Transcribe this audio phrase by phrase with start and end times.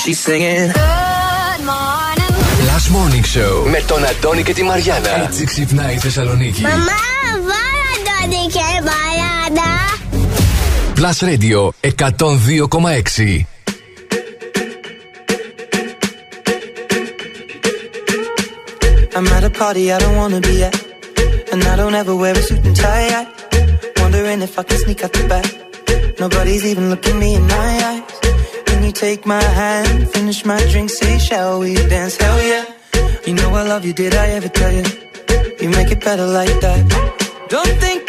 [0.00, 0.70] She's singing.
[0.72, 2.32] Good morning.
[2.70, 5.22] Last Morning Show με τον Αντώνη και τη Μαριάνα.
[5.24, 6.62] Έτσι ξυπνάει η Θεσσαλονίκη.
[6.62, 6.76] Μαμά,
[7.32, 9.70] βάλε Αντώνη και Μαριάνα.
[11.00, 13.46] Plus Radio 102,6.
[19.16, 20.74] I'm at a party I don't wanna be at.
[21.52, 23.08] And I don't ever wear a suit and tie.
[23.20, 23.22] I
[24.00, 25.48] wondering if I can sneak out the back.
[26.20, 28.07] Nobody's even looking me in my eyes.
[28.93, 32.17] Take my hand, finish my drink, say, shall we dance?
[32.17, 32.65] Hell yeah.
[33.25, 34.83] You know I love you, did I ever tell you?
[35.61, 37.47] You make it better like that.
[37.47, 38.08] Don't think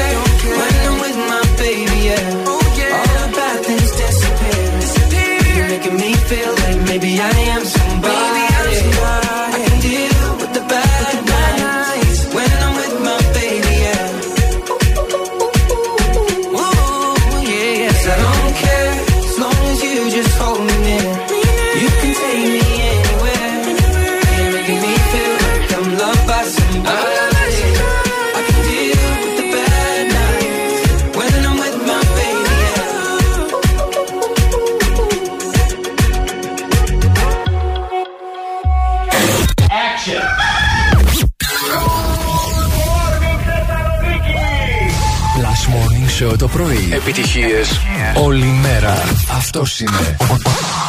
[47.11, 47.79] Επιτυχίες
[48.23, 49.03] όλη μέρα.
[49.37, 50.33] Αυτός είναι ο,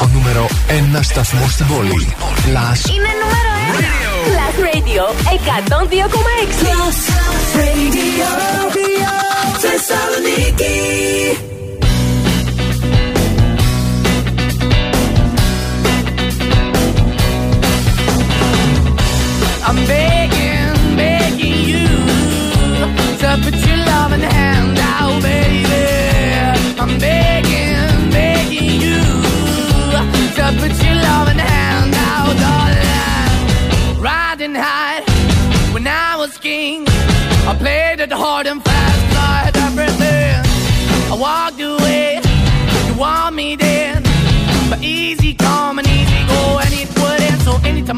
[0.03, 0.47] ο νούμερο
[0.97, 2.15] 1 σταθμός στην πόλη.
[2.19, 3.93] Plus Είναι νούμερο 1.
[4.29, 6.63] Plus Radio 102,6.
[6.63, 6.99] Plus
[7.59, 8.29] Radio.
[9.59, 10.77] Θεσσαλονίκη.
[19.69, 21.87] I'm begging, begging you
[23.21, 23.92] to put your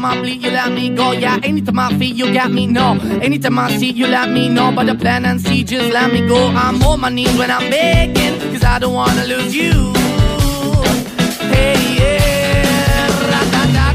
[0.05, 1.11] I bleed, you let me go.
[1.13, 2.67] Yeah, anytime I feel, you got me.
[2.67, 2.91] No,
[3.23, 4.71] anytime I see, you let me know.
[4.71, 6.47] But the plan and see, just let me go.
[6.49, 9.93] I'm on my knees when I'm begging, cause I don't wanna lose you.
[11.53, 13.87] Hey, yeah, da da da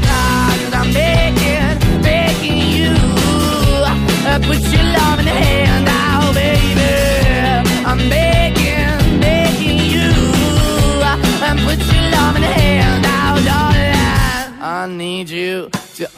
[0.61, 2.93] cause I'm begging, begging you.
[4.33, 6.91] I put your love in the hand out, oh, baby.
[7.89, 10.11] I'm begging, begging you.
[11.49, 14.61] I put your love in the hand out, oh, darling.
[14.61, 15.69] I need you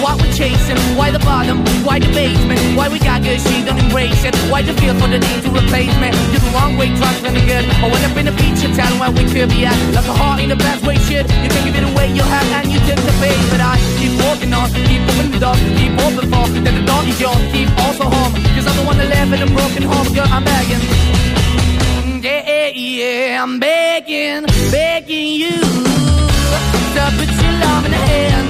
[0.00, 3.78] Why we're chasing, why the bottom, why the basement, why we got good, she don't
[3.78, 4.34] embrace it.
[4.48, 6.08] Why the feel for the need to replace me?
[6.32, 7.64] You're the wrong way, to the good.
[7.68, 10.40] I went up in a feature town where we could be at, like a heart
[10.40, 11.28] in the best way, shit.
[11.44, 14.16] You can give it away, you have, and you tend to pay, but I keep
[14.24, 17.68] walking on, keep moving the door, keep open for that the door is yours, keep
[17.84, 20.80] also home, cause I'm the one that live in a broken home, girl, I'm begging.
[22.24, 25.60] Yeah, yeah, yeah, I'm begging, begging you
[26.96, 28.49] to put your love in the hand.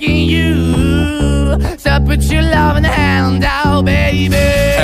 [0.00, 0.54] you.
[1.84, 4.34] To put your loving hand out, baby.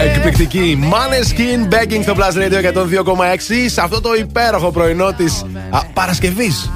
[0.04, 3.36] Εκπληκτική Maneskin Begging στο Plus Radio 102,6
[3.66, 5.42] σε αυτό το υπέροχο πρωινό της
[5.94, 6.70] Παρασκευής.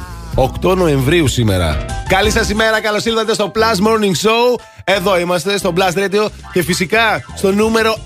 [0.62, 1.84] 8 Νοεμβρίου σήμερα.
[2.08, 4.60] Καλή σας ημέρα, καλώς ήλθατε στο Plus Morning Show.
[4.84, 7.96] Εδώ είμαστε στο Blast Radio και φυσικά στο νούμερο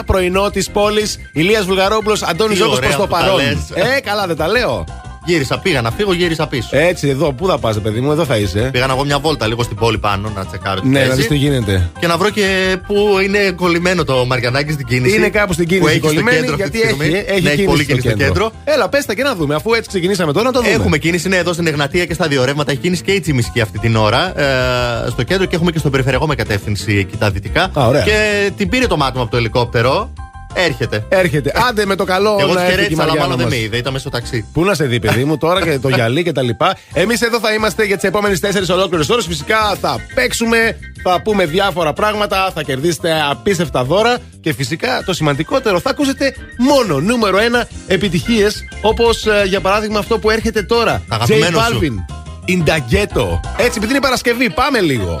[0.00, 1.18] 1 πρωινό της πόλης.
[1.32, 3.36] Ηλίας Βουλγαρόπουλος, Αντώνης Ζώκος ωραία προς το που τα παρόν.
[3.36, 3.56] λες.
[3.96, 4.84] Ε, καλά, δεν τα λέω.
[5.28, 6.68] Γύρισα, πήγα να φύγω, γύρισα πίσω.
[6.70, 8.68] Έτσι, εδώ, πού θα πας, παιδί μου, εδώ θα είσαι.
[8.72, 11.16] Πήγα να βγω μια βόλτα λίγο στην πόλη πάνω να τσεκάρω τι Ναι, να παίζει.
[11.16, 11.90] δεις τι γίνεται.
[12.00, 12.94] Και να βρω και πού
[13.24, 15.16] είναι κολλημένο το Μαριανάκι στην κίνηση.
[15.16, 17.16] Είναι κάπου στην που κίνηση έχει στο κολλημένη, κέντρο αυτή γιατί τη στιγμή.
[17.16, 18.50] έχει, έχει, ναι, έχει κίνηση πολύ στο κίνηση στο κέντρο.
[18.64, 20.72] Έλα, πες τα και να δούμε, αφού έτσι ξεκινήσαμε τώρα να το δούμε.
[20.72, 22.70] Έχουμε κίνηση, ναι, εδώ στην Εγνατία και στα δύο ρεύματα.
[22.70, 24.40] Έχει κίνηση και η Τσιμισκή αυτή την ώρα.
[24.40, 27.70] Ε, στο κέντρο και έχουμε και στον περιφερειακό με κατεύθυνση εκεί τα δυτικά.
[27.78, 28.02] Α, ωραία.
[28.02, 30.10] Και την πήρε το μάτι μου από το ελικόπτερο.
[30.60, 31.04] Έρχεται.
[31.08, 31.52] Έρχεται.
[31.68, 33.46] Άντε με το καλό Εγώ να τη έρθει και η χαιρέτησα, αλλά Μαριάννα μάλλον δεν
[33.46, 33.56] μας.
[33.56, 34.48] με είδε, ήταν μέσα στο ταξί.
[34.52, 36.76] Πού να σε δει, παιδί μου, τώρα και το γυαλί και τα λοιπά.
[36.92, 39.26] Εμείς εδώ θα είμαστε για τις επόμενες 4 ολόκληρες ώρες.
[39.26, 45.80] Φυσικά θα παίξουμε, θα πούμε διάφορα πράγματα, θα κερδίσετε απίστευτα δώρα και φυσικά το σημαντικότερο
[45.80, 51.02] θα ακούσετε μόνο νούμερο 1 επιτυχίες όπως για παράδειγμα αυτό που έρχεται τώρα.
[51.08, 51.80] Τα αγαπημένο J σου.
[51.80, 52.14] Balvin.
[52.50, 53.40] Indaghetto.
[53.56, 55.20] Έτσι, επειδή είναι Παρασκευή, πάμε λίγο.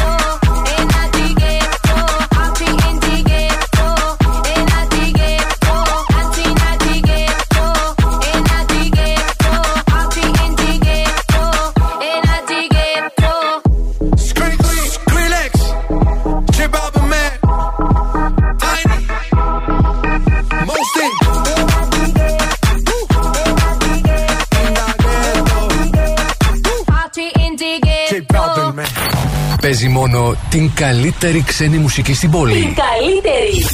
[29.61, 32.53] Παίζει μόνο την καλύτερη ξένη μουσική στην πόλη.
[32.53, 33.65] Την καλύτερη.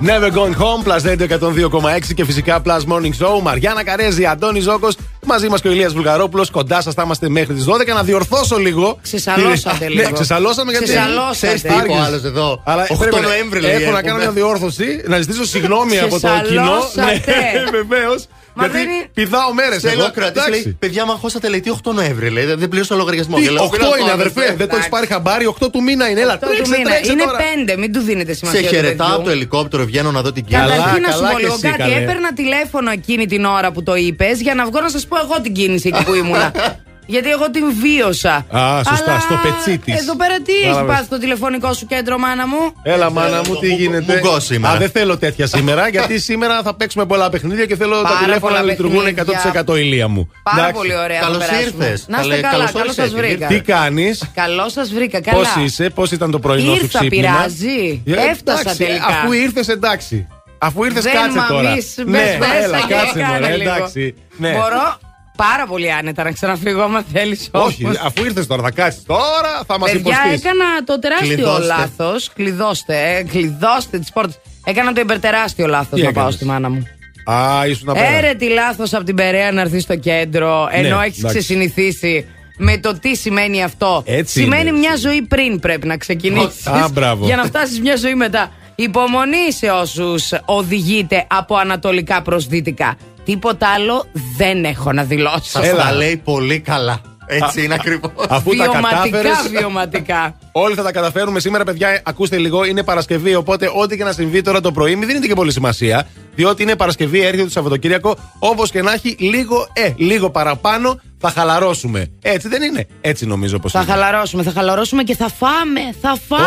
[0.04, 3.42] Never Gone Home, Plus Radio 102,6 και φυσικά Plus Morning Show.
[3.42, 4.88] Μαριάννα Καρέζη, Αντώνη Ζώκο,
[5.26, 6.50] μαζί μας και ο Ηλίας Βουλγαρόπουλος.
[6.50, 7.94] Κοντά σας θα είμαστε μέχρι τις 12.
[7.94, 8.98] Να διορθώσω λίγο.
[9.02, 10.02] Ξεσαλώσατε λίγο.
[10.08, 10.84] Ναι, ξεσαλώσαμε γιατί.
[10.86, 11.30] Ξεσαλώσατε.
[11.46, 12.06] Ξέρεις τι είπε ο Άργησες.
[12.06, 12.62] άλλος εδώ.
[12.64, 13.70] Αλλά 8 πρέπει να- Νοέμβρη λέει.
[13.70, 14.02] Έχω να έχουμε.
[14.02, 16.78] κάνω μια διόρθωση, να ζητήσω συγγνώμη από το κοινό.
[16.78, 17.32] Ξεσαλώσατε.
[17.78, 18.26] βεβαίως.
[18.56, 20.06] Μα Γιατί δεν είναι- πηδάω μέρες Στέλνει εδώ.
[20.06, 20.50] ο κρατή, Εντάξει.
[20.50, 22.28] λέει: Παιδιά, μα αγχώσατε λέει τι 8 Νοέμβρη.
[22.30, 23.36] Λέει, δεν πλήρωσα λογαριασμό.
[23.36, 25.46] Τι, Και λέω, 8 «Πήρα είναι το αδερφέ, δεν το έχει πάρει χαμπάρι.
[25.46, 26.20] 8 του μήνα είναι.
[26.20, 26.90] Έλα, Αυτό του τρέξε, μήνα.
[26.90, 27.38] τρέξε Είναι τώρα.
[27.44, 28.60] πέντε, μην του δίνετε Σε σημασία.
[28.60, 29.14] του χαιρετάω παιδιού.
[29.14, 30.62] από το ελικόπτερο, βγαίνω να δω την κίνηση.
[30.66, 31.78] Καλά, Καταρχήν να σου καλά πω και λίγο εσύ, κάτι.
[31.78, 31.94] καλέ.
[31.94, 35.40] Έπαιρνα τηλέφωνο εκείνη την ώρα που το είπες για να βγω να σας πω εγώ
[35.40, 36.52] την κίνηση εκεί που ήμουνα.
[37.06, 38.34] Γιατί εγώ την βίωσα.
[38.50, 40.00] Α, σωστά, Αλλά στο πετσί της.
[40.00, 40.96] Εδώ πέρα τι έχεις Κατάλαβες.
[40.96, 44.12] πάθει το τηλεφωνικό σου κέντρο, μάνα μου; Έλα, μάνα Θέλω μου, το τι μου- γίνεται;
[44.14, 44.74] μουγκός σήμερα.
[44.74, 48.18] Α, δεν θέλω τέτοια σήμερα, γιατί σήμερα θα παίξουμε πολλά παιχνίδια και θέλω τα Πάρα
[48.18, 49.62] τηλέφωνα πολλά να λειτουργούν παιχνίδια.
[49.64, 50.30] 100% ηλία μου.
[50.42, 50.76] Πάρα Εντάξει.
[50.76, 51.20] πολύ ωραία.
[51.20, 51.84] θα Καλώς περάσουμε.
[51.84, 52.04] ήρθες.
[52.08, 53.46] Να είστε Καλέ- καλά, καλώς καλώς όρισες, σας βρήκα.
[53.46, 55.38] Τι κάνεις, Καλώς σας βρήκα, καλά.
[55.38, 58.02] πώς είσαι, πώς ήταν το πρωινό σου Ήρθα, ξύπνημα; πειράζει.
[58.06, 59.06] Ε, Έφτασα εντάξει, τελικά.
[59.06, 60.26] Αφού ήρθες, εντάξει.
[60.58, 61.62] Αφού ήρθες, Δεν κάτσε τώρα.
[61.68, 63.70] μαμείς, μπες Ναι, μέσα έλα, και κάτσε κάνε τώρα, λίγο.
[63.74, 64.14] εντάξει.
[64.36, 64.50] Ναι.
[64.50, 64.98] Μπορώ;
[65.36, 69.78] Πάρα πολύ άνετα να ξαναφύγω άμα θέλεις Όχι, αφού ήρθες τώρα, θα κάτσεις τώρα, θα
[69.78, 70.44] μας Παιδιά, υποστείς.
[70.44, 71.64] έκανα το τεράστιο Κλειδώστε.
[71.66, 72.30] λάθος.
[72.34, 74.40] Κλειδώστε, ε, κλειδώστε τις πόρτες.
[74.64, 76.82] Έκανα το υπερτεράστιο λάθος Τι να πάω έκανες; στη μάνα μου.
[77.24, 78.14] Α, ήσουν απέναντι.
[78.14, 81.38] Έρε τι λάθος από την Περαία να έρθεις στο κέντρο, ενώ Ναι, έχεις εντάξει.
[81.38, 82.26] ξεσυνηθίσει
[82.56, 84.02] με το τι σημαίνει αυτό.
[84.06, 84.78] Έτσι σημαίνει είναι.
[84.78, 86.66] μια ζωή πριν πρέπει να ξεκινήσεις.
[86.66, 87.24] Α, μπράβο.
[87.26, 88.50] Για να φτάσεις μια ζωή μετά.
[88.74, 92.96] Υπομονή σε όσους οδηγείτε από ανατολικά προς δυτικά.
[93.24, 95.40] Τίποτα άλλο δεν έχω να δηλώσω.
[95.42, 95.82] Σας Έλα.
[95.84, 97.00] τα λέει πολύ καλά.
[97.26, 98.10] Έτσι είναι ακριβώς.
[98.28, 99.10] Αφού τα κατάφερες.
[99.10, 100.38] Βιωματικά, βιωματικά.
[100.52, 102.00] Όλοι θα τα καταφέρουμε σήμερα, παιδιά.
[102.04, 103.34] Ακούστε λίγο, είναι Παρασκευή.
[103.34, 106.06] Οπότε, ό,τι και να συμβεί τώρα το πρωί, μην δίνετε και πολύ σημασία.
[106.34, 108.16] Διότι είναι Παρασκευή, έρχεται το Σαββατοκύριακο.
[108.38, 112.10] Όπως και να έχει, λίγο, ε, λίγο παραπάνω θα χαλαρώσουμε.
[112.22, 112.86] Έτσι δεν είναι.
[113.00, 113.90] Έτσι νομίζω πως Θα είναι.
[113.90, 115.80] χαλαρώσουμε, θα χαλαρώσουμε και θα φάμε.
[116.00, 116.44] Θα φάμε.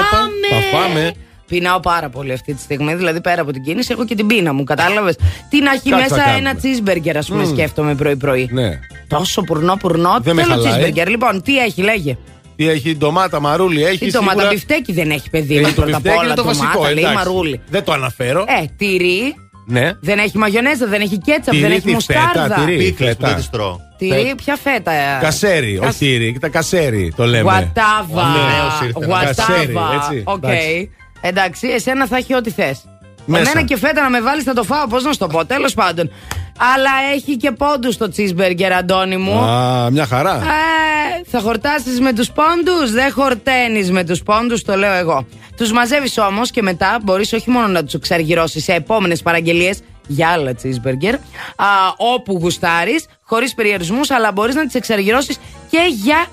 [0.71, 1.13] θα φάμε.
[1.47, 2.95] Πεινάω πάρα πολύ αυτή τη στιγμή.
[2.95, 4.63] Δηλαδή, πέρα από την κίνηση, έχω και την πείνα μου.
[4.63, 5.15] Κατάλαβες;
[5.49, 6.49] Τι να έχει Κάτι θα μέσα κάνουμε.
[6.49, 7.49] ένα cheeseburger, ας πούμε, Μμμ.
[7.53, 8.49] σκέφτομαι πρωί-πρωί.
[8.51, 8.79] Ναι.
[9.07, 10.17] Τόσο πουρνό, πουρνό.
[10.21, 10.91] Δεν με Θέλω χαλάει.
[10.95, 11.07] cheeseburger.
[11.07, 12.17] Λοιπόν, τι έχει, λέγε.
[12.55, 13.97] Τι έχει ντομάτα, μαρούλι, έχει.
[13.97, 16.25] Τι ντομάτα, σίγουρα- μπιφτέκι δεν έχει παιδί Ε, μου το πρώτα απ' μπιφτέκι όλα.
[16.25, 16.67] είναι το βασικό.
[16.71, 17.15] ντομάτα, λέει εντάξει.
[17.17, 17.61] μαρούλι.
[17.69, 18.41] Δεν το αναφέρω.
[18.61, 19.35] Ε, τυρί.
[19.69, 19.91] Ναι.
[20.01, 22.41] Δεν έχει μαγιονέζα, δεν έχει κέτσαπ, Τυρί, δεν έχει τι μουστάρδα.
[22.43, 22.77] φέτα, τυρί.
[22.77, 23.27] Πίκλες που φέτα.
[23.27, 23.79] δεν τις τρώω.
[23.97, 27.41] Τυρί, ποια φέτα; ε; Κασέρι, Κασ- όχι τύρι, τα κασέρι το λέμε.
[27.41, 28.21] Γουατάβα.
[28.21, 29.95] Ο νέος ήρθε να- Κασέρι, Γουατάβα.
[30.09, 30.23] έτσι.
[30.25, 30.43] Οκ.
[31.21, 31.67] Εντάξει.
[31.67, 32.81] Εντάξει, εσένα θα έχει ό,τι θες.
[33.25, 33.49] Μέσα.
[33.49, 35.45] Εμένα και φέτα να με βάλεις θα το φάω, πώς να σου το πω.
[35.45, 36.11] Τέλος πάντων.
[36.75, 39.39] Αλλά έχει και πόντους το cheeseburger, Αντώνη μου.
[39.39, 40.35] Α, μια χαρά.
[40.35, 42.91] Ε, θα χορτάσεις με τους πόντους.
[42.91, 45.27] Δεν χορταίνεις με τους πόντους, το λέω εγώ.
[45.57, 50.27] Τους μαζεύεις όμως και μετά μπορείς όχι μόνο να τους εξαργυρώσεις σε επόμενες παραγγελίες για
[50.29, 51.13] άλλα cheeseburger,
[51.55, 55.37] α, όπου γουστάρεις, χωρίς περιορισμούς, αλλά μπορείς να τις εξαργυρώσεις
[55.69, 56.25] και για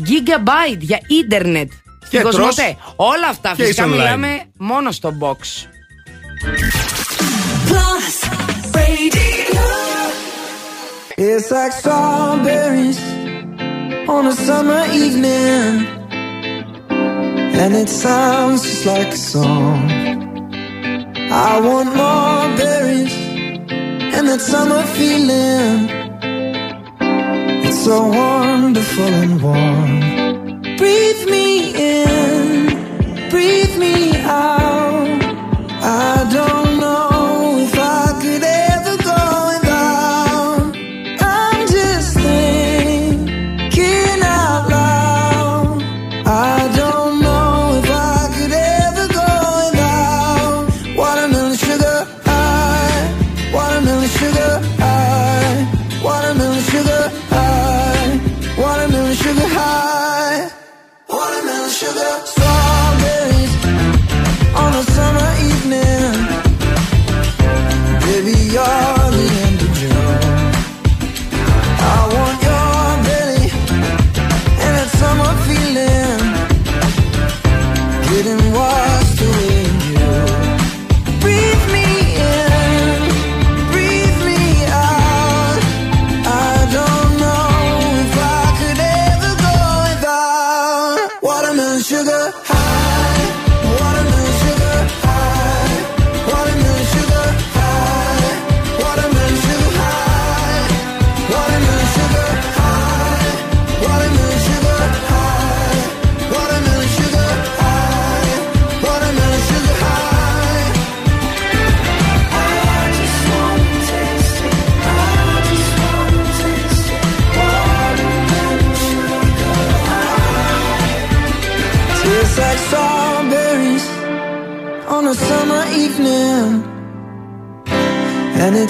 [0.00, 1.70] gigabyte, για ίντερνετ.
[2.08, 2.76] Στην τρως Κοσμοτέ.
[2.96, 3.98] Όλα αυτά και φυσικά είσαι online.
[3.98, 5.36] μιλάμε μόνο στο box.
[11.30, 13.00] It's like strawberries
[14.14, 15.72] on a summer evening,
[17.60, 19.80] and it sounds just like a song.
[21.50, 23.16] I want more berries
[24.14, 25.76] and that summer feeling.
[27.66, 30.17] It's so wonderful and warm.
[30.78, 35.20] Breathe me in, breathe me out.
[35.82, 36.47] I don't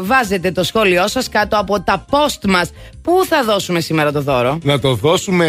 [0.00, 2.70] βάζετε το σχόλιο σας κάτω από τα post μας.
[3.02, 5.48] Πού θα δώσουμε σήμερα το δώρο; Να το δώσουμε.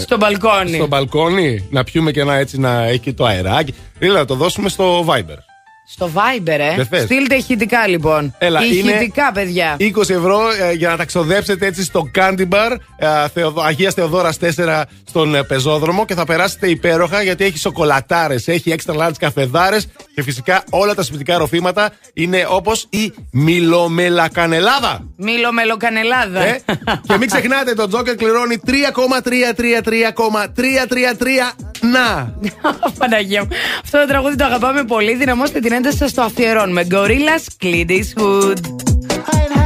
[0.00, 0.74] Στο μπαλκόνι.
[0.74, 3.74] Στο μπαλκόνι, να πιούμε και ένα έτσι να έχει και το αεράκι.
[3.98, 5.53] Ή να το δώσουμε στο Viber.
[5.86, 6.74] Στο Viber, ε.
[6.76, 7.02] Δεν θες.
[7.02, 8.34] Στείλτε ηχητικά λοιπόν.
[8.38, 9.76] Έλα, είναι ηχητικά, παιδιά.
[9.80, 14.38] 20 ευρώ ε, για να τα ξοδέψετε έτσι στο Candy Bar ε, Θεοδο, Αγίας Θεοδόρας
[14.56, 19.86] 4 στον ε, πεζόδρομο και θα περάσετε υπέροχα γιατί έχει σοκολατάρες, έχει έξτρα large καφεδάρες
[20.14, 25.08] και φυσικά όλα τα σπιτικά ροφήματα είναι όπως η μιλομελακανελάδα.
[25.16, 26.44] Μήλο μελοκανελάδα.
[26.44, 26.62] Ε,
[27.08, 28.70] και μην ξεχνάτε, το Τζόκερ κληρώνει 3,333,333
[31.84, 32.34] να.
[32.98, 33.48] Παναγία μου.
[33.82, 35.14] Αυτό το τραγούδι το αγαπάμε πολύ.
[35.14, 36.86] Δυναμώστε την ένταση σας το αφιερώνουμε.
[36.90, 38.58] Gorillaz Clint Eastwood.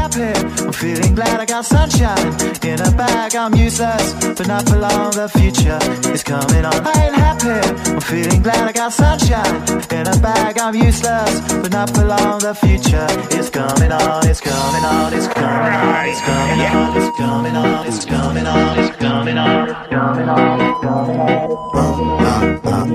[0.09, 0.65] Happy.
[0.65, 2.33] I'm feeling glad I got sunshine
[2.65, 3.37] in a bag.
[3.37, 5.11] I'm useless, but not for long.
[5.11, 5.79] The future
[6.11, 6.87] is coming on.
[6.87, 7.93] I ain't happy.
[7.93, 9.55] I'm feeling glad I got sunshine
[9.93, 10.59] in a bag.
[10.59, 12.39] I'm useless, but not for long.
[12.39, 14.27] The future is coming on.
[14.27, 15.13] It's coming on.
[15.13, 16.09] It's coming on.
[16.09, 16.97] It's coming on.
[16.97, 17.87] It's coming on.
[17.87, 18.79] It's coming on.
[18.79, 19.69] It's coming on.
[19.69, 20.61] It's coming on.
[20.61, 21.09] It's coming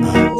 [0.03, 0.33] on.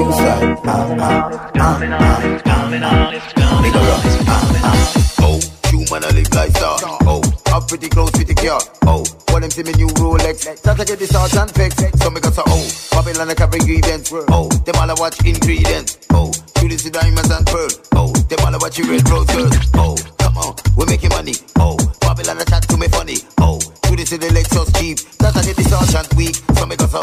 [0.00, 0.58] Inside.
[0.64, 1.32] coming on.
[1.32, 2.34] It's coming on.
[2.34, 3.14] It's coming on.
[3.14, 4.76] It's coming on.
[5.18, 5.40] Oh,
[5.86, 6.78] human I live like star.
[7.06, 8.60] Oh, I'm pretty close with the car.
[8.86, 10.62] Oh, what them see me new Rolex.
[10.62, 11.74] That I get the salt and fix.
[12.02, 14.10] So me got so oh, Babylon I carry ingredients.
[14.12, 15.98] Oh, them all I watch ingredients.
[16.10, 17.70] Oh, you see diamonds and pearl.
[17.94, 19.54] Oh, them all I watch you red roses.
[19.74, 21.34] Oh, come on, we making money.
[21.56, 23.18] Oh, Babylon I chat to me funny.
[23.38, 24.98] Oh, you see the Lexus cheap.
[25.18, 26.36] That I get the salt and weak.
[26.56, 27.00] So me got so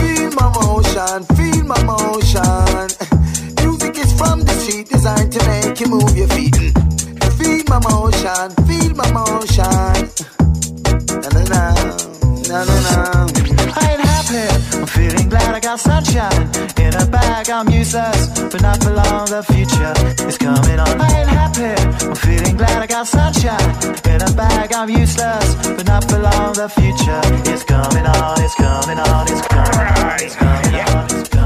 [0.00, 2.88] feel my motion, feel my motion.
[3.60, 6.61] Music is from the street, designed to make you move your feet.
[7.72, 9.64] My motion, feel my motion.
[11.22, 11.62] Na na na,
[12.48, 13.26] na na na.
[13.80, 14.44] I ain't happy.
[14.76, 17.48] I'm feeling glad I got sunshine in a bag.
[17.48, 19.24] I'm useless, but not for long.
[19.24, 19.94] The future
[20.28, 21.00] is coming on.
[21.00, 21.72] I ain't happy.
[22.06, 23.70] I'm feeling glad I got sunshine
[24.04, 24.74] in a bag.
[24.74, 26.52] I'm useless, but not for long.
[26.52, 28.42] The future is coming on.
[28.44, 29.28] It's coming on.
[29.32, 30.20] It's coming on.
[30.20, 31.06] It's coming on.
[31.10, 31.41] It's coming on.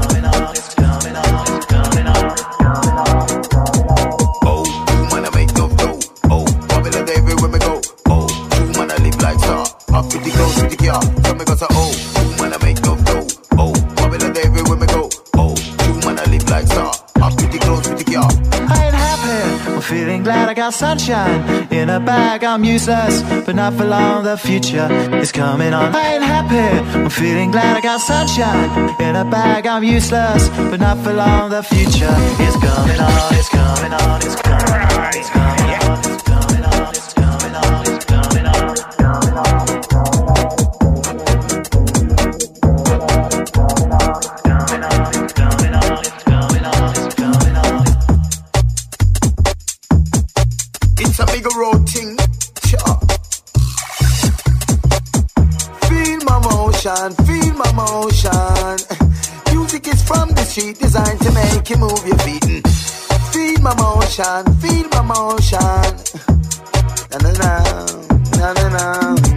[9.97, 11.01] Up with the clothes with the car.
[11.25, 11.89] So me got so oh,
[12.37, 13.25] woman I make no dough.
[13.57, 15.09] Oh, Babylon everywhere me go.
[15.33, 15.57] Oh,
[15.89, 16.93] woman I live like star.
[17.25, 18.15] Up with the clothes with the.
[18.15, 19.73] I ain't happy.
[19.73, 22.43] I'm feeling glad I got sunshine in a bag.
[22.43, 24.23] I'm useless, but not for long.
[24.23, 25.95] The future is coming on.
[25.95, 26.67] I ain't happy.
[26.99, 28.69] I'm feeling glad I got sunshine
[29.01, 29.65] in a bag.
[29.65, 31.49] I'm useless, but not for long.
[31.49, 33.33] The future is coming on.
[33.33, 34.21] It's coming on.
[34.21, 35.17] It's coming on.
[35.17, 35.46] It's coming on.
[56.97, 58.77] Motion, feel my motion.
[59.53, 62.67] Music is from the street, designed to make you move your feet.
[63.31, 65.93] Feel my motion, feel my motion.
[67.11, 67.63] Na na na,
[68.37, 69.36] na na na.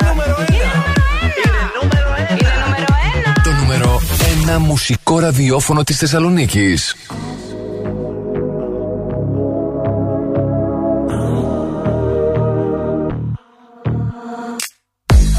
[3.45, 4.01] Το νούμερο
[4.57, 6.95] 1 μουσικό ραδιόφωνο της Θεσσαλονίκης.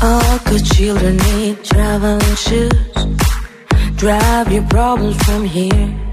[0.02, 2.98] All good children need traveling shoes.
[4.02, 6.13] Drive your problems from here.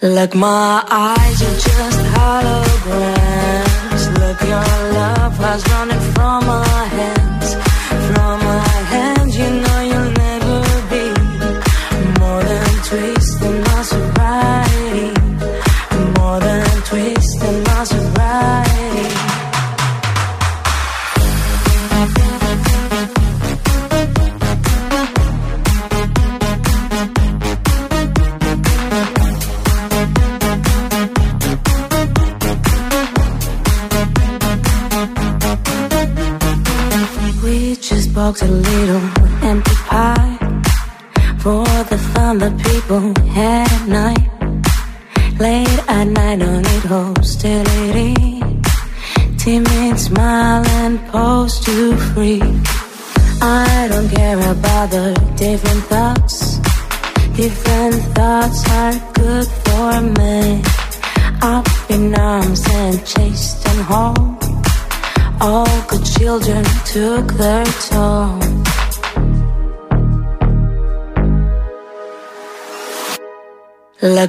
[0.00, 4.02] Like my eyes are just holograms.
[4.20, 7.17] Look, your love was running from my hands,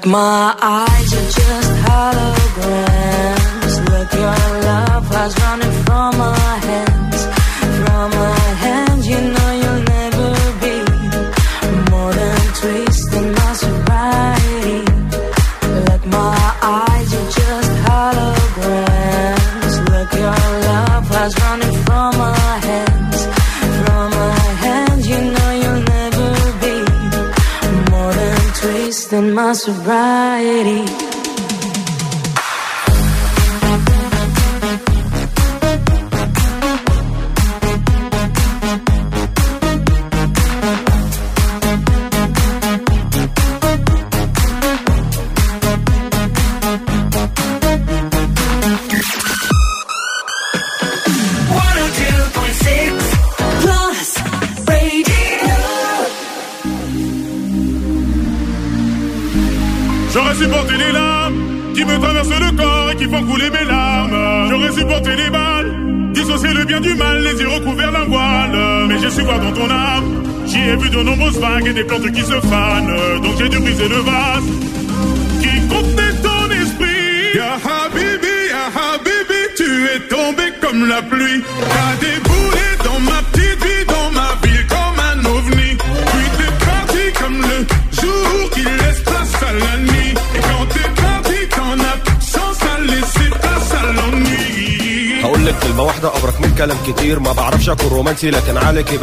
[0.09, 0.88] my eyes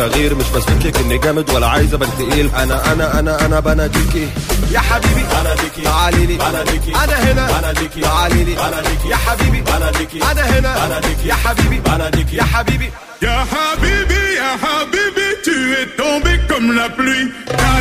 [0.06, 2.50] بغير مش بثبت لك إني جامد ولا عايز أبان تقيل.
[2.54, 4.28] أنا أنا أنا أنا بناديكي
[4.70, 6.36] يا حبيبي بناديكي تعالي لي.
[6.36, 7.58] بناديكي أنا هنا.
[7.60, 8.54] بناديكي تعالي لي.
[8.54, 9.60] بناديكي يا حبيبي.
[9.60, 10.86] بناديكي أنا هنا.
[10.86, 11.80] بناديكي يا حبيبي.
[11.80, 12.90] بناديكي يا حبيبي.
[13.22, 17.26] Ya Habibi, Ya Habibi, tu es tombé comme la pluie.
[17.46, 17.80] T'as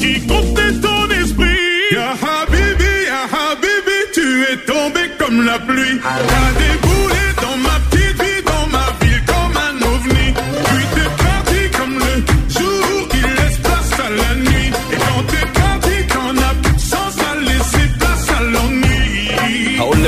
[0.00, 1.46] qui contenait ton esprit.
[1.92, 6.00] Ya Habibi, Ya Habibi, tu es tombé comme la pluie.
[6.02, 7.19] T'as déboulé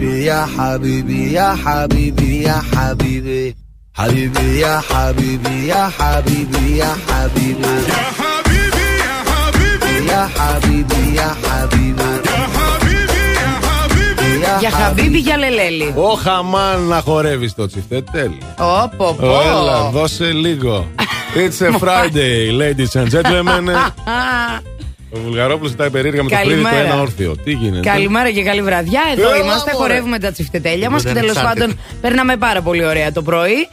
[0.00, 3.54] حبيبي يا حبيبي يا حبيبي يا حبيبي
[3.94, 7.76] حبيبي يا حبيبي يا حبيبي يا حبيبي
[10.06, 13.68] Ya Habibi, Ya Habibi, يا حبيبي يا حبيبي Ya Habibi, Ya
[14.24, 14.60] Habibi.
[14.60, 15.94] Για χαμπίμπι, για λελέλη.
[15.96, 18.04] Ο χαμάν να χορεύει το τσιφτέ.
[18.12, 18.38] Τέλειο.
[18.58, 19.26] Ω, πω, πω.
[19.26, 20.86] Έλα, δώσε λίγο.
[21.34, 23.64] It's a Friday, ladies and gentlemen.
[25.13, 26.93] Ο Βουλγαρόπουλος ζητάει περίεργα με το πλήρη το Καλημέρα.
[26.93, 27.35] ένα όρθιο.
[27.43, 29.01] Τι γίνεται; Καλημέρα και καλή βραδιά.
[29.17, 29.83] Εδώ Έλα, είμαστε, μωρέ.
[29.83, 31.65] χορεύουμε τα τσιφτετέλια μας και Δεν τέλος εξάρτητα.
[31.65, 33.67] πάντων περνάμε πάρα πολύ ωραία το πρωί.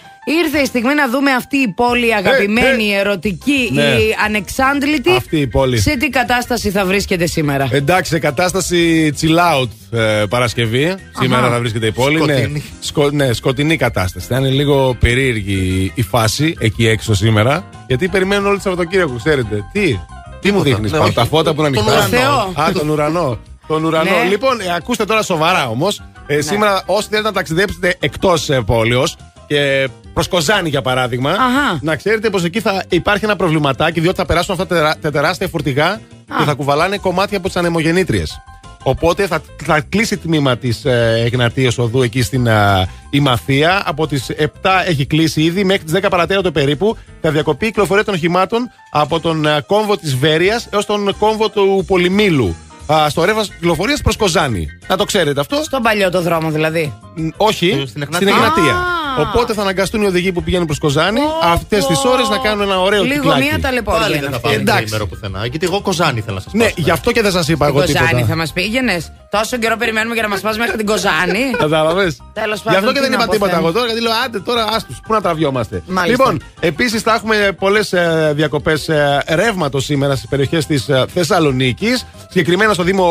[0.44, 3.82] Ήρθε η στιγμή να δούμε αυτή η πόλη αγαπημένη, η ερωτική, Ναι.
[3.82, 5.10] η ανεξάντλητη.
[5.10, 5.78] Αυτή η πόλη.
[5.80, 10.94] Σε τι κατάσταση θα βρίσκεται σήμερα; Εντάξει, σε κατάσταση chill out ε, Παρασκευή.
[11.20, 12.20] Σήμερα θα βρίσκεται η πόλη.
[12.24, 12.62] Ναι, Σκοτεινή.
[12.80, 14.26] σκο, ναι, σκοτεινή κατάσταση.
[14.28, 17.68] Θα είναι λίγο περίεργη η φάση εκεί έξω σήμερα.
[17.86, 19.64] Γιατί περιμένουν όλοι το Σαββατοκύριακο, ξέρετε.
[19.72, 19.98] Τι,
[20.40, 21.28] τι μου δείχνεις, ναι, τα όχι.
[21.28, 22.18] φώτα που είναι Τον ανοιχτά.
[22.18, 22.68] ουρανό.
[22.68, 23.38] Α, τον ουρανό.
[23.66, 24.10] Τον ουρανό.
[24.10, 24.28] Ναι.
[24.28, 26.02] Λοιπόν, ε, ακούστε τώρα σοβαρά όμως.
[26.26, 26.40] Ναι.
[26.40, 31.78] Σήμερα, όσοι θέλετε να ταξιδέψετε εκτός ε, πόλεως και προς Κοζάνη για παράδειγμα, Αχα.
[31.80, 35.10] να ξέρετε πως εκεί θα υπάρχει ένα προβληματάκι, διότι θα περάσουν αυτά τα τερά- τα
[35.10, 36.00] τεράστια φορτηγά
[36.38, 38.40] και θα κουβαλάνε κομμάτια από τις ανεμογεννήτριες.
[38.88, 43.82] Οπότε θα, θα κλείσει τμήμα της ε, Εγνατίας Οδού εκεί στην ε, Ημαθία.
[43.86, 44.44] Από τις 7
[44.86, 46.96] έχει κλείσει ήδη μέχρι τις 10 παρατέταρτο περίπου.
[47.20, 51.48] Θα διακοπεί η κυκλοφορία των οχημάτων από τον ε, κόμβο της Βέρειας έως τον κόμβο
[51.48, 52.54] του Πολυμήλου.
[52.92, 54.77] Α, στο ρεύμα κυκλοφορίας προς Κοζάνη.
[54.88, 55.62] Να το ξέρετε αυτό.
[55.62, 56.92] Στον παλιό το δρόμο δηλαδή.
[57.14, 58.28] Μ, Όχι, στην στην Εγνατία.
[58.34, 58.72] Εγνατία.
[58.74, 58.96] Α.
[59.28, 62.80] Οπότε θα αναγκαστούν οι οδηγοί που πηγαίνουν προς Κοζάνη αυτές τις ώρες να κάνουν ένα
[62.80, 63.42] ωραίο Λίγο κυκλάκι.
[63.42, 64.00] μία ταλαιπώρια.
[64.00, 64.48] Πάλι είναι δεν θα αυτή.
[64.48, 64.82] πάμε Εντάξει.
[64.84, 65.46] τρίμερο πουθενά.
[65.46, 66.58] Γιατί εγώ κοζάνη θέλω να σας πω.
[66.58, 68.26] Ναι, γι' αυτό και δεν σας είπα εγώ Την Κοζάνη τίποτα.
[68.26, 69.00] θα μας πήγαινε.
[69.30, 71.50] Τόσο καιρό περιμένουμε για να μας πας μέχρι την Κοζάνη.
[71.58, 72.16] Κατάλαβες.
[72.32, 73.66] Τέλος Γι' πάντων, αυτό και τι δεν να είπα πω, τίποτα Θεέ μου.
[73.66, 75.82] εγώ τώρα, γιατί λέω άντε τώρα άστου, πού να τραβιόμαστε.
[75.86, 76.24] Μάλιστα.
[76.24, 77.94] Λοιπόν, επίσης θα έχουμε πολλές
[78.32, 78.90] διακοπές
[79.28, 82.04] ρεύματος σήμερα στις περιοχές της Θεσσαλονίκης.
[82.28, 83.06] Συγκεκριμένα στο Δήμο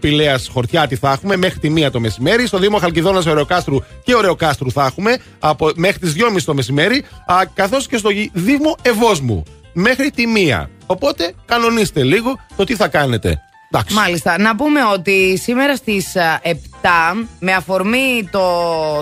[0.00, 2.46] Πηλέα Χορτιάτη θα έχουμε μέχρι τη 1 το μεσημέρι.
[2.46, 7.04] Στο Δήμο Χαλκιδόνας Ωρεοκάστρου και Ωρεοκάστρου θα έχουμε από, μέχρι τις 2.30 το μεσημέρι.
[7.54, 10.68] Καθώς και στο Γη- Δήμο Ευόσμου μέχρι τη 1.
[10.86, 13.40] Οπότε κανονίστε λίγο το τι θα κάνετε.
[13.70, 13.94] Εντάξει.
[13.94, 14.38] Μάλιστα.
[14.38, 16.88] Να πούμε ότι σήμερα στις 7,
[17.40, 18.42] με αφορμή το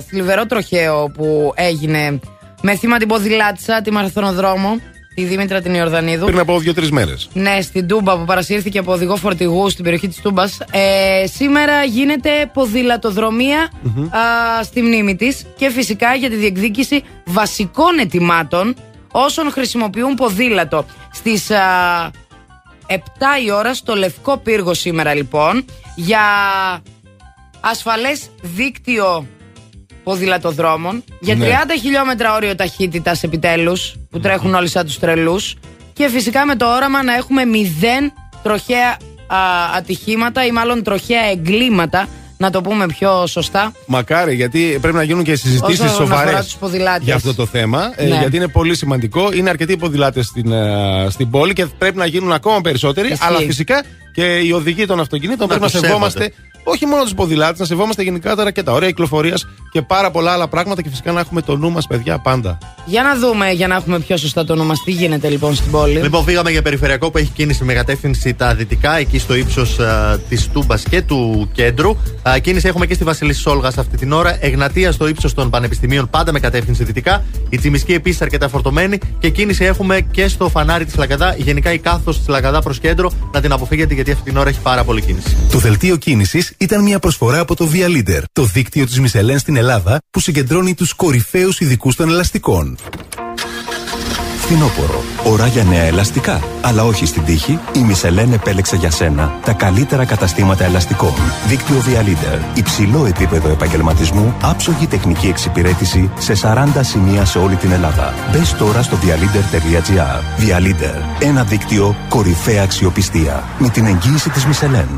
[0.09, 2.21] θλιβερό τροχαίο που έγινε
[2.63, 4.81] με θύμα την ποδηλάτησα, τη Μαραθωνοδρόμο,
[5.17, 6.25] τη Δήμητρα την Ιορδανίδου.
[6.27, 7.29] Πριν από δύο-τρεις μέρες.
[7.33, 12.51] Ναι, στην Τούμπα που παρασύρθηκε από οδηγό φορτηγού στην περιοχή της Τούμπας ε, Σήμερα γίνεται
[12.53, 13.59] ποδηλατοδρομία
[14.11, 18.75] α, στη μνήμη της Και φυσικά για τη διεκδίκηση βασικών ετοιμάτων
[19.13, 22.11] Όσων χρησιμοποιούν ποδήλατο Στις α,
[22.89, 22.93] 7
[23.47, 25.65] η ώρα στο Λευκό Πύργο σήμερα λοιπόν
[25.97, 26.21] Για
[27.61, 29.27] ασφαλές δίκτυο
[30.05, 31.77] ποδηλατοδρόμων Για 30 Ναι.
[31.81, 35.55] χιλιόμετρα όριο ταχύτητας επιτέλους Που τρέχουν όλοι σαν τους τρελούς
[35.93, 38.91] Και φυσικά με το όραμα να έχουμε μηδέν τροχαία
[39.27, 39.37] α,
[39.77, 45.23] ατυχήματα Ή μάλλον τροχαία εγκλήματα Να το πούμε πιο σωστά Μακάρι, γιατί πρέπει να γίνουν
[45.25, 47.05] και συζητήσεις Όσον αφορά σοβαρές τους ποδηλάτες.
[47.05, 47.93] για αυτό το θέμα.
[47.97, 48.17] ε, Ναι.
[48.19, 49.33] γιατί είναι πολύ σημαντικό.
[49.33, 53.09] Είναι αρκετοί ποδηλάτες στην, ε, στην πόλη και πρέπει να γίνουν ακόμα περισσότεροι.
[53.13, 53.25] Ισχύει.
[53.27, 56.33] Αλλά φυσικά και οι οδηγοί των αυτοκινήτων Να πρέπει να τους σεβόμαστε.
[56.67, 56.71] Σέβονται.
[56.71, 60.49] Όχι μόνο τους ποδηλάτες, να σεβόμαστε γενικότερα και τα ωραία κυκλοφορίας και πάρα πολλά άλλα
[60.49, 62.59] πράγματα και φυσικά να έχουμε το νου μας, παιδιά, πάντα.
[62.85, 66.01] Για να δούμε για να έχουμε πιο σωστά το όνομα Τι γίνεται λοιπόν στην πόλη
[66.01, 69.79] Λοιπόν, φύγαμε για περιφερειακό που έχει κίνηση με κατεύθυνση τα δυτικά, εκεί στο ύψος
[70.29, 71.97] της Τούμπας και του κέντρου.
[72.29, 74.37] Α, κίνηση έχουμε και στη Βασιλίση Σόλγα αυτή την ώρα.
[74.41, 77.25] Εγνατία στο ύψος των πανεπιστημίων, πάντα με κατεύθυνση δυτικά.
[77.49, 78.99] Η Τσιμισκή επίσης αρκετά φορτωμένη.
[79.19, 81.35] Και κίνηση έχουμε και στο φανάρι της Λαγκαδά.
[81.39, 83.11] Γενικά η κάθος της Λαγκαδά προς κέντρο.
[83.33, 85.37] Να την αποφύγετε γιατί αυτή την ώρα έχει πάρα πολύ κίνηση.
[85.51, 89.57] Το δελτίο κίνησης ήταν μια προσφορά από το Via Leader, το δίκτυο της Μισελέν στην
[89.57, 92.79] Ελλάδα που συγκεντρώνει τους κορυφαίους ειδικούς των ελαστικών.
[94.47, 95.03] Φθινόπωρο.
[95.25, 96.41] Ώρα για νέα ελαστικά.
[96.63, 97.59] Αλλά όχι στην τύχη.
[97.73, 101.15] Η Μισελέν επέλεξε για σένα τα καλύτερα καταστήματα ελαστικών.
[101.49, 102.59] Δίκτυο Via Leader.
[102.59, 104.35] Υψηλό επίπεδο επαγγελματισμού.
[104.43, 108.15] Άψογη τεχνική εξυπηρέτηση σε 40 σημεία σε όλη την Ελλάδα.
[108.33, 110.43] Μπες τώρα στο vialeader.gr.
[110.43, 111.23] Via Leader.
[111.23, 113.45] Ένα δίκτυο κορυφαία αξιοπιστία.
[113.59, 114.89] Με την εγγύηση της Μισελέν.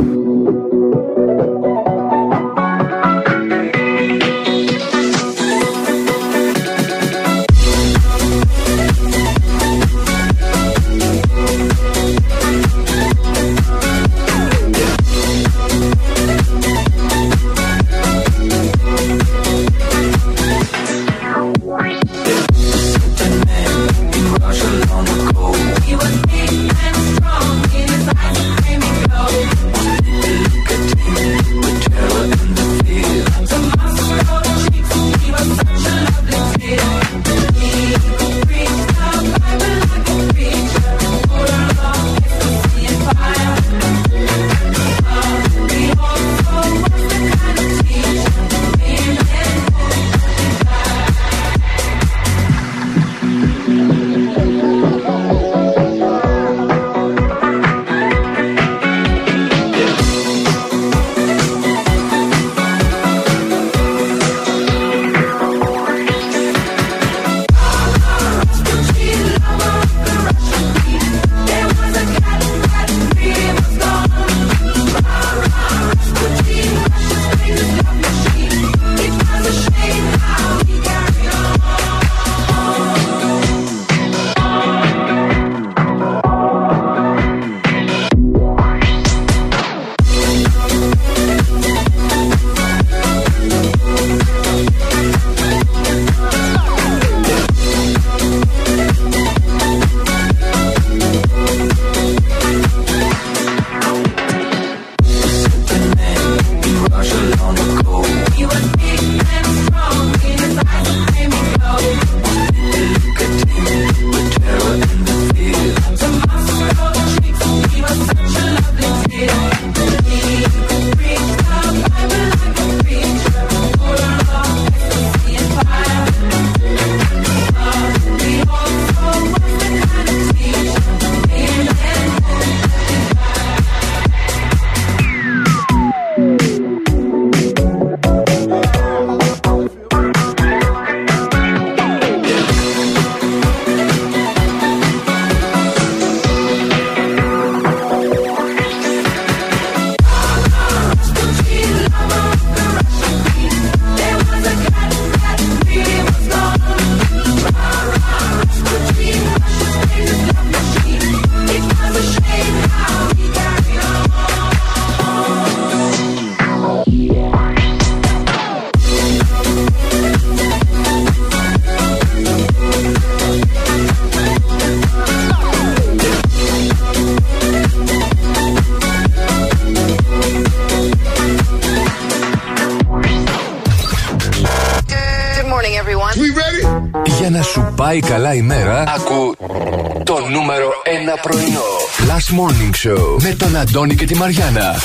[193.58, 194.76] Αντώνη και τη Μαριάνα.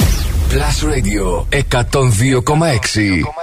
[0.49, 1.45] Plus Radio
[1.81, 3.42] 102,6.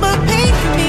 [0.00, 0.87] My pain for me.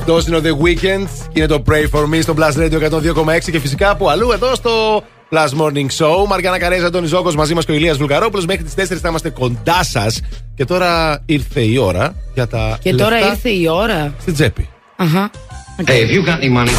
[0.00, 3.50] Αυτό είναι ο The Weeknd και είναι το Pray for Me στο Plus Radio 102,6
[3.50, 6.26] και φυσικά από αλλού εδώ στο Plus Morning Show.
[6.28, 8.46] Μαργιάνα Καρέζα, τον Ιζόκο μαζί μας και ο Ηλίας Βουλγαρόπουλος.
[8.46, 10.20] Μέχρι τις 4 θα είμαστε κοντά σας.
[10.54, 12.78] Και τώρα ήρθε η ώρα για τα.
[12.82, 14.14] Και τώρα λεφτά ήρθε η ώρα.
[14.20, 14.68] Στην τσέπη.
[14.96, 15.30] Αχα.
[15.86, 16.74] Hey, if you got any money.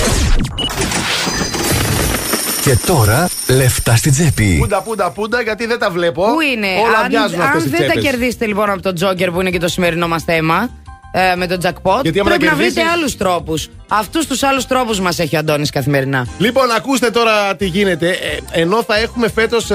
[2.63, 4.57] Και τώρα λεφτά στην τσέπη.
[4.59, 6.24] Πούντα, πούντα, πούντα, γιατί δεν τα βλέπω.
[6.24, 8.03] Πού είναι, Όλα αν, αδειάζουν αυτές αν οι δεν τα τσέπες.
[8.03, 10.69] κερδίσετε λοιπόν από τον Τζόκερ που είναι και το σημερινό μας θέμα,
[11.12, 13.68] ε, με τον jackpot, Γιατί άμα τα πρέπει να βρείτε κερδίσεις- άλλους τρόπους.
[13.88, 16.28] Αυτούς τους άλλους τρόπους μας έχει ο Αντώνης καθημερινά.
[16.38, 18.09] Λοιπόν, ακούστε τώρα τι γίνεται.
[18.09, 19.68] Ε, ενώ θα έχουμε φέτος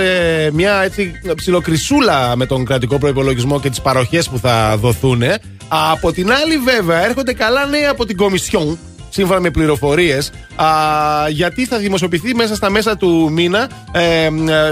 [0.53, 5.23] μια έτσι ψιλοκρισούλα με τον κρατικό προπολογισμό και τις παροχές που θα δοθούν.
[5.69, 8.79] από την άλλη, βέβαια, έρχονται καλά νέα από την Κομισιόν.
[9.17, 10.31] Σύμφωνα με πληροφορίες,
[11.29, 14.31] γιατί θα δημοσιοποιηθεί μέσα στα μέσα του μήνα ε, ε,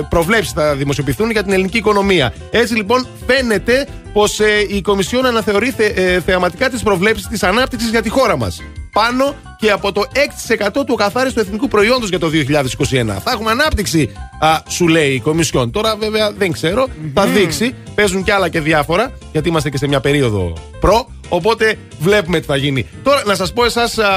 [0.09, 2.34] προβλέψεις θα δημοσιοποιηθούν για την ελληνική οικονομία.
[2.51, 4.38] Έτσι λοιπόν φαίνεται πως
[4.68, 8.62] η Κομισιόν αναθεωρεί θε, ε, θεαματικά τις προβλέψεις της ανάπτυξης για τη χώρα μας.
[8.92, 13.20] Πάνω και από το 6% του καθάριστου εθνικού προϊόντος για το 2021.
[13.24, 15.70] Θα έχουμε ανάπτυξη, α, σου λέει η Κομισιόν.
[15.70, 17.74] Τώρα βέβαια δεν ξέρω, θα δείξει.
[17.95, 21.09] Παίζουν κι άλλα και διάφορα, γιατί είμαστε και σε μια περίοδο προ.
[21.35, 22.87] Οπότε βλέπουμε τι θα γίνει.
[23.03, 24.09] Τώρα να σας πω εσάς α,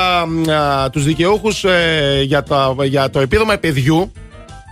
[0.54, 4.12] α, τους δικαιούχους ε, για, το, για το επίδομα παιδιού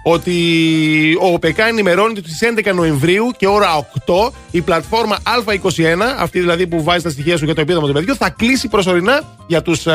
[0.08, 6.40] ότι ο ΟΠΕΚΑ ενημερώνει ότι στις 11 Νοεμβρίου και ώρα 8 η πλατφόρμα Α21, αυτή
[6.40, 9.62] δηλαδή που βάζει τα στοιχεία σου για το επίδομα του παιδιού, θα κλείσει προσωρινά για
[9.62, 9.88] τους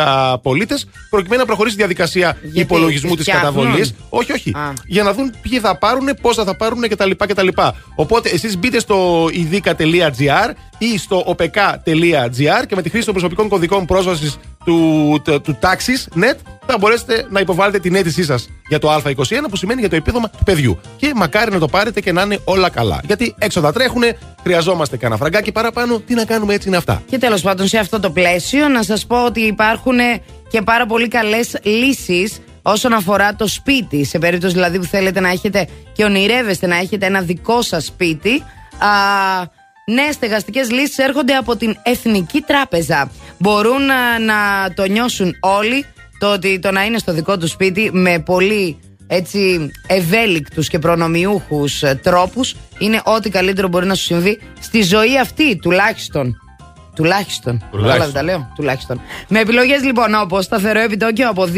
[0.42, 3.94] πολίτες προκειμένου να προχωρήσει η διαδικασία υπολογισμού της φτιάχνουν; καταβολής.
[4.08, 4.50] Όχι, όχι.
[4.50, 4.72] Α.
[4.86, 7.10] Για να δουν ποιοι θα πάρουν, πόσα θα πάρουν κτλ.
[7.16, 7.48] κτλ.
[7.94, 13.86] Οπότε εσείς μπείτε στο idica.gr ή στο opk.gr και με τη χρήση των προσωπικών κωδικών
[13.86, 16.36] πρόσβασης του, του, του Taxis Net
[16.66, 20.30] θα μπορέσετε να υποβάλλετε την αίτησή σας για το Α21 που σημαίνει για το επίδομα
[20.30, 20.80] του παιδιού.
[20.96, 23.00] Και μακάρι να το πάρετε και να είναι όλα καλά.
[23.04, 24.02] Γιατί έξοδα τρέχουν,
[24.42, 25.98] χρειαζόμαστε κανένα φραγκάκι παραπάνω.
[25.98, 27.02] Τι να κάνουμε, έτσι είναι αυτά.
[27.06, 29.98] Και τέλος πάντων, σε αυτό το πλαίσιο, να σας πω ότι υπάρχουν
[30.48, 34.04] και πάρα πολύ καλές λύσεις όσον αφορά το σπίτι.
[34.04, 38.42] Σε περίπτωση δηλαδή που θέλετε να έχετε και ονειρεύεστε να έχετε ένα δικό σας σπίτι.
[38.78, 38.88] Α,
[39.90, 43.10] Νέες στεγαστικές λύσεις έρχονται από την Εθνική Τράπεζα.
[43.38, 44.34] Μπορούν α, να
[44.74, 45.84] το νιώσουν όλοι
[46.18, 51.82] το ότι το να είναι στο δικό τους σπίτι με πολύ έτσι ευέλικτους και προνομιούχους
[51.82, 56.36] ε, τρόπους είναι ό,τι καλύτερο μπορεί να σου συμβεί στη ζωή αυτή τουλάχιστον.
[56.94, 57.62] Τουλάχιστον.
[57.70, 58.02] Τουλάχιστον.
[58.02, 58.52] Όλα τα λέω.
[58.54, 59.00] Τουλάχιστον.
[59.28, 61.48] Με επιλογές λοιπόν όπως σταθερό επιτόκιο από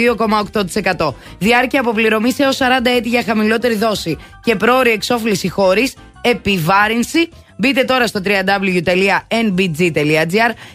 [0.96, 2.62] 2,8%, διάρκεια αποπληρωμής έως 40
[2.96, 7.28] έτη για χαμηλότερη δόση και πρόορη εξόφληση χωρίς επιβάρυνση.
[7.56, 9.30] Μπείτε τώρα στο www.nbg.gr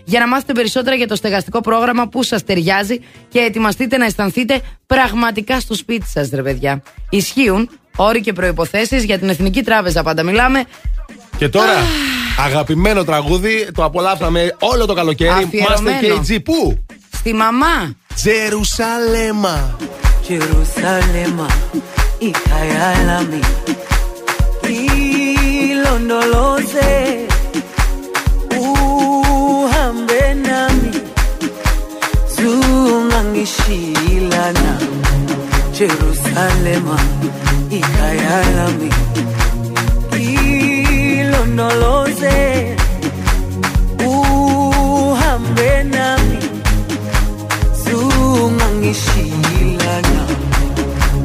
[0.04, 4.62] για να μάθετε περισσότερα για το στεγαστικό πρόγραμμα που σας ταιριάζει και ετοιμαστείτε να αισθανθείτε
[4.86, 6.84] πραγματικά στο σπίτι σας, ρε παιδιά.
[7.10, 10.04] Ισχύουν όροι και προϋποθέσεις για την Εθνική Τράπεζα.
[10.04, 10.64] Πάντα μιλάμε.
[11.38, 11.74] Και τώρα,
[12.46, 15.30] αγαπημένο τραγούδι, το απολαύσαμε όλο το καλοκαίρι.
[15.30, 16.00] Αφιερωμένο.
[16.02, 17.96] Master KG, πού; Στη μαμά.
[18.16, 19.78] Τζερουσαλέμα.
[20.28, 21.48] Jerusalema,
[22.20, 22.68] hija
[25.88, 27.28] ulondoloze,
[28.60, 30.92] uhambe nami,
[32.36, 34.74] zungangishilana
[35.78, 36.98] Jerusalema
[37.72, 38.90] ikayalami
[41.20, 42.38] ilondoloze
[44.08, 46.38] uhambe nami
[47.84, 50.24] zungangishilana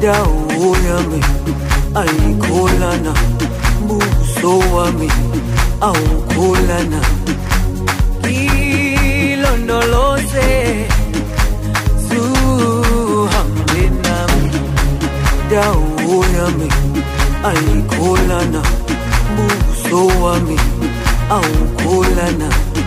[0.01, 1.21] dawo yami
[1.95, 3.13] ayikolana
[3.83, 5.09] mbubu uso wami
[5.81, 7.33] awukhula nami
[8.21, 10.49] ngilondoloze
[12.07, 14.49] zuhambe nami
[15.51, 16.67] dawo yami
[17.49, 18.77] ayikhula nami
[20.23, 20.57] wami
[21.35, 22.81] awukhula nami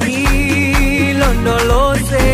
[0.00, 2.26] ngilondoloze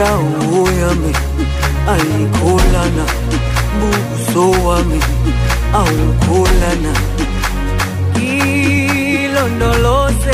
[0.00, 1.12] dawo yami
[1.92, 3.04] ayikholana
[3.78, 5.00] buso wami
[5.80, 6.92] awukholana
[9.24, 10.29] ilondoloze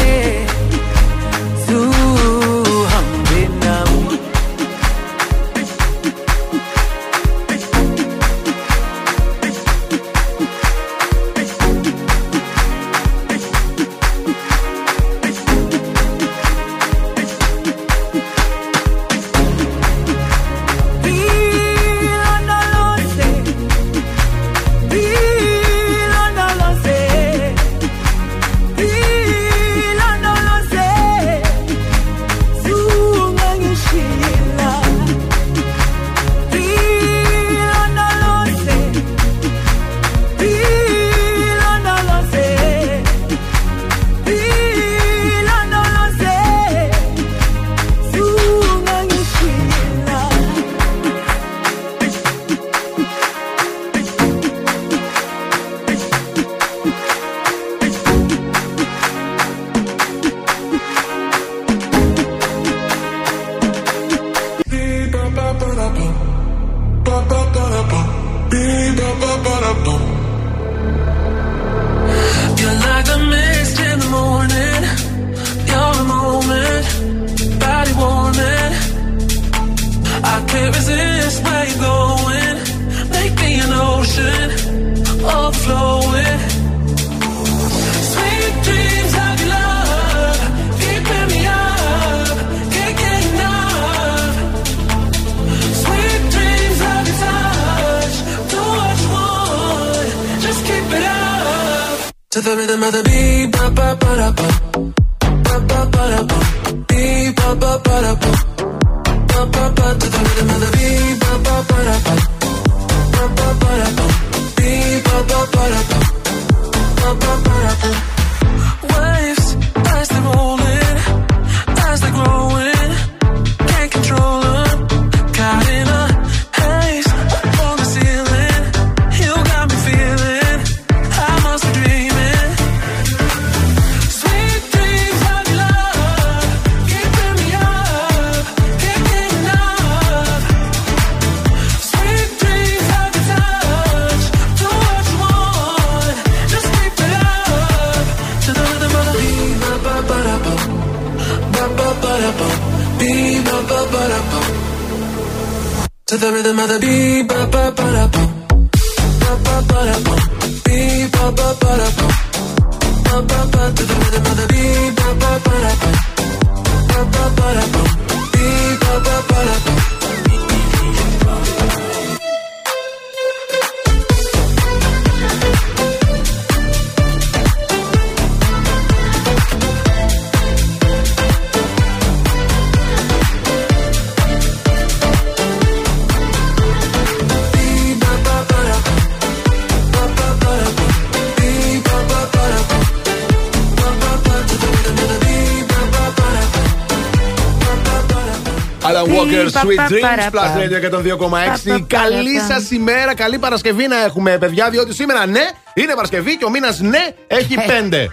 [199.65, 200.57] Sweet πα, Dreams, παρα, Plus πα.
[200.59, 201.19] Radio 102,6.
[201.19, 205.41] Πα, πα, Καλή παρα, σας ημέρα, καλή Παρασκευή να έχουμε, παιδιά, διότι σήμερα ναι,
[205.75, 207.73] είναι Παρασκευή και ο μήνας ναι έχει Ε.
[207.73, 208.09] πέντε.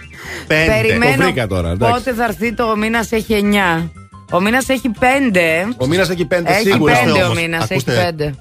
[0.46, 0.72] Πέντε.
[0.80, 1.70] Περιμένω Το βρήκα τώρα.
[1.70, 1.92] εντάξει.
[1.94, 3.90] πότε θα έρθει το μήνας έχει 9.
[4.32, 5.74] Ο μήνας έχει 5.
[5.76, 6.92] Ο μήνας έχει πέντε Έχει σίγουρα.
[7.04, 7.36] 5 ο όμως.
[7.40, 8.14] μήνας, έχει Ακούστε.
[8.18, 8.34] 5.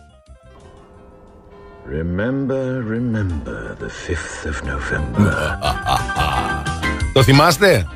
[1.99, 2.63] Remember,
[2.95, 5.33] remember the 5th of November.
[7.13, 7.87] Το θυμάστε;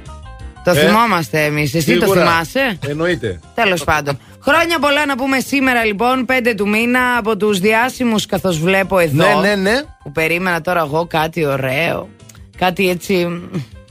[0.64, 1.74] Το Ε, θυμόμαστε εμείς.
[1.74, 2.22] Εσύ το Σίγουρα.
[2.22, 3.40] θυμάσαι; Εννοείται.
[3.56, 4.20] Τέλος πάντων.
[4.50, 9.40] Χρόνια πολλά να πούμε σήμερα λοιπόν, 5 του μήνα, από τους διάσημους καθώς βλέπω εδώ.
[9.42, 9.82] Ναι, ναι, ναι.
[10.04, 12.10] Που περίμενα τώρα εγώ κάτι ωραίο.
[12.58, 13.42] Κάτι έτσι.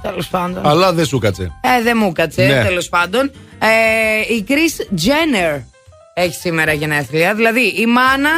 [0.03, 0.67] Τέλος πάντων.
[0.67, 1.53] Αλλά δεν σου κάτσε.
[1.61, 2.63] Ε, δεν μου κάτσε, Ναι.
[2.63, 3.31] τέλος πάντων.
[3.59, 5.63] Ε, η Chris Jenner
[6.15, 7.35] έχει σήμερα γενέθλια.
[7.35, 8.31] Δηλαδή η μάνα.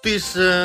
[0.00, 0.24] Της.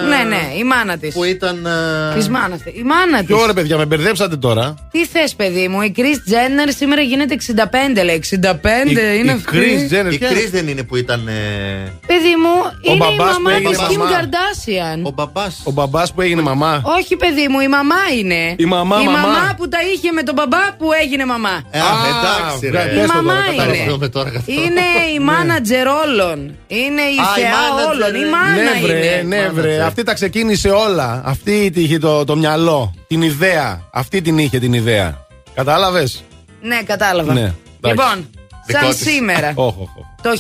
[0.10, 1.14] ναι, ναι, η μάνα της.
[1.14, 1.66] Που ήταν.
[1.66, 2.74] ε, Της μάνας της.
[2.80, 3.26] Η μάνα της.
[3.28, 4.76] Ποιο ωραία, παιδιά, με μπερδέψατε τώρα.
[4.92, 8.16] Τι θες, παιδί μου, η Chris Jenner σήμερα γίνεται 65, λέει.
[8.16, 9.58] 65 είναι αυτή.
[9.58, 11.28] Η Chris δεν είναι που ήταν.
[11.28, 12.56] ε, Παιδί μου,
[12.90, 14.12] Ο είναι η μπαμπάς που μαμά έγινε της Kim μαμά.
[14.12, 15.00] Kardashian.
[15.04, 15.62] Ο μπαμπάς.
[15.64, 16.82] Ο μπαμπάς που έγινε μαμά.
[16.86, 18.56] Όχι, παιδί μου, η μαμά είναι.
[18.58, 19.54] Η μαμά, η μαμά.
[19.58, 21.62] που τα είχε με τον μπαμπά που έγινε μαμά.
[21.72, 23.02] Ε, α, εντάξει, ρε.
[23.02, 24.10] Η μαμά Καταλαβαίνουμε είναι.
[24.10, 24.60] τώρα καθόλου.
[24.62, 24.82] Είναι
[25.16, 26.38] η μάνατζερ όλων.
[26.68, 28.16] Είναι η Α, η θεά manager, όλων.
[28.16, 28.30] Η ναι.
[28.30, 29.22] μάνα Ναι, βρε, είναι.
[29.38, 29.82] ναι, βρε.
[29.84, 31.22] Αυτή τα ξεκίνησε όλα.
[31.26, 32.94] Αυτή τη είχε το, το μυαλό.
[33.08, 33.82] Την ιδέα.
[33.94, 35.26] Αυτή την είχε την ιδέα.
[35.54, 36.24] Κατάλαβες;
[36.62, 37.34] Ναι, κατάλαβα.
[37.34, 37.56] Ναι, εντάξει.
[37.82, 38.30] Λοιπόν,
[38.66, 39.00] Δικό σαν της.
[39.02, 40.06] σήμερα, Όχι, όχι.
[40.24, 40.36] Το 1935.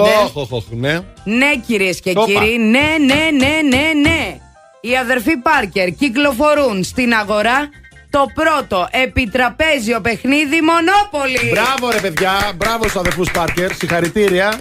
[0.00, 0.92] Όχι, όχι, όχι, ναι.
[1.24, 2.24] Ναι, κυρίες και Όπα.
[2.24, 4.38] κύριοι, ναι, ναι, ναι, ναι, ναι.
[4.80, 7.68] Οι αδερφοί Πάρκερ κυκλοφορούν στην αγορά
[8.10, 11.38] το πρώτο επιτραπέζιο παιχνίδι Μονόπολη.
[11.50, 12.32] Μπράβο, ρε παιδιά.
[12.56, 13.74] Μπράβο στους αδερφούς Πάρκερ.
[13.74, 14.54] Συγχαρητήρια.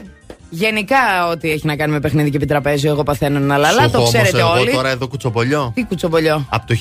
[0.50, 3.92] Γενικά, ό,τι έχει να κάνει με παιχνίδι και επιτραπέζιο, εγώ παθαίνω ένα Σου λαλά, έχω
[3.92, 4.72] το όμως ξέρετε εγώ όλοι.
[4.72, 5.72] τώρα εδώ κουτσομπολιό.
[5.76, 6.46] Τι κουτσομπολιό.
[6.50, 6.76] Από το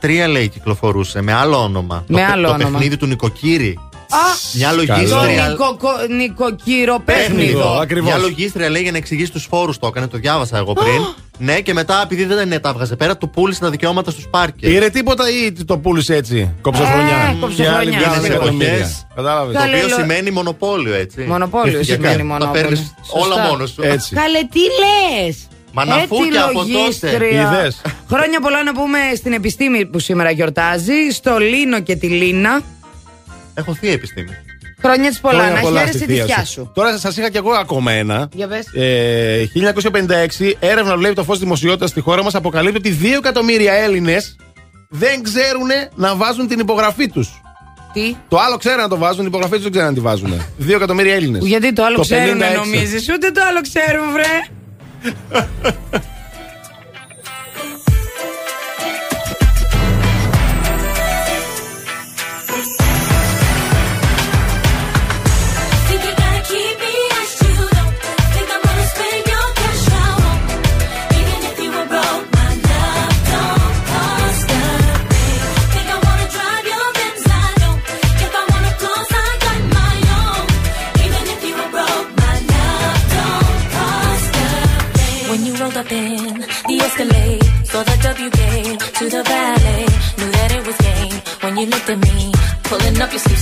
[0.00, 2.04] 1903 λέει κυκλοφορούσε με άλλο όνομα.
[2.06, 2.70] Με το, άλλο το όνομα.
[2.70, 3.78] παιχνίδι του Νοικοκύρη.
[4.10, 4.18] Α,
[4.54, 5.48] Μια το λογίστρια.
[5.48, 7.84] νοικοκο- νοικοκυροπέχνιδο.
[7.88, 8.02] Παιχνιδό.
[8.02, 11.00] Μια λογίστρια λέει για να εξηγήσει τους φόρους το έκανε, το διάβασα εγώ πριν.
[11.38, 14.70] ναι, και μετά επειδή δεν είναι, τα έβγαζε πέρα, του πούλησε τα δικαιώματα στους πάρκερ.
[14.70, 16.54] Πήρε τίποτα ή το πούλησε έτσι.
[16.60, 17.16] Κοψοχρονιά.
[17.28, 17.76] Ε, Και κοψοχρονιά.
[17.78, 18.72] άλλοι βγάζανε Είναι εκατομμύρια.
[18.72, 19.06] εποχές.
[19.14, 19.54] Κατάλαβες.
[19.54, 21.20] Το Καλέ, οποίο λο- σημαίνει μονοπόλιο, έτσι.
[21.22, 22.62] Μονοπόλιο Και σημαίνει τα μονόπολιο.
[22.62, 23.48] παίρνεις όλα Σωστά.
[23.48, 23.82] μόνος σου.
[23.82, 24.14] Έτσι.
[24.14, 25.36] Καλέ, τι λες!
[25.76, 27.26] Μα να φούκια από τότε.
[27.26, 27.80] Είδες.
[28.08, 32.60] Χρόνια πολλά να πούμε στην επιστήμη που σήμερα γιορτάζει, στο Λίνο και τη Λίνα.
[33.54, 34.28] Έχω θεία επιστήμη.
[34.82, 36.52] Χρόνια της πολλά, Χρόνια να πολλά χαίρεσαι στη τη θεία θιά σου.
[36.52, 36.70] σου.
[36.74, 38.28] Τώρα σα είχα κι εγώ ακόμα ένα.
[38.32, 38.66] Για πες.
[38.74, 43.72] Ε, 1956, έρευνα που βλέπει το φως δημοσιότητας στη χώρα μας αποκαλύπτει ότι 2 εκατομμύρια
[43.72, 44.36] Έλληνες
[44.88, 47.40] δεν ξέρουν να βάζουν την υπογραφή τους.
[47.92, 50.42] Τι; Το άλλο ξέρουν να το βάζουν, την υπογραφή τους δεν ξέρουν να τη βάζουν.
[50.66, 51.44] 2 εκατομμύρια Έλληνες.
[51.46, 52.54] Γιατί το άλλο ξέρουν, 56.
[52.56, 54.32] νομίζεις; Ούτε το άλλο ξέρουν, βρε.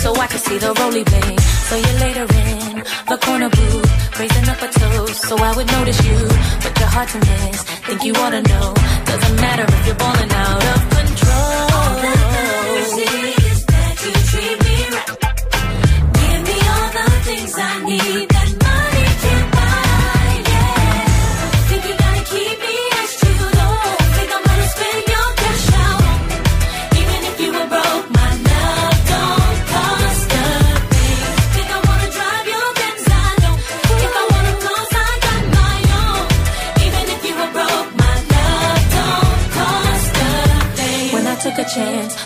[0.03, 1.39] so I can see the roly bang.
[1.69, 6.01] So you're later in the corner booth, raising up a toast, so I would notice
[6.09, 6.19] you.
[6.63, 8.75] But you're hard to miss, think you wanna know.
[9.11, 10.92] Doesn't matter if you're balling out of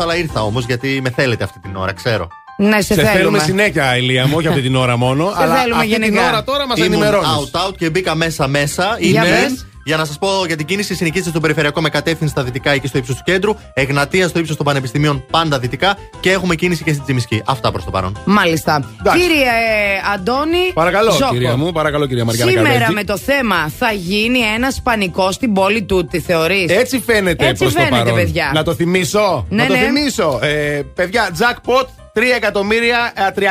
[0.00, 2.28] εγώ ήμουν έξω, αλλά ήρθα όμως γιατί με θέλετε αυτή την ώρα, ξέρω.
[2.58, 3.38] Ναι, σε, Σε θέλουμε θέλουμε.
[3.38, 5.32] συνέχεια, Ηλία μου, όχι αυτή την ώρα μόνο.
[5.36, 6.28] Σε αλλά θέλουμε αυτή την γενικά.
[6.28, 7.28] ώρα τώρα μας Ήμουν ενημερώνεις.
[7.52, 8.96] out, out και μπήκα μέσα μέσα.
[9.00, 9.65] Για Είναι πες.
[9.86, 12.86] Για να σας πω για την κίνηση συνεχίζεται στον περιφερειακό με κατεύθυνση στα δυτικά εκεί
[12.86, 13.54] στο ύψος του κέντρου.
[13.74, 15.96] Εγνατία στο ύψος των πανεπιστημίων πάντα δυτικά.
[16.20, 17.42] Και έχουμε κίνηση και στην Τσιμισκή.
[17.46, 18.18] Αυτά προς το παρόν.
[18.24, 18.94] Μάλιστα.
[19.02, 20.72] Κύριε ε, Αντώνη.
[20.74, 21.32] Παρακαλώ, Ζόκο.
[21.32, 22.94] κυρία μου, παρακαλώ, κυρία Μαριάννα Σήμερα Καρδέτζη.
[22.94, 27.62] με το θέμα θα γίνει ένα πανικό στην πόλη του, τι θεωρείς; Έτσι φαίνεται Έτσι
[27.62, 28.14] προς το φαίνεται, παρόν.
[28.14, 28.50] παιδιά.
[28.54, 29.46] Να το θυμίσω.
[29.48, 29.78] Ναι, να το ναι.
[29.78, 30.38] θυμίσω.
[30.42, 31.86] Ε, παιδιά, jackpot
[32.18, 33.46] 3 εκατομμύρια ε, 333.333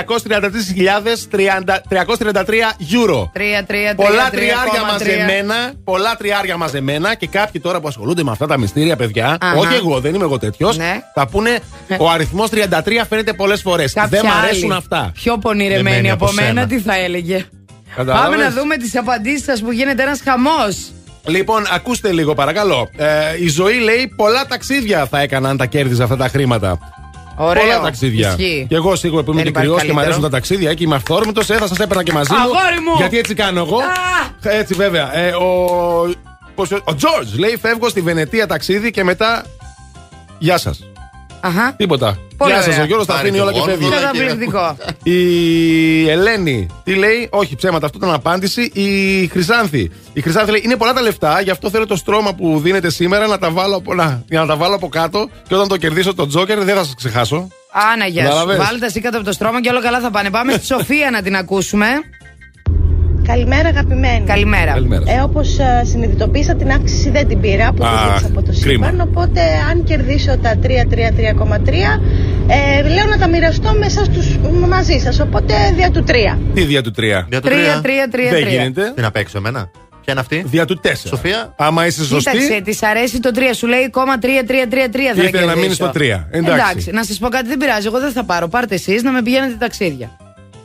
[2.92, 3.30] euro.
[3.34, 5.18] Τρία, τρία, τρία, Πολλά τρία, τριάρια κόμμα τρία.
[5.18, 9.58] μαζεμένα, πολλά τριάρια μαζεμένα και κάποιοι τώρα που ασχολούνται με αυτά τα μυστήρια, παιδιά, Αχα.
[9.58, 11.02] όχι εγώ, δεν είμαι εγώ τέτοιος, Ναι.
[11.14, 11.60] θα πούνε
[11.98, 13.94] ο αριθμός 33 φαίνεται πολλές φορές.
[13.94, 15.12] Κάποια Δεν μ' αρέσουν άλλη, αυτά.
[15.14, 16.66] Πιο πονηρεμένη Δεμένη από, από μένα, σένα.
[16.68, 17.46] τι θα έλεγε.
[17.96, 20.92] Κατάλαβες; Πάμε να δούμε τις απαντήσεις σας που γίνεται ένας χαμός.
[21.28, 22.90] Λοιπόν, ακούστε λίγο παρακαλώ.
[22.98, 23.08] Ε,
[23.44, 26.80] η ζωή λέει πολλά ταξίδια θα έκαναν αν τα κέρδιζε αυτά τα χρήματα.
[27.38, 27.64] Ωραίο.
[27.64, 28.30] Πολλά ταξίδια.
[28.30, 28.66] Ισχύει.
[28.70, 30.02] Και εγώ σίγουρα που είμαι Δεν και υπάρχει κρυό και μου καλύτερο.
[30.06, 32.40] αρέσουν τα ταξίδια και είμαι αυθόρμητος, ε, θα σα έπαιρνα και μαζί μου.
[32.40, 32.94] Αγόρι μου!
[32.98, 33.78] Γιατί έτσι κάνω εγώ.
[34.42, 35.16] Έτσι βέβαια.
[35.18, 35.46] Ε, ο
[36.56, 39.46] πώς- ο George λέει: Φεύγω στη Βενετία ταξίδι και μετά.
[40.38, 40.80] Γεια σας.
[41.46, 41.74] Αχα.
[41.78, 42.18] Τίποτα.
[42.38, 42.68] Πολύ Γεια σας.
[42.72, 42.82] ωραία.
[42.84, 43.84] Ο Γιώργος τα Πάρε αφήνει και όλα και φεύγει.
[43.84, 44.02] γόνδολα.
[44.12, 44.78] Καταπληκτικό.
[45.04, 48.62] Η Ελένη, τι λέει, όχι ψέματα, αυτό ήταν απάντηση.
[48.74, 49.92] Η Χρυσάνθη.
[50.14, 53.28] Η Χρυσάνθη λέει: Είναι πολλά τα λεφτά, γι' αυτό θέλω το στρώμα που δίνετε σήμερα
[53.28, 56.14] να τα βάλω από, να, για να τα βάλω από κάτω και όταν το κερδίσω
[56.14, 57.48] το Τζόκερ δεν θα σας ξεχάσω.
[57.94, 58.28] Άνα, γεια σου.
[58.30, 60.30] Κατάλαβες; Βάλτε τα εσύ κάτω από το στρώμα και όλα καλά θα πάνε.
[60.30, 61.86] Πάμε στη Σοφία να την ακούσουμε.
[63.28, 64.26] Καλημέρα αγαπημένη.
[64.26, 64.72] Καλημέρα.
[64.72, 65.04] Καλημέρα.
[65.12, 68.52] Ε, όπως ε, συνειδητοποίησα την αύξηση δεν την πήρα που Α, την ζήτησα από το
[68.62, 68.86] κρίμα.
[68.88, 70.68] σύμπαν Οπότε αν κερδίσω τα 3-3-3,3
[72.48, 74.38] ε, λέω να τα μοιραστώ μέσα στους,
[74.70, 76.12] μαζί σας Οπότε δια του 3
[76.54, 77.02] Τι δια του 3.
[77.30, 77.82] Για το Τρία, 3.
[77.84, 78.52] τρία, τρία, Δεν τρία.
[78.62, 78.92] γίνεται.
[78.96, 79.70] Τι να παίξω εμένα;
[80.04, 80.88] Ποια είναι αυτή; Δια του 4.
[81.08, 82.32] Σοφία; Άμα είσαι σωστή.
[82.32, 83.40] Κοίταξε, της αρέσει το 3.
[83.56, 84.26] Σου λέει κόμμα 3-3-3-3
[85.16, 85.60] θα Ήθελε να κερδίσω.
[85.60, 86.28] μείνει στο 3.
[86.32, 86.92] Εντάξει.
[86.92, 87.88] να σας πω κάτι, δεν πειράζει.
[87.88, 88.48] Εγώ δεν θα πάρω.
[88.48, 90.18] Πάρτε εσείς να με πηγαίνετε ταξίδια.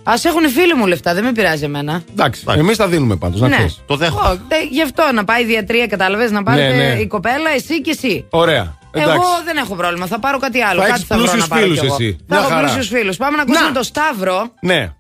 [0.03, 2.03] Α έχουν οι φίλοι μου λεφτά, δεν με πειράζει εμένα.
[2.11, 2.45] Εντάξει.
[2.57, 3.55] Εμείς τα δίνουμε πάντως, να ναι.
[3.55, 3.81] ξέρεις.
[3.87, 4.29] Το δέχομαι.
[4.29, 7.01] Ω, δε- γι' αυτό να πάει δια τρία, κατάλαβες, να πάρετε Ναι, ναι.
[7.01, 8.25] η κοπέλα, εσύ και εσύ.
[8.31, 8.79] Ωραία.
[8.95, 9.13] Εντάξει.
[9.15, 10.07] Εγώ δεν έχω πρόβλημα.
[10.07, 10.81] Θα πάρω κάτι άλλο.
[10.81, 11.95] Θα κάτι έχεις θα βρω πλούσιους να πάρω φίλους κι εγώ.
[11.95, 12.17] εσύ.
[12.19, 12.61] Θα Μια έχω χαρά.
[12.61, 13.17] πλούσιους φίλους.
[13.17, 13.73] Πάμε να ακούσουμε Να.
[13.75, 14.53] το Σταύρο.
[14.61, 14.93] Ναι.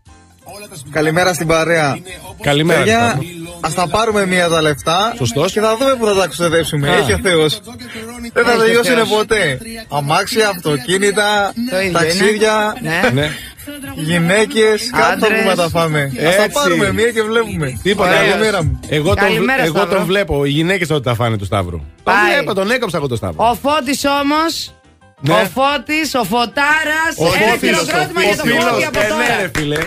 [0.90, 1.98] Καλημέρα στην παρέα.
[2.42, 2.78] Καλημέρα.
[2.78, 3.58] Παιδιά, Σταύρο.
[3.60, 5.52] ας τα πάρουμε μία τα λεφτά Σωστός.
[5.52, 6.88] και θα δούμε πού θα τα ξοδέψουμε.
[6.88, 6.94] Α.
[6.96, 7.60] Έχει ο Θεός.
[8.32, 9.08] Δεν θα Έχει ο τελειώσουν Θεός.
[9.08, 9.58] ποτέ.
[9.88, 13.10] Αμάξια, αυτοκίνητα, Το ίδιο ταξίδια, είναι.
[13.12, 13.30] Ναι.
[13.94, 14.02] Ναι.
[14.02, 14.90] γυναίκες.
[14.90, 15.38] Κάτω θα Άντρες.
[15.40, 16.00] πούμε να τα φάμε.
[16.00, 16.50] Α τα Έτσι.
[16.52, 17.78] πάρουμε μία και βλέπουμε.
[17.82, 18.10] Τίποτα.
[18.14, 18.80] Καλημέρα μου.
[18.88, 19.96] Εγώ τον, Καλημέρα, εγώ Σταύρο.
[19.96, 20.44] τον βλέπω.
[20.44, 21.76] Οι γυναίκες ότι τα φάνε του Σταύρου.
[21.78, 22.32] Τον Πάει.
[22.32, 23.48] βλέπω, τον έκοψα εγώ το Σταύρο.
[23.50, 24.74] Ο Φώτης όμως.
[25.20, 25.32] Ναι.
[25.32, 27.14] Ο Φώτης, ο Φωτάρας.
[27.18, 28.64] Ο Ένα Φώτης, χειροκρότημα ο για τον φίλος.
[28.64, 29.36] Φώτη από Ε, ναι, τώρα.
[29.40, 29.78] ρε, φίλε.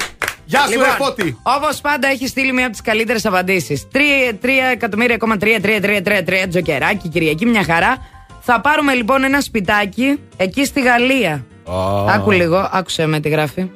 [0.45, 1.37] Γεια σου, ρε Φώτη.
[1.43, 3.87] Όπως πάντα έχει στείλει μία από τις καλύτερες απαντήσεις.
[3.91, 7.97] 3.333.333 τζοκεράκι, Κυριακή, μια χαρά.
[8.41, 11.45] Θα πάρουμε λοιπόν ένα σπιτάκι εκεί στη Γαλλία.
[12.09, 13.69] Άκου λίγο, άκουσε με τι γράφει.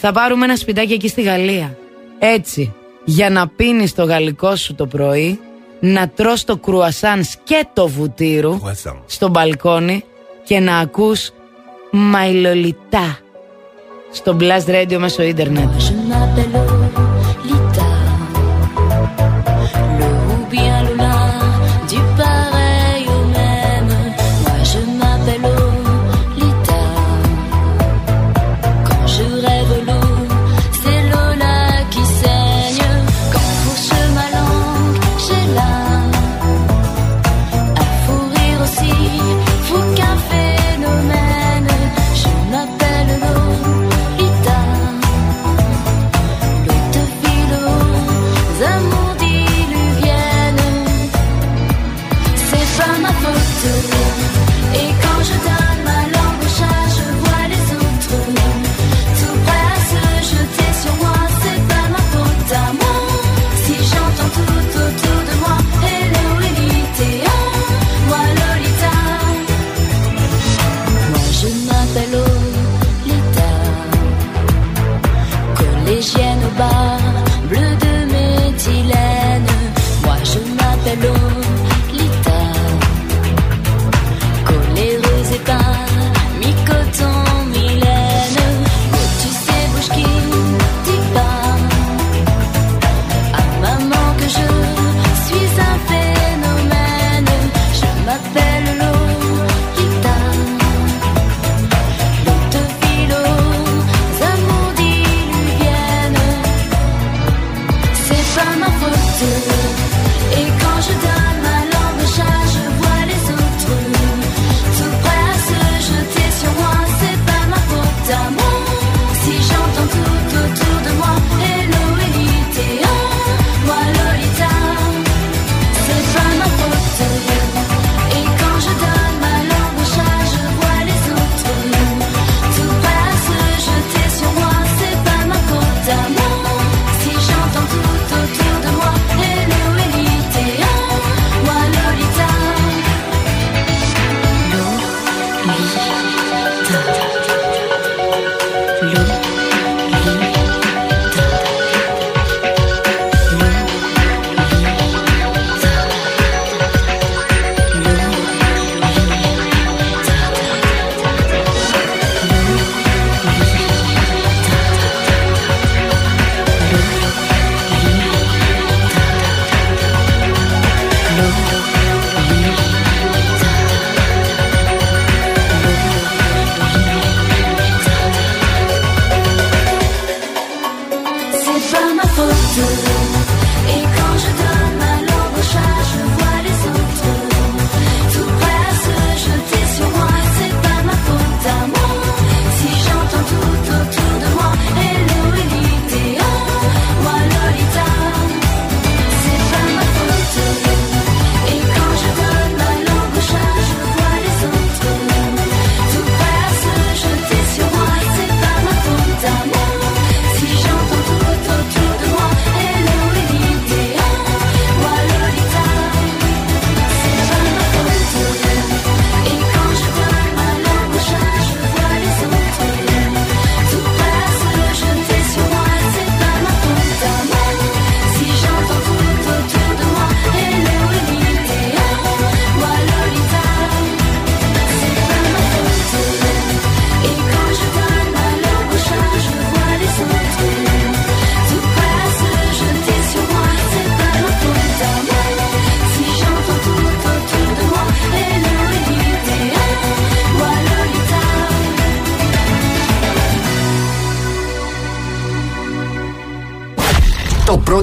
[0.00, 1.76] Θα πάρουμε ένα σπιτάκι εκεί στη Γαλλία.
[2.18, 2.74] Έτσι,
[3.04, 5.40] για να πίνεις το γαλλικό σου το πρωί,
[5.80, 8.60] να τρως το κρουασάν και το βουτύρου
[9.06, 10.04] στο μπαλκόνι
[10.44, 11.30] και να ακούς
[11.90, 13.18] μαϊλολιτά
[14.12, 15.70] στο Blast Radio μέσω ίντερνετ.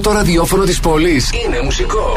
[0.06, 1.30] το ραδιόφωνο της πόλης.
[1.46, 2.14] είναι μουσικό.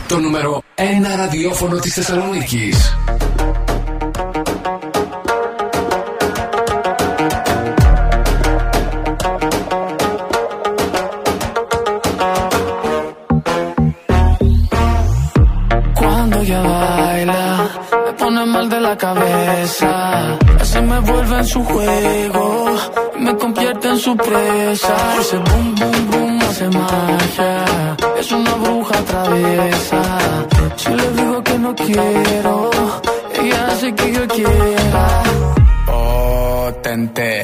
[0.07, 0.81] Το νούμερο 1
[1.17, 2.95] ραδιόφωνο της Θεσσαλονίκης
[18.97, 20.37] cabeza.
[20.63, 22.65] Se me vuelve en su juego,
[23.19, 24.95] me convierte en su presa.
[25.19, 26.32] Ese boom, boom, boom
[28.19, 30.01] es una bruja traviesa.
[30.75, 32.71] Si le digo que no quiero,
[33.41, 35.23] ella hace que yo quiera.
[35.85, 37.43] Potente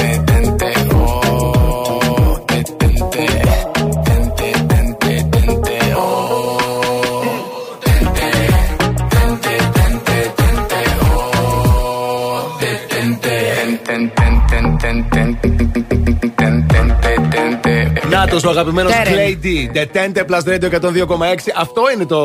[18.31, 18.35] tente.
[18.35, 19.15] Να το ο αγαπημένος Τέρεν.
[19.15, 19.77] Clay D.
[19.77, 21.51] Detente Plus Radio 102,6.
[21.55, 22.19] Αυτό είναι το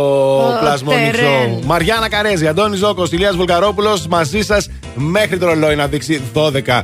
[0.48, 1.60] Plus Morning Τέρεν.
[1.60, 1.64] Show.
[1.64, 6.82] Μαριάννα Καρέζη, Αντώνη Ζώκος, Ηλίας Βουλγαρόπουλος μαζί σας μέχρι το ρολόι να δείξει 12.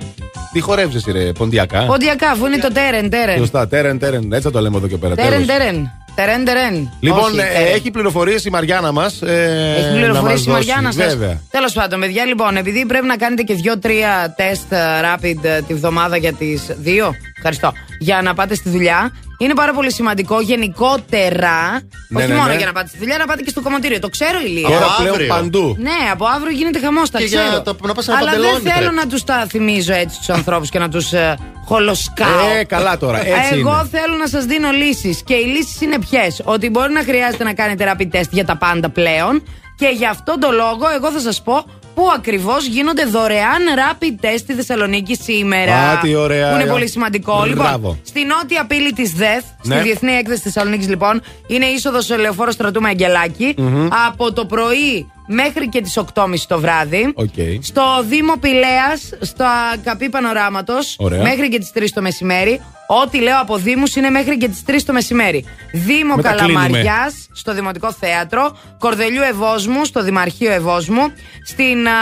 [0.53, 3.39] Τι χορεύεις, εσύ, ρε, ποντιακά; Ποντιακά, αφού είναι το τέρεν, τέρεν.
[3.39, 4.32] Σωστά, τέρεν, τέρεν.
[4.32, 5.15] Έτσι θα το λέμε εδώ και πέρα.
[5.15, 5.47] Τέρεν, τέλος.
[5.47, 5.90] τέρεν.
[6.14, 6.93] Τερεν, τερεν.
[7.01, 7.74] Λοιπόν, Όχι, ε, τέρεν.
[7.74, 9.22] έχει πληροφορίες η Μαριάννα μας.
[9.22, 11.06] Ε, Έχει πληροφορήσει η Μαριάννα σας.
[11.06, 11.40] Βέβαια.
[11.51, 15.74] Τέλος πάντων, παιδιά, λοιπόν, επειδή πρέπει να κάνετε και δύο-τρία τεστ ε, rapid ε, τη
[15.74, 17.14] βδομάδα για τις δύο.
[17.36, 17.72] Ευχαριστώ.
[17.98, 19.12] Για να πάτε στη δουλειά.
[19.39, 21.81] Είναι πάρα πολύ σημαντικό γενικότερα.
[22.09, 22.57] Ναι, όχι ναι, μόνο ναι.
[22.57, 23.99] για να πάτε στη δουλειά, να πάτε και στο κομμωτήριο.
[23.99, 24.69] Το ξέρω, Ηλία.
[24.69, 25.29] Τώρα Από πλέον αύριο.
[25.35, 25.77] παντού.
[25.79, 27.63] Ναι, από αύριο γίνεται χαμός, τα Και για ξέρω.
[27.63, 28.95] το- να πας ένα Αλλά παντελόνι δεν θέλω πρέπει.
[28.95, 32.49] να τους τα θυμίζω έτσι τους ανθρώπους και να τους ε, χολοσκάω.
[32.61, 33.89] Ε, καλά τώρα, έτσι Εγώ είναι.
[33.91, 35.23] θέλω να σας δίνω λύσεις.
[35.25, 36.41] Και οι λύσεις είναι ποιες.
[36.45, 39.43] Ότι μπορεί να χρειάζεται να κάνετε rapid test για τα πάντα πλέον.
[39.77, 44.39] Και γι' αυτόν τον λόγο, εγώ θα σας πω πού ακριβώς γίνονται δωρεάν rapid test
[44.39, 46.51] στη Θεσσαλονίκη σήμερα; Α, τι ωραία.
[46.55, 47.47] Που είναι πολύ σημαντικό.
[47.55, 47.73] Μπράβο.
[47.74, 49.74] Λοιπόν, στη νότια πύλη της ΔΕΘ, Ναι.
[49.74, 53.55] στη Διεθνή Έκθεση Θεσσαλονίκης, λοιπόν, είναι είσοδος λεωφόρο Στρατού με Αγγελάκη.
[53.59, 53.89] Μμμ.
[54.09, 57.13] Από το πρωί μέχρι και τις 8.30 το βράδυ.
[57.15, 57.35] Οκ.
[57.61, 59.45] Στο Δήμο Πυλαίας, στο
[59.85, 61.23] ΚΑΠΗ Πανοράματος, Ωραία.
[61.23, 62.61] μέχρι και τις 3 το μεσημέρι.
[63.03, 65.45] Ό,τι λέω από Δήμους είναι μέχρι και τις 3 το μεσημέρι.
[65.73, 68.57] Δήμο Μετά Καλαμαριάς, στο Δημοτικό Θέατρο.
[68.79, 71.13] Κορδελιού Ευόσμου, στο Δημαρχείο Ευόσμου.
[71.45, 71.93] Στην α,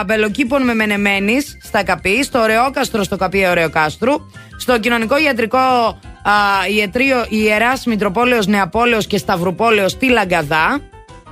[0.00, 2.22] Αμπελοκήπων Μεμενεμένη, στα Καπί.
[2.24, 4.12] Στο Ωρεόκαστρο, στο Καπί Ωρεοκάστρου.
[4.56, 6.32] Στο Κοινωνικό Ιατρικό α,
[6.74, 10.80] Ιετρείο Ιεράς Μητροπόλεως Νεαπόλεως και Σταυρουπόλεως στη Λαγκαδά.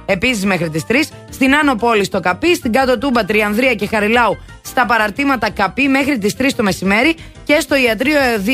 [0.06, 0.94] Επίσης μέχρι τις 3.
[1.30, 6.18] Στην Άνω Πόλη στο Καπί, στην Κάτω Τούμπα, Τριανδρία και Χαριλάου στα παραρτήματα Καπί μέχρι
[6.18, 7.14] τις 3 το μεσημέρι
[7.44, 8.48] και στο ιατρείο ΕΔ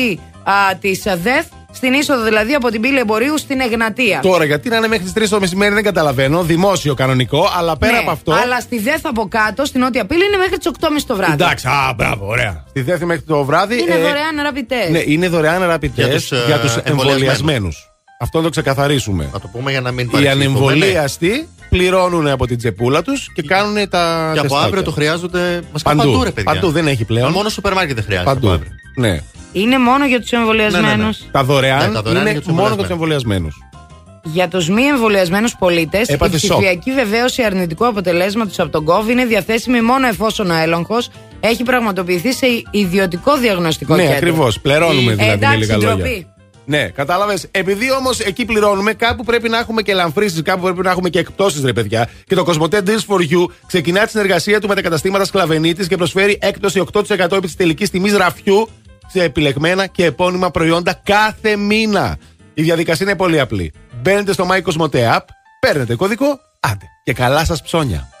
[0.79, 4.19] της ΔΕΘ, στην είσοδο δηλαδή από την πύλη εμπορίου στην Εγνατία.
[4.21, 6.43] Τώρα, γιατί να είναι μέχρι τις 3 το μεσημέρι δεν καταλαβαίνω.
[6.43, 8.31] Δημόσιο κανονικό, αλλά πέρα Ναι, από αυτό.
[8.33, 11.31] Αλλά στη ΔΕΘ από κάτω, στην νότια πύλη, είναι μέχρι τις 8.30 το βράδυ.
[11.33, 12.63] Εντάξει, α, μπράβο, ωραία.
[12.69, 13.81] Στη δεύτερη μέχρι το βράδυ.
[13.81, 14.91] Είναι ε, δωρεάν rapid test.
[14.91, 17.11] Ναι, είναι δωρεάν rapid Για test τους, ε, για τους εμβολιασμένους.
[17.11, 17.90] εμβολιασμένους.
[18.23, 19.29] Αυτό να το ξεκαθαρίσουμε.
[19.33, 20.59] Να το πούμε για να μην Οι παρεξηγηθούμε, ναι.
[20.59, 24.29] ανεμβολίαστοι πληρώνουν από την τσεπούλα τους και κάνουν τα.
[24.33, 24.65] Και από τεστάκια.
[24.67, 25.61] αύριο το χρειάζονται.
[25.71, 25.97] Μας Παντού.
[25.97, 26.53] παντού, ρε παιδιά.
[26.53, 27.31] Παντού δεν έχει πλέον.
[27.31, 28.29] Μόνο σούπερ μάρκετ δεν χρειάζεται.
[28.31, 28.53] από Παντού.
[28.53, 28.71] αύριο.
[28.97, 29.19] Ναι.
[29.51, 30.87] Είναι μόνο για τους εμβολιασμένους.
[30.89, 31.31] Ναι, ναι, ναι.
[31.31, 33.55] Τα δωρεάν, Ναι, τα δωρεάν είναι για τους μόνο για τους εμβολιασμένους.
[34.23, 36.51] Για τους μη εμβολιασμένους πολίτες, η Έπαθε σοκ.
[36.51, 42.33] ψηφιακή βεβαίωση αρνητικού αποτελέσματος από τον COVID είναι διαθέσιμη μόνο εφόσον ο έλεγχος έχει πραγματοποιηθεί
[42.33, 44.15] σε ιδιωτικό διαγνωστικό Ναι, κέντρο.
[44.17, 44.59] ακριβώς.
[44.59, 45.95] Πληρώνουμε Ε, δηλαδή με εντάξει, λίγα λόγια.
[46.71, 46.83] Ντροπή.
[46.83, 47.47] Ναι, κατάλαβες.
[47.51, 51.19] Επειδή όμως εκεί πληρώνουμε, κάπου πρέπει να έχουμε και λαμφρίσει, κάπου πρέπει να έχουμε και
[51.19, 52.09] εκπτώσεις, ρε παιδιά.
[52.25, 55.97] Και το Cosmote Deals for You ξεκινά τη συνεργασία του με τα καταστήματα Σκλαβενίτης και
[55.97, 58.69] προσφέρει έκπτωση 8% επί της τελικής τιμής ραφιού
[59.07, 62.17] σε επιλεγμένα και επώνυμα προϊόντα κάθε μήνα.
[62.53, 63.73] Η διαδικασία είναι πολύ απλή.
[64.01, 65.25] Μπαίνετε στο My Cosmote App,
[65.59, 66.85] παίρνετε κωδικό, άντε.
[67.03, 68.20] Και καλά σας ψώνια.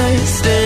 [0.00, 0.59] Stay.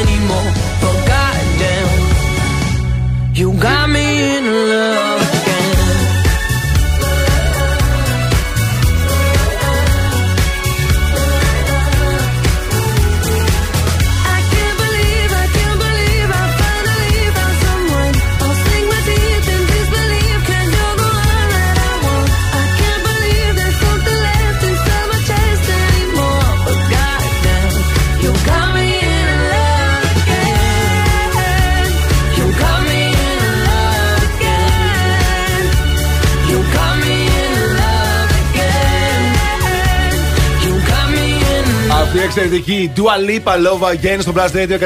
[42.36, 44.78] Εξαιρετική Dua Lipa Love Again στο Plus Radio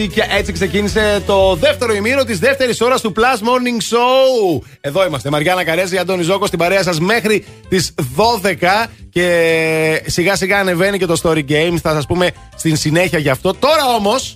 [0.00, 4.60] 102,6 και έτσι ξεκίνησε το δεύτερο ημίρο της δεύτερης ώρας του Plus Morning Show.
[4.80, 5.30] Εδώ είμαστε.
[5.30, 11.06] Μαριάννα Καρέζη, Αντώνη Ζώκος στην παρέα σας μέχρι τις 12 και σιγά σιγά ανεβαίνει και
[11.06, 11.76] το Story Games.
[11.82, 13.54] Θα σας πούμε στην συνέχεια γι' αυτό.
[13.54, 14.34] Τώρα όμως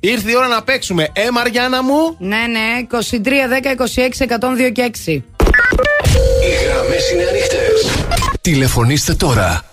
[0.00, 1.08] ήρθε η ώρα να παίξουμε.
[1.12, 4.26] Ε, Μαριάννα μου; Ναι, ναι, 23, 10, 26,
[4.68, 5.08] 102 και 6.
[5.08, 7.66] Οι γραμμέ είναι ανοιχτέ.
[8.40, 9.69] Τηλεφωνήστε τώρα.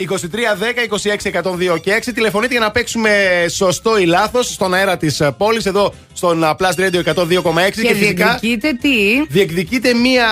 [0.00, 2.12] 23, 10, 26, 102 και 6.
[2.14, 3.10] Τηλεφωνείτε για να παίξουμε
[3.48, 7.70] σωστό ή λάθος στον αέρα της πόλης, εδώ στον α, Plus Radio 102,6.
[7.72, 10.26] Και, Και, φυσικά διεκδικείτε τι; διεκδικείται μία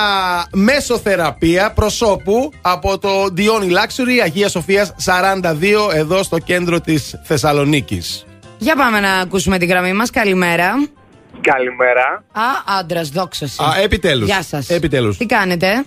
[0.53, 8.27] μεσοθεραπεία προσώπου από το Dioni Luxury Αγίας Σοφίας 42 εδώ στο κέντρο της Θεσσαλονίκης.
[8.59, 10.11] Για πάμε να ακούσουμε την γραμμή μας.
[10.11, 10.75] Καλημέρα.
[11.41, 12.25] Καλημέρα.
[12.33, 13.65] Α, άντρας, δόξα σου.
[13.65, 14.27] Α, επιτέλους.
[14.29, 14.69] Γεια σας.
[14.69, 15.17] Επιτέλους.
[15.17, 15.85] Τι κάνετε;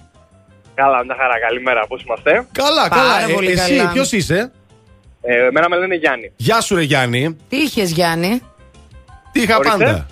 [0.81, 1.39] Καλά, μια χαρά.
[1.47, 1.87] Καλημέρα.
[1.87, 3.33] Πώς είμαστε; Καλά, Πάρα καλά.
[3.33, 3.91] πολύ εσύ, καλά.
[3.91, 4.51] ποιος είσαι;
[5.21, 6.31] Ε, εμένα με λένε Γιάννη.
[6.35, 7.37] Γεια σου ρε Γιάννη.
[7.49, 8.41] Τι είχες, Γιάννη;
[9.31, 9.77] Τι είχα Ορίστε.
[9.77, 10.05] πάντα;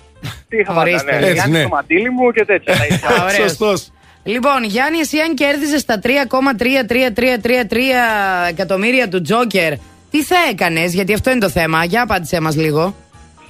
[0.48, 1.10] Τι είχα πάντα, Ορίστε.
[1.12, 1.16] ναι.
[1.18, 1.60] Έτσι, Γιάννη ναι.
[1.60, 2.76] στο μαντίλι μου και τέτοια.
[2.76, 3.08] τα ίδια.
[3.08, 3.48] Α, ωραίος.
[3.48, 3.90] Σωστός.
[4.24, 9.72] Λοιπόν, Γιάννη, εσύ αν κέρδιζε τα 3,3333 εκατομμύρια του Τζόκερ,
[10.10, 11.84] τι θα έκανες, γιατί αυτό είναι το θέμα.
[11.84, 12.94] Για απάντησέ μας λίγο.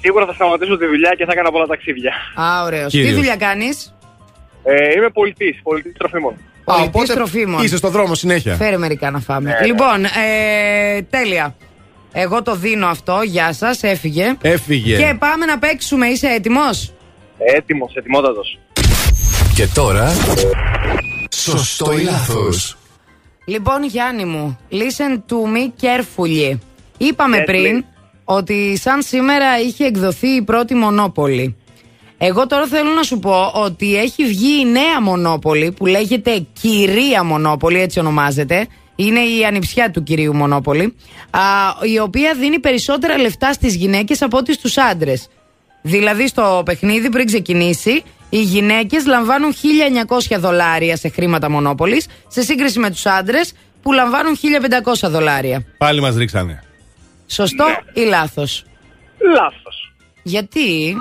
[0.00, 2.12] Σίγουρα θα σταματήσω τη δουλειά και θα έκανα πολλά ταξίδια.
[2.40, 2.92] Α, ωραίος.
[2.92, 3.14] Τι Κύριος.
[3.16, 3.94] δουλειά κάνεις;
[4.64, 6.34] Ε, είμαι πολιτής, πολιτής τροφίμων.
[6.70, 7.62] Α, Πολιτής οπότε τροφίμων.
[7.62, 8.54] Είσαι στο δρόμο συνέχεια.
[8.54, 9.50] Φέρε μερικά να φάμε.
[9.60, 11.54] Ναι, λοιπόν, ε, τέλεια.
[12.12, 13.20] Εγώ το δίνω αυτό.
[13.24, 14.36] Γεια σας, έφυγε.
[14.40, 14.96] Έφυγε.
[14.96, 16.06] Και πάμε να παίξουμε.
[16.06, 16.92] Είσαι έτοιμος;
[17.38, 18.40] Έτοιμος, ετοιμότατο.
[19.54, 20.12] Και τώρα.
[21.30, 22.76] Σωστό ή λάθος.
[23.44, 26.58] Λοιπόν, Γιάννη μου, listen to me carefully.
[26.98, 27.84] Είπαμε Yes, πριν
[28.24, 31.56] ότι σαν σήμερα είχε εκδοθεί η πρώτη Μονόπολη.
[32.22, 37.24] Εγώ τώρα θέλω να σου πω ότι έχει βγει η νέα Μονόπολη που λέγεται Κυρία
[37.24, 38.66] Μονόπολη, έτσι ονομάζεται.
[38.96, 40.96] Είναι η ανιψιά του κυρίου Μονόπολη,
[41.30, 41.40] α,
[41.92, 45.28] η οποία δίνει περισσότερα λεφτά στις γυναίκες από ό,τι στους άντρες.
[45.82, 52.78] Δηλαδή στο παιχνίδι πριν ξεκινήσει, οι γυναίκες λαμβάνουν 1900 δολάρια σε χρήματα Μονόπολης, σε σύγκριση
[52.78, 53.52] με τους άντρες
[53.82, 55.64] που λαμβάνουν 1500 δολάρια.
[55.78, 56.62] Πάλι μας ρίξανε.
[57.26, 58.64] Σωστό ή λάθος;
[59.34, 59.92] Λάθος.
[60.22, 60.96] Γιατί;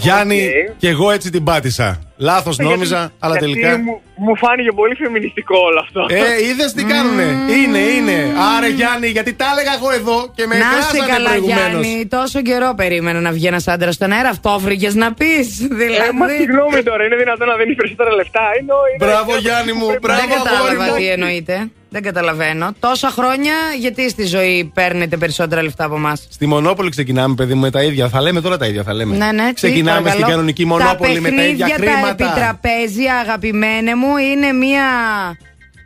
[0.00, 2.00] Γιάννη, και εγώ έτσι την πάτησα.
[2.18, 3.78] Λάθος νόμιζα, αλλά τελικά.
[3.78, 6.06] Μου, μου φάνηκε πολύ φεμινιστικό όλο αυτό.
[6.08, 7.22] Ε, είδες τι κάνουνε;
[7.58, 8.16] Είναι, είναι.
[8.56, 11.84] Άρε Γιάννη, γιατί τα έλεγα εγώ εδώ και με Να σε κράσανε καλά, προηγουμένως.
[11.86, 12.06] Γιάννη.
[12.06, 14.28] Τόσο καιρό περίμενα να βγει ένας άντρας στον αέρα.
[14.28, 15.60] Αυτό βρήκες να πεις.
[15.60, 16.36] Ε, μα Δηλαδή.
[16.38, 20.30] συγγνώμη τώρα, είναι δυνατόν να δίνεις περισσότερα λεφτά; Είναι, είναι Μπράβο Γιάννη μου, μπράβο Δεν
[20.30, 20.96] αγόρι κατάλαβα μου.
[20.98, 21.54] τι εννοείται.
[21.96, 22.72] Δεν καταλαβαίνω.
[22.80, 27.60] Τόσα χρόνια, γιατί στη ζωή παίρνετε περισσότερα λεφτά από εμάς; Στη Μονόπολη ξεκινάμε, παιδί μου,
[27.60, 28.08] με τα ίδια.
[28.08, 29.16] Θα λέμε τώρα τα ίδια, θα λέμε.
[29.16, 30.30] Ναι, ναι, τι, Ξεκινάμε στην παρακαλώ.
[30.30, 32.08] κανονική Μονόπολη με τα ίδια Τα χρήματα.
[32.08, 34.82] επιτραπέζια, αγαπημένε μου, είναι μία.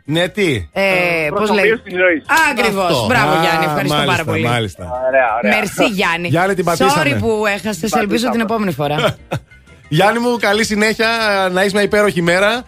[0.05, 0.81] Ναι, τι; Ε,
[1.29, 2.23] Πώς προσωπείο λέει; της ζωής.
[2.51, 2.83] Ακριβώς.
[2.91, 3.05] Αυτό.
[3.05, 3.65] Μπράβο, Α, Γιάννη.
[3.65, 4.45] Ευχαριστώ μάλιστα, πάρα πολύ.
[4.45, 4.83] Μάλιστα.
[5.07, 5.55] Ωραία, ωραία.
[5.57, 6.27] Μερσή, Γιάννη.
[6.27, 7.03] Γιάννη, την πατήσαμε.
[7.15, 7.81] Sorry που έχασες.
[7.81, 8.31] Ελπίζω πατήσαμε.
[8.31, 9.15] την επόμενη φορά.
[9.97, 11.07] Γιάννη μου, καλή συνέχεια,
[11.51, 12.61] να είσαι μια υπέροχη μέρα α,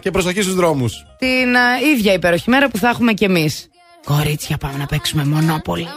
[0.00, 1.06] και προσοχή στους δρόμους.
[1.18, 1.54] Την
[1.94, 3.68] ίδια υπέροχη μέρα που θα έχουμε κι εμείς.
[4.04, 5.88] Κορίτσια, πάμε να παίξουμε μονόπολη.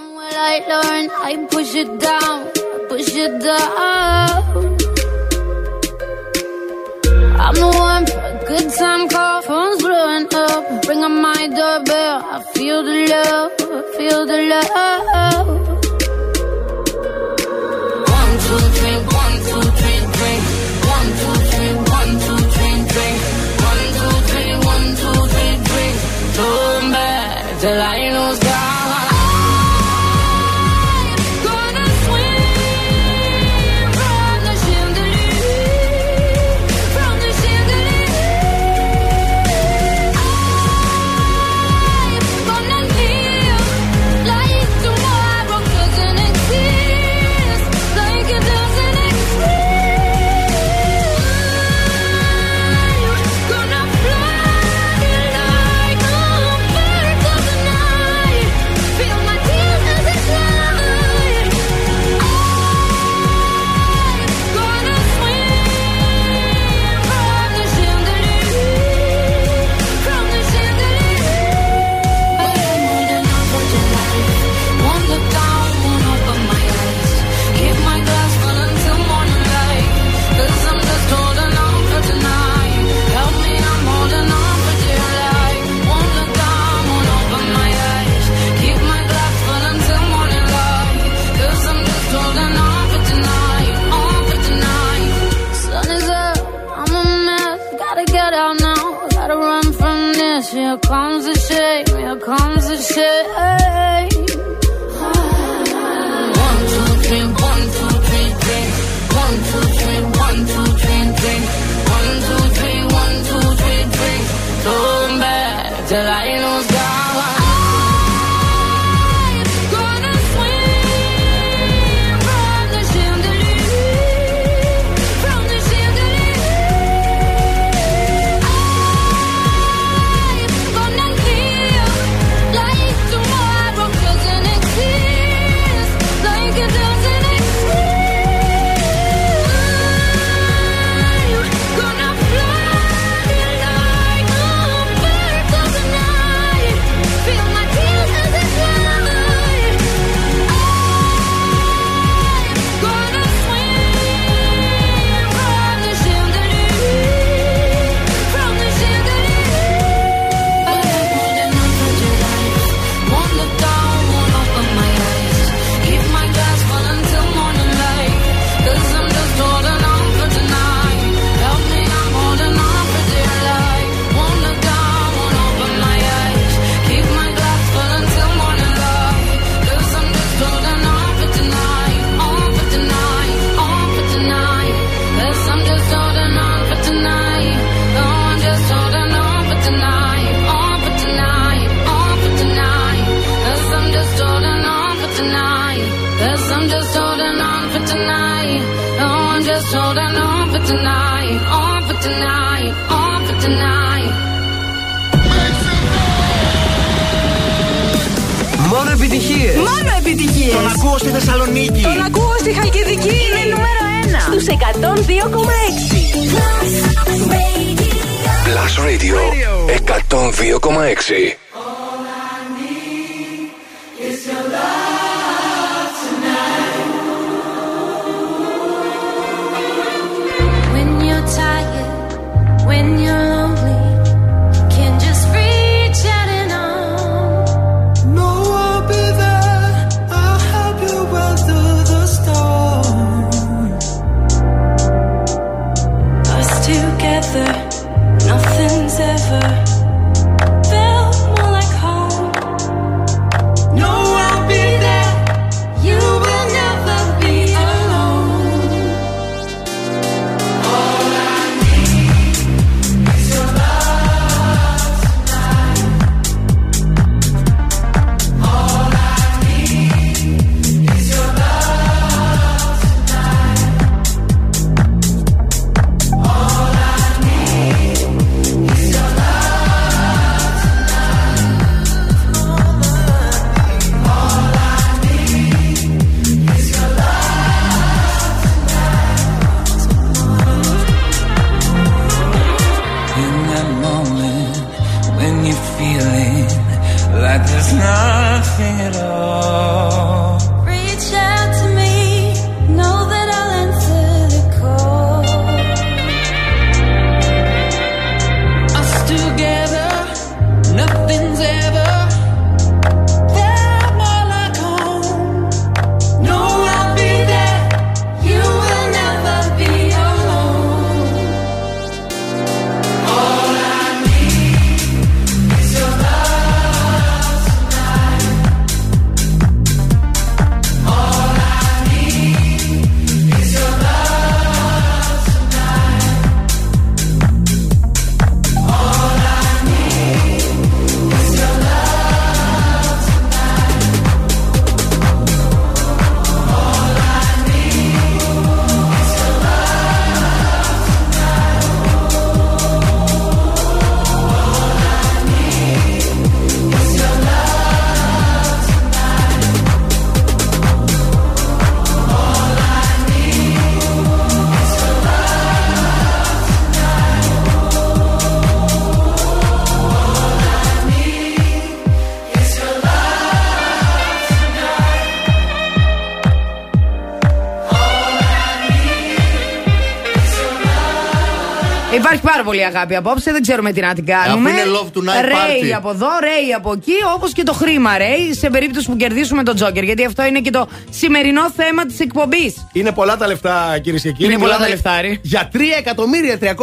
[382.54, 384.50] Πολύ αγάπη απόψε, δεν ξέρουμε τι να την κάνουμε.
[384.50, 385.76] Αφού είναι love tonight Ρέι party.
[385.78, 389.56] από εδώ, ρέι από εκεί, όπως και το χρήμα ρέι, σε περίπτωση που κερδίσουμε τον
[389.56, 389.84] Τζόκερ.
[389.84, 392.68] Γιατί αυτό είναι και το σημερινό θέμα της εκπομπής.
[392.74, 394.32] Είναι πολλά τα λεφτά, κυρίες και κύριοι.
[394.32, 395.20] Είναι πολλά Μιλάμε τα λεφτάρι.
[395.22, 396.56] Για 3 εκατομμύρια 333,333 Έτσι,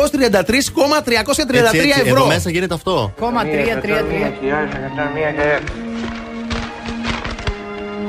[1.79, 2.17] έτσι, ευρώ.
[2.17, 3.13] Εδώ μέσα γίνεται αυτό.
[3.21, 3.47] Κόμμα 3-3-3.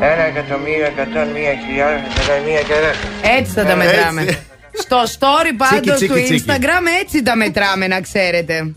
[0.04, 3.36] Ένα εκατομμύριο εκατόν μία χιλιάδες εκατόν μία και δέκα.
[3.38, 4.22] Έτσι θα τα Ε, μετράμε.
[4.96, 5.14] Έτσι.
[5.14, 6.44] Στο story πάντω τσίκι, του τσίκι.
[6.48, 8.74] Instagram έτσι τα μετράμε, να ξέρετε.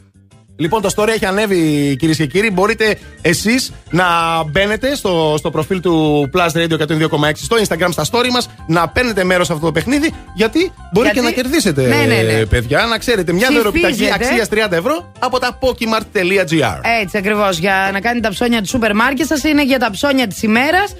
[0.57, 2.51] Λοιπόν, το story έχει ανέβει, κυρίες και κύριοι.
[2.53, 4.05] Μπορείτε εσείς να
[4.45, 9.24] μπαίνετε στο, στο προφίλ του Plus Radio 102,6 στο Instagram, στα story μας, να παίρνετε
[9.24, 10.12] μέρος σε αυτό το παιχνίδι.
[10.35, 12.32] Γιατί μπορεί Γιατί- και να κερδίσετε, Ναι, ναι, ναι.
[12.32, 12.86] ε, παιδιά.
[12.86, 14.24] Να ξέρετε, μια δωροπιταγή Ψηφίζετε.
[14.24, 16.81] αξίας 30 ευρώ από τα pokimart.gr.
[17.03, 17.59] Έτσι ακριβώς.
[17.59, 20.95] Για να κάνετε τα ψώνια του σούπερ μάρκετ σας είναι για τα ψώνια της ημέρας.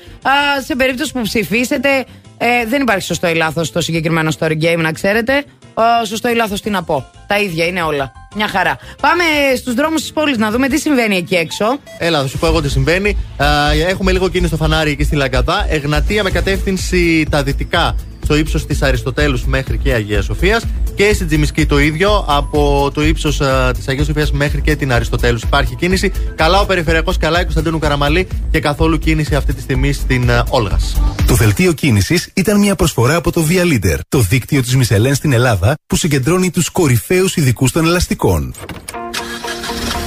[0.67, 2.05] Σε περίπτωση που ψηφίσετε,
[2.47, 5.45] ε, δεν υπάρχει σωστό ή λάθος στο συγκεκριμένο story game, να ξέρετε.
[5.75, 7.07] Ο, σωστό ή λάθος τι να πω.
[7.27, 8.13] Τα ίδια είναι όλα.
[8.37, 8.79] Μια χαρά.
[9.01, 9.25] Πάμε
[9.57, 11.65] στους δρόμους της πόλης να δούμε τι συμβαίνει εκεί έξω.
[11.99, 13.17] Έλα, θα σου πω εγώ τι συμβαίνει.
[13.37, 13.47] Α,
[13.89, 15.67] έχουμε λίγο κίνηση στο φανάρι εκεί στη Λαγκαδά.
[15.69, 17.95] Εγνατία με κατεύθυνση τα δυτικά
[18.25, 20.65] στο ύψος της Αριστοτέλους μέχρι και Αγίας Σοφίας.
[20.95, 23.41] Και στην Τζιμισκή το ίδιο, από το ύψος
[23.77, 26.13] της Αγίας Σοφίας μέχρι και την Αριστοτέλους υπάρχει κίνηση.
[26.35, 30.97] Καλά ο Περιφερειακός, καλά η Κωνσταντίνου Καραμαλή και καθόλου κίνηση αυτή τη στιγμή στην Όλγας.
[31.35, 35.33] Το δελτίο κίνησης ήταν μια προσφορά από το Via Leader, το δίκτυο της Μισελέν στην
[35.33, 38.55] Ελλάδα που συγκεντρώνει τους κορυφαίους ειδικούς των ελαστικών.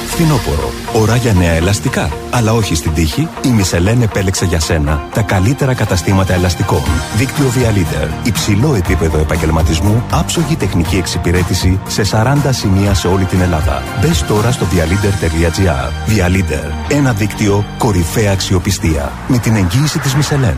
[0.08, 0.72] Φθινόπωρο.
[0.94, 2.12] Ώρα για νέα ελαστικά.
[2.32, 3.28] Αλλά όχι στην τύχη.
[3.46, 6.84] Η Μισελέν επέλεξε για σένα τα καλύτερα καταστήματα ελαστικών.
[7.18, 8.28] Δίκτυο Via Leader.
[8.28, 10.04] Υψηλό επίπεδο επαγγελματισμού.
[10.12, 13.84] Άψογη τεχνική εξυπηρέτηση σε 40 σημεία σε όλη την Ελλάδα.
[14.02, 16.12] Μπες τώρα στο vialeader.gr.
[16.12, 16.72] Via Leader.
[16.90, 19.12] Ένα δίκτυο κορυφαία αξιοπιστία.
[19.28, 20.58] Με την εγγύηση της Μισελέν.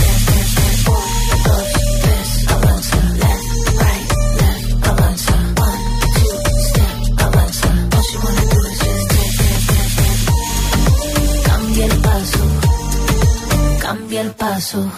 [14.61, 14.91] paso,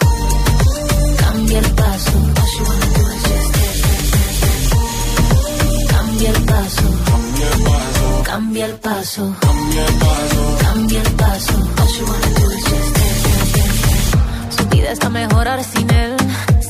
[1.16, 2.12] cambia el paso.
[5.88, 6.82] Cambia el paso,
[8.24, 9.34] cambia el paso,
[10.60, 11.54] cambia el paso.
[14.56, 16.14] Su vida está mejor ahora sin él.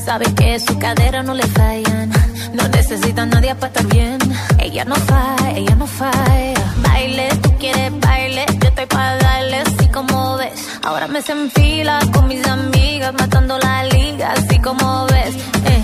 [0.05, 2.11] Sabe que su cadera no le fallan.
[2.53, 4.19] No necesita nadie para estar bien.
[4.57, 6.73] Ella no falla, ella no falla.
[6.81, 8.45] Baile, tú quieres baile.
[8.75, 10.67] Estoy para darle así como ves.
[10.83, 11.33] Ahora me se
[12.11, 15.33] con mis amigas, matando la liga, así como ves.
[15.33, 15.83] Eh.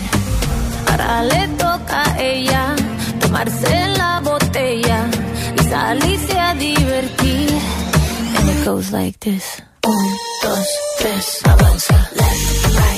[0.89, 2.75] Ahora le toca a ella
[3.21, 5.05] tomarse la botella
[5.57, 7.49] y salirse a divertir.
[8.37, 9.63] And it goes like this.
[9.87, 10.67] Un, dos,
[10.99, 11.95] tres, avanza.
[12.13, 12.90] Left, right,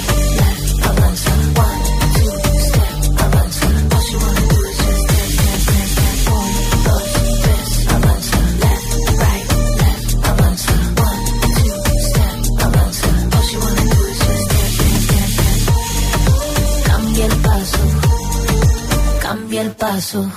[19.53, 20.31] Cambia el paso,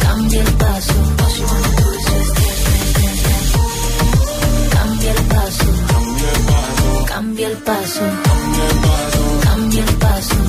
[0.00, 0.94] cambia el paso.
[4.70, 5.64] Cambia el paso,
[7.08, 8.04] cambia el paso,
[9.42, 10.48] cambia el paso.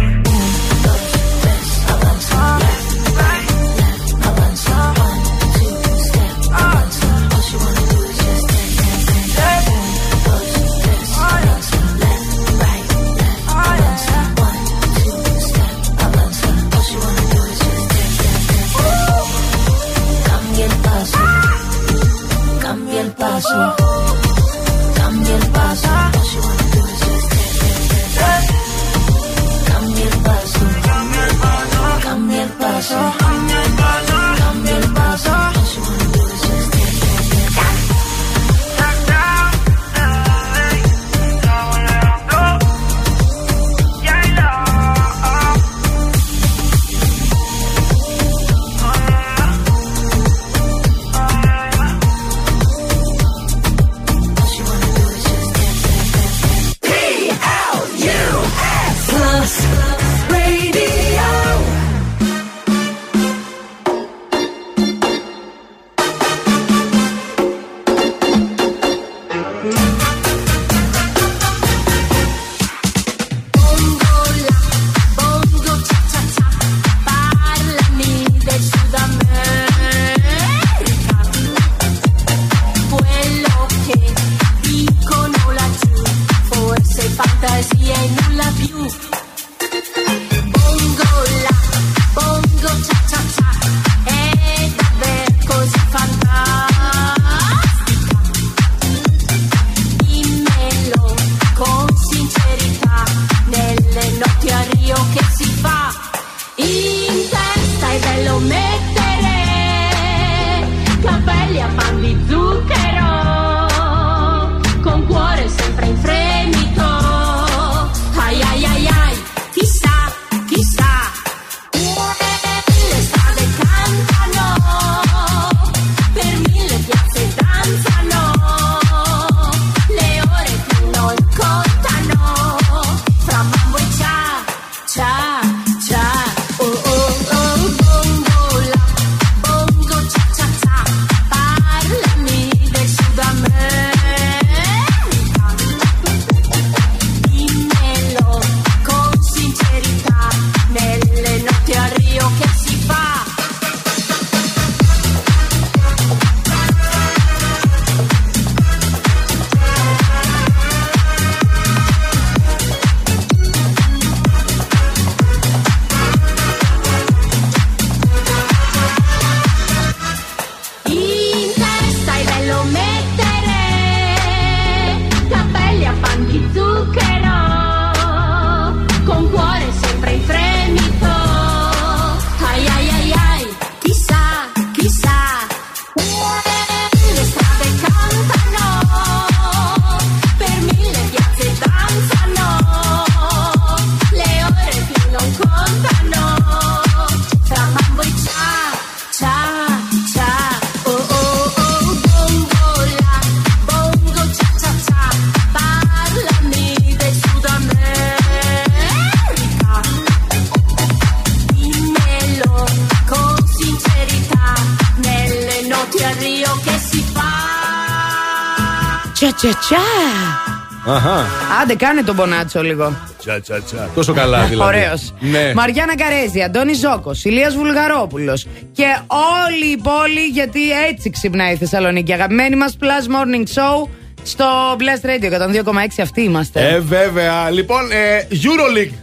[221.71, 222.95] Άντε, κάνε τον πονάτσο λίγο.
[223.17, 223.89] Τσα, τσα, τσα.
[223.95, 224.77] Τόσο καλά δηλαδή.
[224.77, 225.13] Ωραίος.
[225.19, 225.53] Ναι.
[225.55, 232.13] Μαριάννα Καρέζη, Αντώνη Ζώκος, Ηλίας Βουλγαρόπουλος και όλη η πόλη, γιατί έτσι ξυπνάει η Θεσσαλονίκη.
[232.13, 233.87] Αγαπημένη μας Plus Morning Show
[234.23, 234.45] στο
[234.79, 236.01] Blast Radio 102,6.
[236.01, 236.67] Αυτοί είμαστε.
[236.67, 237.49] Ε, βέβαια.
[237.49, 238.93] Λοιπόν, ε, Euroleague.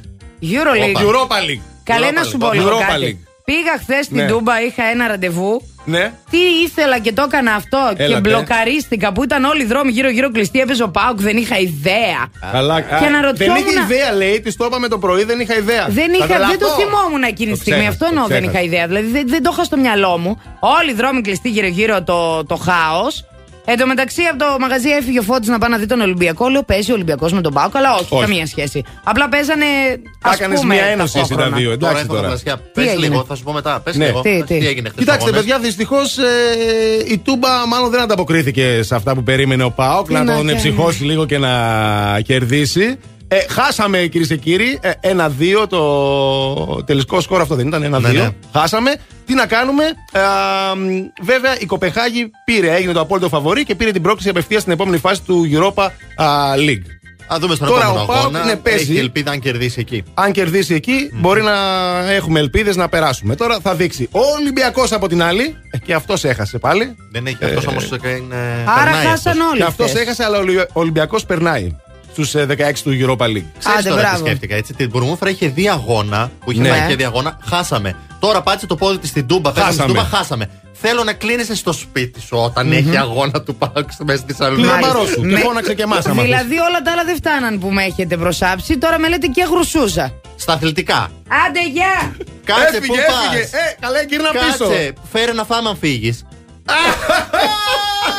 [0.42, 1.00] Euroleague.
[1.00, 1.62] Europa League.
[1.82, 3.18] Καλέ να σου πω λίγο Europa κάτι.
[3.22, 3.28] League.
[3.44, 4.26] Πήγα χθες στην Ναι.
[4.26, 5.62] Τούμπα, είχα ένα ραντεβού.
[5.84, 6.12] Ναι.
[6.30, 6.37] Τι
[6.78, 8.20] ήθελα και το έκανα αυτό και Έλατε.
[8.28, 10.60] μπλοκαρίστηκα που ήταν όλοι οι δρόμοι γύρω-γύρω κλειστοί.
[10.60, 12.20] Έπαιζε ο Πάουκ, δεν είχα ιδέα.
[12.52, 12.80] Καλά.
[12.80, 14.40] Και α, αναρωτιόμουν- Δεν είχε ιδέα, λέει.
[14.40, 15.86] Της το είπαμε το πρωί, δεν είχα ιδέα.
[15.88, 16.80] Δεν, είχα, Θα δεν το τρελαθώ.
[16.80, 17.78] θυμόμουν εκείνη τη Το στιγμή.
[17.80, 18.58] ξέχασα, Αυτό το εννοώ δεν ξέχασα.
[18.64, 18.86] είχα ιδέα.
[18.86, 20.40] Δηλαδή δεν, δεν το είχα στο μυαλό μου.
[20.60, 23.24] Όλοι οι δρόμοι κλειστοί γύρω-γύρω το, το χάος.
[23.70, 26.48] Εν τω μεταξύ από το μαγαζί έφυγε ο Φώτης να πάει να δει τον Ολυμπιακό.
[26.48, 27.68] Λέω παίζει ο Ολυμπιακός με τον Πάο.
[27.68, 28.22] Καλά, όχι, Όχι.
[28.24, 28.82] καμία σχέση.
[29.04, 29.64] Απλά παίζανε.
[30.22, 31.56] Τα ας έκανες πούμε, μια ένωση εσύ τα ταυτόχρονα.
[31.56, 31.70] δύο.
[31.72, 32.38] Εντάξει Τώρα τώρα.
[32.42, 32.56] τώρα.
[32.56, 33.80] Τι Πες έγινε; λίγο, θα σου πω μετά.
[33.80, 34.06] Πες Ναι.
[34.06, 34.20] λίγο.
[34.20, 34.54] Τι, Πες τι.
[34.66, 35.40] έγινε χθες Κοιτάξτε, αγώνες.
[35.40, 36.16] παιδιά, δυστυχώς
[37.08, 40.06] η Τούμπα μάλλον δεν ανταποκρίθηκε σε αυτά που περίμενε ο Πάοκ.
[40.06, 40.52] Τι Να να τον κάνει.
[40.52, 41.50] εψυχώσει λίγο και να
[42.24, 42.98] κερδίσει.
[43.30, 44.78] Ε, χάσαμε κυρίες και κύριοι.
[44.82, 47.82] Ε, Ένα-δύο το τελικό σκορ αυτό δεν ήταν.
[47.82, 48.12] Ένα-δύο.
[48.12, 48.30] Ναι, ναι.
[48.52, 48.94] Χάσαμε.
[49.26, 50.88] Τι να κάνουμε; Ε, α, μ,
[51.22, 54.98] βέβαια η Κοπεχάγη πήρε, έγινε το απόλυτο φαβορή και πήρε την πρόκληση απευθείας στην επόμενη
[54.98, 55.82] φάση του Europa
[56.16, 56.26] α,
[56.56, 56.86] League.
[57.32, 58.44] Α δούμε στον Τώρα επόμενο ο Πάοκ, αγώνα.
[58.44, 58.90] ναι, παίζει.
[58.90, 60.02] Έχει ελπίδα αν κερδίσει εκεί.
[60.14, 61.52] Αν κερδίσει εκεί, μπορεί να
[62.12, 63.34] έχουμε ελπίδες να περάσουμε.
[63.34, 64.08] Τώρα θα δείξει.
[64.12, 66.96] Ο Ολυμπιακός από την άλλη, ε, και αυτός έχασε πάλι.
[67.12, 67.84] Δεν έχει Ε, αυτό όμως.
[68.04, 68.36] Είναι...
[68.66, 69.48] Άρα περνάει χάσαν αυτός.
[69.48, 69.58] όλοι.
[69.58, 70.02] Και αυτός χθες.
[70.02, 70.38] έχασε, αλλά
[70.72, 71.76] ο Ολυμπιακός περνάει
[72.24, 73.44] στου 16 του Europa League.
[73.58, 74.26] Ξέρεις Άντε, τώρα τι μπράβο.
[74.26, 74.74] σκέφτηκα έτσι.
[74.74, 76.68] Την Μπουρμούφρα είχε δει αγώνα που είχε Ναι.
[76.68, 77.38] πάει και δει αγώνα.
[77.48, 77.96] Χάσαμε.
[78.18, 79.52] Τώρα πάτησε το πόδι της στην Τούμπα.
[79.52, 80.02] Πέσαμε στην Χάσαμε.
[80.04, 80.50] Τούμπα, χάσαμε.
[80.80, 84.62] Θέλω να κλείνεσαι στο σπίτι σου όταν έχει αγώνα του Πάουκ μέσα στη Θεσσαλονίκη.
[84.68, 84.92] Κλείνω Μάλιστα.
[84.94, 85.20] μπαρός σου.
[85.20, 86.04] Και Με- φώναξε και εμάς.
[86.06, 88.78] Δηλαδή όλα τα άλλα δεν φτάναν που με έχετε προσάψει.
[88.78, 90.12] Τώρα με λέτε και γρουσούζα.
[90.36, 91.08] Στα αθλητικά.
[91.46, 92.14] Άντε, γεια!
[92.44, 93.40] Κάτσε που Έφυγε, έφυγε.
[93.42, 94.64] πας; Ε, καλά, γύρνα πίσω.
[94.68, 94.92] Κάτσε.
[95.12, 96.24] Φέρε να φάμε αν φύγεις.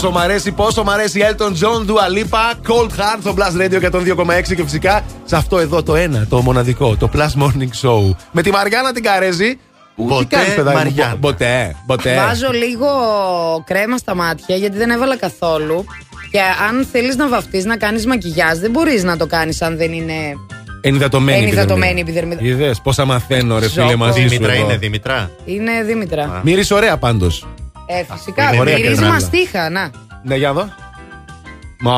[0.00, 3.90] πόσο μ' αρέσει, πόσο μ' αρέσει Elton John, Dua Lipa, Cold Heart στο Plus Radio
[3.92, 8.14] 102,6 και φυσικά σε αυτό εδώ το ένα, το μοναδικό, το Plus Morning Show.
[8.32, 9.58] Με τη Μαριάννα την Καρέζη.
[9.96, 11.12] Που τι Ποτέ κάνεις, παιδάκι μου, Μαριάννα.
[11.16, 12.14] πο- Ποτέ, ποτέ.
[12.14, 12.86] Βάζω λίγο
[13.64, 15.84] κρέμα στα μάτια γιατί δεν έβαλα καθόλου.
[16.30, 19.92] Και αν θέλεις να βαφτεί, να κάνεις μακιγιάζ, δεν μπορείς να το κάνεις αν δεν
[19.92, 20.14] είναι.
[20.82, 22.40] Ενυδατωμένη Ενυδατωμένη επιδερμίδα.
[22.42, 23.96] Είδες πόσα μαθαίνω, ρε φίλε, Ζώκο.
[23.96, 24.28] μαζί σου.
[24.28, 24.64] Δήμητρα εδώ.
[24.64, 25.30] είναι Δήμητρα.
[25.44, 26.40] Είναι Δήμητρα.
[26.44, 27.46] Μυρίζει ωραία πάντως.
[27.98, 28.48] Ε, φυσικά.
[28.58, 29.12] Ωραία Μυρίζει κρεμάλα.
[29.12, 29.90] μαστίχα, να.
[30.22, 30.68] Ναι, για δω.
[31.80, 31.92] Μα,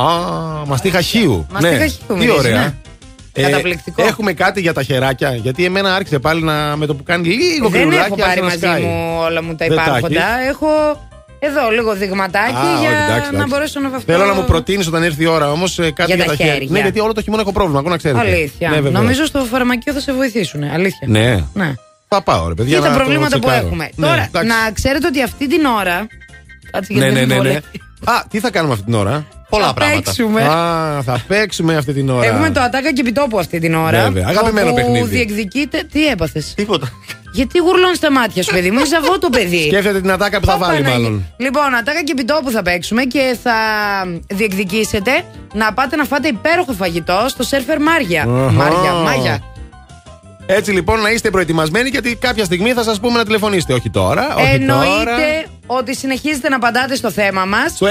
[0.67, 1.47] μαστίχα χείου.
[1.53, 1.87] Μαστίχα ναι.
[1.87, 2.61] χείου Τι μυρίζει, ωραία.
[2.61, 3.43] ναι.
[3.43, 4.03] Καταπληκτικό.
[4.07, 7.69] Έχουμε κάτι για τα χεράκια, γιατί εμένα άρχισε πάλι να, με το που κάνει λίγο
[7.69, 8.83] δεν γρηγοράκι, έχω πάρει άρχισε να μαζί σκάει.
[8.83, 10.39] μου όλα μου τα Δεν τα υπάρχοντα.
[10.39, 10.69] έχεις; Έχω
[11.39, 13.47] εδώ λίγο δειγματάκι Α, για όχι, εντάξει, να εντάξει.
[13.49, 14.13] μπορέσω να βαφτώ.
[14.13, 16.53] Θέλω να μου προτείνεις όταν έρθει η ώρα όμως κάτι Για για, τα τα χέρια.
[16.53, 16.69] χέρια.
[16.71, 18.21] Ναι, γιατί όλο το χειμώνα έχω πρόβλημα, ακόμα να ξέρετε.
[18.21, 18.69] Αλήθεια.
[18.69, 18.93] Ναι, βεβαίως.
[18.95, 20.63] Νομίζω στο φαρμακείο θα σε βοηθήσουν.
[20.63, 21.09] Αλήθεια.
[21.09, 21.45] Ναι.
[21.55, 21.73] Ναι.
[22.15, 22.77] Θα πάω, ρε παιδιά.
[22.77, 23.67] Και τα να το προβλήματα που τσεκάρω.
[23.67, 23.91] έχουμε.
[23.95, 24.49] Ναι, Τώρα, εντάξει.
[24.49, 26.07] να ξέρετε ότι αυτή την ώρα.
[26.71, 27.49] Κάτσε Ναι, γιατί ναι, δεν ναι, είναι
[28.05, 28.13] ναι.
[28.13, 30.03] Α, τι θα κάνουμε αυτή την ώρα; Πολλά Θα πράγματα.
[30.05, 30.43] παίξουμε.
[30.43, 32.27] Α, θα παίξουμε αυτή την ώρα.
[32.27, 34.03] Έχουμε το ατάκα και επιτόπου αυτή την ώρα.
[34.03, 34.27] Βέβαια.
[34.29, 35.09] Αγαπημένο όπου παιχνίδι.
[35.09, 35.83] διεκδικείται.
[35.93, 36.89] Τι έπαθες; Τίποτα.
[37.35, 39.67] Γιατί γουρλώνεις τα μάτια σου, παιδί μου, είσαι αυτό το παιδί.
[39.67, 41.25] Σκέφτεται την ατάκα που θα Ω, βάλει, Παναγί- μάλλον.
[41.37, 43.53] Λοιπόν, ατάκα και επιτόπου θα παίξουμε και θα
[44.27, 45.11] διεκδικήσετε
[45.55, 48.23] να πάτε να φάτε υπέροχο φαγητό στο σερφερ Μάρια.
[48.23, 48.51] Αχα.
[48.51, 49.39] Μάρια, Μάγια.
[50.55, 53.73] Έτσι λοιπόν να είστε προετοιμασμένοι γιατί κάποια στιγμή θα σας πούμε να τηλεφωνήσετε.
[53.73, 54.35] Όχι τώρα.
[54.35, 55.17] Όχι τώρα.
[55.69, 57.73] Εννοείται ότι συνεχίζετε να απαντάτε στο θέμα μας.
[57.73, 57.87] Στο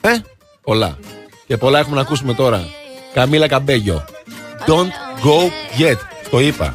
[0.00, 0.10] Ε,
[0.62, 0.98] πολλά.
[1.46, 2.64] Και πολλά έχουμε να ακούσουμε τώρα.
[3.14, 4.04] Καμίλα Καμπέγιο.
[4.66, 5.42] Don't go
[5.82, 5.96] yet.
[6.30, 6.74] Το είπα.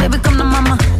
[0.00, 0.99] baby, come to mama.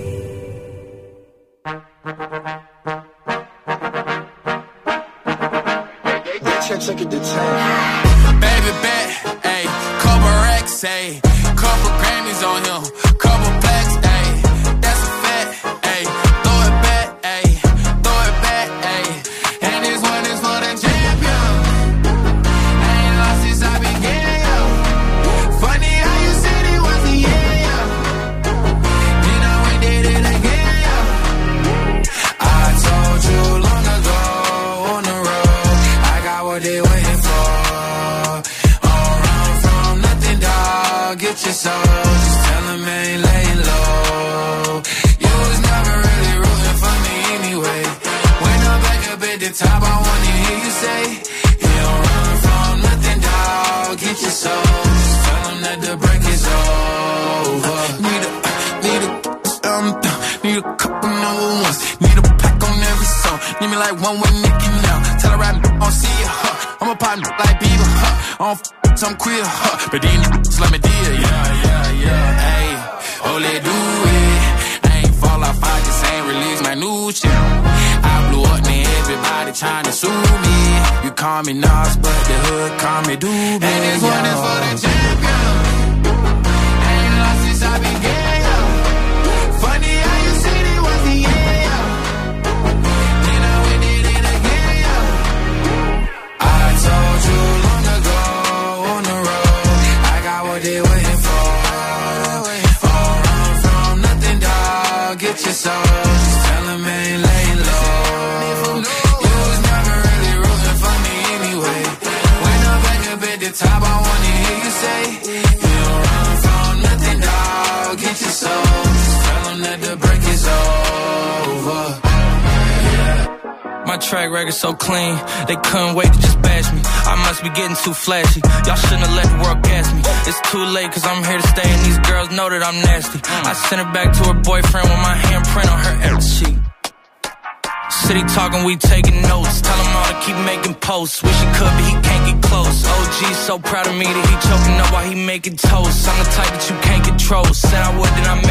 [143.51, 146.07] So proud of me that he choking up while he making toast.
[146.07, 147.43] I'm the type that you can't control.
[147.51, 148.50] Said I would, then I made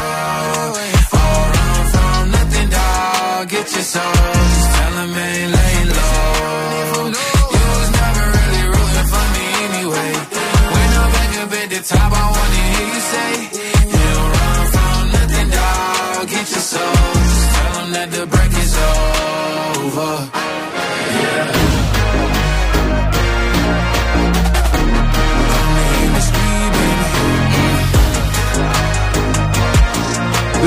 [3.91, 4.67] songs.
[4.75, 5.60] Tell him ain't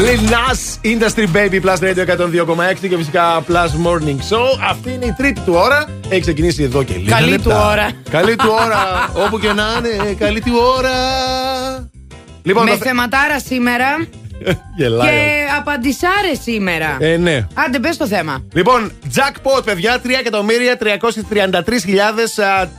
[0.02, 4.46] Lil Nas, Industry Baby, Plus Radio 102,6 και φυσικά Plus Morning Show.
[4.70, 5.86] Αυτή είναι η τρίτη του ώρα.
[6.08, 7.50] Έχει ξεκινήσει εδώ και λίγα Καλή λεπτά.
[7.50, 7.90] του ώρα.
[8.10, 8.82] Καλή του ώρα.
[9.26, 10.90] Όπου και να είναι, καλή του ώρα.
[12.42, 13.86] Λοιπόν, Με θα- θεματάρα σήμερα
[14.78, 15.08] Γελάει.
[15.10, 15.22] και
[15.58, 16.96] απαντησάρε σήμερα.
[17.00, 17.46] Ε, ναι.
[17.54, 18.42] Άντε, πες το θέμα.
[18.52, 20.00] Λοιπόν, jackpot, παιδιά,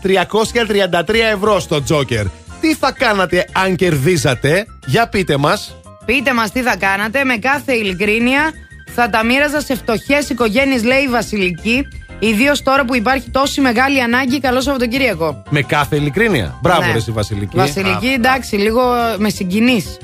[0.03, 2.25] 3.333.333 ευρώ στο Joker.
[2.61, 5.75] Τι θα κάνατε αν κερδίζατε, για πείτε μας.
[6.05, 7.23] Πείτε μας τι θα κάνατε.
[7.23, 8.51] Με κάθε ειλικρίνεια
[8.85, 11.87] θα τα μοίραζα σε φτωχές οικογένειες, λέει η Βασιλική.
[12.19, 14.39] Ιδίως τώρα που υπάρχει τόση μεγάλη ανάγκη.
[14.39, 15.43] Καλό Σαββατοκύριακο.
[15.49, 16.57] Με κάθε ειλικρίνεια.
[16.61, 16.91] Μπράβο, Ναι.
[16.91, 17.57] ρε, εσύ, Βασιλική.
[17.57, 18.81] Βασιλική, εντάξει, λίγο
[19.17, 19.97] με συγκινείς.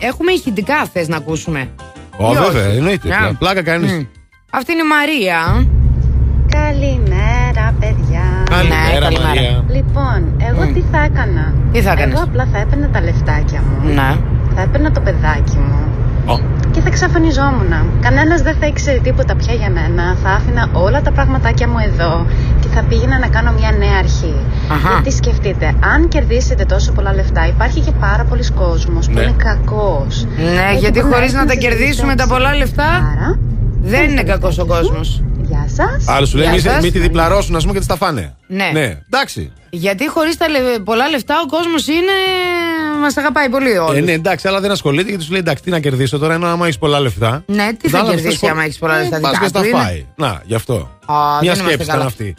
[0.00, 1.68] Έχουμε ηχητικά, θες να ακούσουμε;
[2.16, 3.08] Ω, Ή όχι; βέβαια, εννοείται.
[3.08, 3.32] Ναι.
[3.38, 3.86] Πλάκα κάνει.
[3.86, 4.04] Μμ.
[4.50, 5.66] Αυτή είναι η Μαρία.
[6.48, 8.22] Καλημέρα, παιδιά.
[8.50, 9.26] Καλημέρα, Ναι, καλημέρα.
[9.26, 9.64] Μαρία.
[9.70, 10.72] Λοιπόν, εγώ Μμ.
[10.74, 11.54] τι θα έκανα.
[11.72, 13.94] Τι θα έκανες; Εγώ απλά θα έπαιρνα τα λεφτάκια μου.
[13.94, 14.16] Ναι.
[14.60, 15.78] Θα έπαιρνα το παιδάκι μου.
[16.72, 17.72] Και θα εξαφανιζόμουν.
[18.00, 20.16] Κανένας δεν θα ήξερε τίποτα πια για μένα.
[20.22, 22.26] Θα άφηνα όλα τα πραγματάκια μου εδώ
[22.60, 24.34] και θα πήγαινα να κάνω μια νέα αρχή.
[24.72, 24.88] Αχα.
[24.92, 29.20] Γιατί σκεφτείτε, αν κερδίσετε τόσο πολλά λεφτά, υπάρχει και πάρα πολλοί κόσμος που Ναι.
[29.22, 30.26] είναι κακός.
[30.36, 32.88] Ναι, γιατί χωρίς να τα κερδίσουμε τα πολλά λεφτά,
[33.82, 35.22] δεν είναι κακός ο κόσμος.
[35.42, 36.08] Γεια σας.
[36.08, 36.82] Άλλο σου λέει, Γεια μη, σας.
[36.82, 38.34] μη τη διπλαρώσουν, ας πούμε, και τη τα φάνε.
[38.46, 38.70] Ναι.
[38.72, 38.98] ναι.
[39.12, 39.52] Εντάξει.
[39.70, 42.12] Γιατί χωρίς τα λε- πολλά λεφτά ο κόσμος είναι.
[43.00, 43.96] Μας αγαπάει πολύ όλους.
[43.96, 46.46] Ε, ναι, εντάξει, αλλά δεν ασχολείται γιατί σου λέει εντάξει, τι να κερδίσω τώρα, ενώ
[46.46, 47.42] άμα έχεις πολλά λεφτά.
[47.46, 49.50] Ναι, τι θα Τα άλλα κερδίσει λεφτά άμα έχεις πολλά λεφτά Ε, πας δικά και
[49.52, 49.58] του.
[49.58, 49.78] στα είναι.
[49.78, 50.06] φάει.
[50.16, 50.74] Να, γι' αυτό.
[50.74, 52.04] Α, Μια δεν είμαστε σκέψη ήταν καλά.
[52.04, 52.34] αυτή.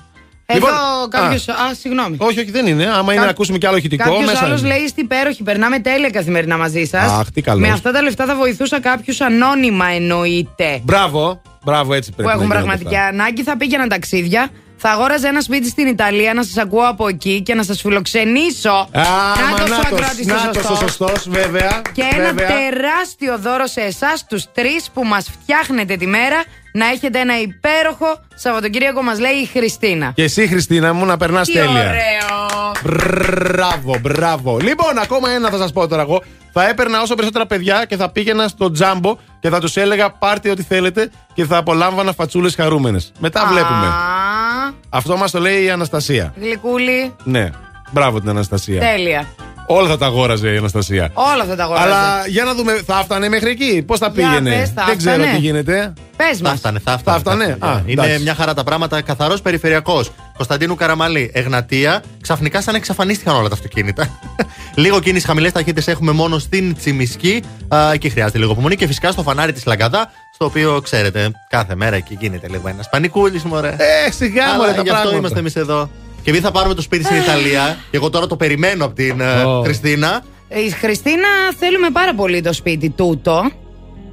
[0.55, 1.53] Εδώ Λοιπόν, κάποιο.
[1.53, 2.15] Α, συγγνώμη.
[2.19, 2.85] Όχι, όχι, δεν είναι.
[2.85, 4.43] Άμα είναι να ακούσουμε κι άλλο ηχητικό, Κάποιος μέσα.
[4.45, 4.67] άλλος είναι.
[4.69, 7.11] λέει είστε υπέροχοι, περνάμε τέλεια καθημερινά μαζί σας.
[7.11, 7.61] Αχ, τι καλός.
[7.67, 10.79] Με αυτά τα λεφτά θα βοηθούσα κάποιους ανώνυμα εννοείται.
[10.83, 13.07] Μπράβο, μπράβο, έτσι πρέπει που έχουν να γίνονται πραγματική αυτά.
[13.07, 14.49] ανάγκη, θα πήγαιναν ταξίδια.
[14.83, 18.69] Θα αγόραζα ένα σπίτι στην Ιταλία να σας ακούω από εκεί και να σας φιλοξενήσω.
[18.69, 20.77] Α, μα Νάτος ο νάτος, ακροατής ο νάτος ο σωστός.
[20.79, 21.81] σωστός, βέβαια.
[21.93, 22.47] Και ένα βέβαια.
[22.47, 26.43] τεράστιο δώρο σε εσάς τους τρεις που μας φτιάχνετε τη μέρα
[26.73, 30.11] να έχετε ένα υπέροχο Σαββατοκύριακο, μας λέει η Χριστίνα.
[30.15, 31.69] Και εσύ, Χριστίνα μου, να περνάς Τι τέλεια.
[31.69, 32.71] ωραίο!
[32.83, 34.57] Μπράβο, μπράβο.
[34.57, 36.23] Λοιπόν, ακόμα ένα θα σας πω τώρα εγώ.
[36.53, 40.49] Θα έπαιρνα όσο περισσότερα παιδιά και θα πήγαινα στο τζάμπο και θα τους έλεγα πάρτε
[40.49, 43.11] ό,τι θέλετε και θα απολάμβανα φατσούλες χαρούμενες.
[43.19, 43.85] Μετά βλέπουμε.
[43.85, 46.33] Α, Αυτό μας το λέει η Αναστασία.
[46.41, 47.49] γλυκούλη, Ναι.
[47.91, 48.79] Μπράβο την Αναστασία.
[48.79, 49.25] τέλεια.
[49.67, 51.09] Όλα θα τα αγόραζε η Αναστασία.
[51.13, 51.85] Όλα θα τα αγοράζει.
[51.87, 54.97] Αλλά για να δούμε, θα φτάνε μέχρι εκεί; Πώς θα Για πήγαινε; πες, θα Δεν
[54.97, 55.31] ξέρω φτάνε.
[55.35, 55.93] τι γίνεται.
[56.17, 56.55] Πες Θα μα.
[56.55, 57.19] φτάνε, θα Θα φτάνε.
[57.19, 57.73] φτάνε.
[57.73, 58.21] Α, Είναι εντάξει.
[58.21, 59.01] μια χαρά τα πράγματα.
[59.01, 60.11] Καθαρός περιφερειακός.
[60.41, 62.03] Κωνσταντίνου Καραμαλή, Εγνατία.
[62.21, 64.19] Ξαφνικά σαν εξαφανίστηκαν όλα τα αυτοκίνητα.
[64.83, 67.43] λίγο κίνηση χαμηλές ταχύτητες έχουμε μόνο στην Τσιμισκή.
[67.67, 68.75] Α, εκεί χρειάζεται λίγο υπομονή.
[68.75, 70.11] Και φυσικά στο φανάρι της Λαγκαδά.
[70.33, 73.75] Στο οποίο ξέρετε, κάθε μέρα εκεί γίνεται λίγο ένας πανικούλης, μωρέ.
[73.77, 75.17] Ε, σιγά Αλλά μωρέ τα γι' αυτό πράγματα.
[75.17, 75.89] είμαστε εμείς εδώ.
[76.21, 79.21] Και επειδή θα πάρουμε το σπίτι στην Ιταλία, και εγώ τώρα το περιμένω από την
[79.21, 79.61] ε, Ω.
[79.63, 80.23] Χριστίνα.
[80.47, 81.27] Η Χριστίνα
[81.59, 83.51] θέλουμε πάρα πολύ το σπίτι τούτο.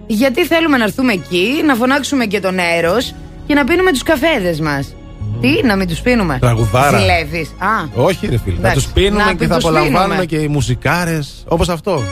[0.07, 2.97] Γιατί θέλουμε να έρθουμε εκεί, να φωνάξουμε και τον Έρο
[3.47, 4.93] και να πίνουμε τους καφέδες μας.
[5.41, 6.39] Τι, να μην τους πίνουμε.
[6.41, 6.99] Τραγουδάρα.
[6.99, 7.49] Ζηλεύεις.
[7.59, 8.57] Α, Όχι, ρε φίλε.
[8.61, 10.25] Θα Εντάξει, τους πίνουμε να και θα τους απολαμβάνουμε πίνουμε.
[10.25, 11.45] και οι μουσικάρες.
[11.49, 12.03] Όπως αυτό.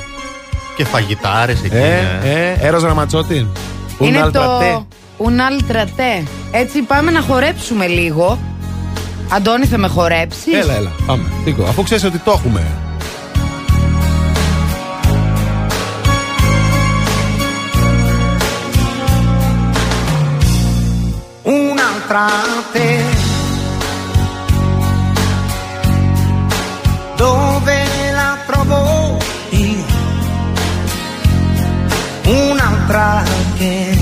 [0.77, 1.77] Και φαγητάρες εκεί.
[1.77, 2.53] Ε, ε.
[2.61, 3.35] ε, Έρος Ραματσότη.
[3.98, 4.85] είναι Ουνάλ το Τρατέ.
[5.19, 6.24] Unal Traté.
[6.51, 8.39] Έτσι πάμε να χορέψουμε λίγο.
[9.32, 10.90] Αντώνη, θα με χορέψεις; Έλα, έλα.
[11.07, 11.24] Πάμε.
[11.44, 12.62] Τίκο, αφού ξέρεις ότι το έχουμε.
[21.44, 22.27] un'altra
[22.73, 23.15] te.
[27.16, 29.16] Dove la trovo
[29.51, 29.84] io?
[32.26, 33.22] Un'altra
[33.56, 33.97] che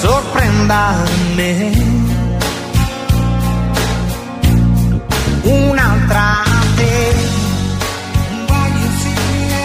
[0.00, 0.94] sorprenda
[1.34, 1.72] me.
[5.42, 6.42] Un'altra
[6.76, 7.14] te.
[8.30, 9.64] Un guaio simile.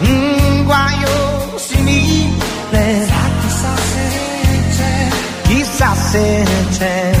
[0.00, 3.06] Un guaio simile.
[3.40, 4.06] Chissà se
[4.76, 5.08] c'è.
[5.48, 6.46] Chissà se
[6.76, 7.15] c'è.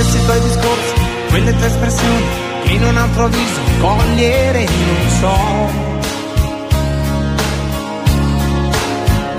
[0.00, 0.94] Stessi tuoi discorsi,
[1.28, 2.24] quelle tue espressioni
[2.62, 5.36] che in un altro viso cogliere non so.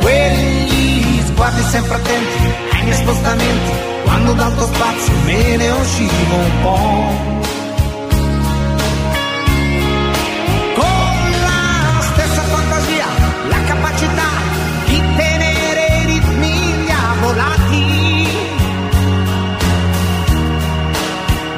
[0.02, 2.38] Quegli sguardi sempre attenti
[2.74, 3.72] ai miei spostamenti,
[4.04, 7.59] quando dal tuo spazio me ne uscivo un po'.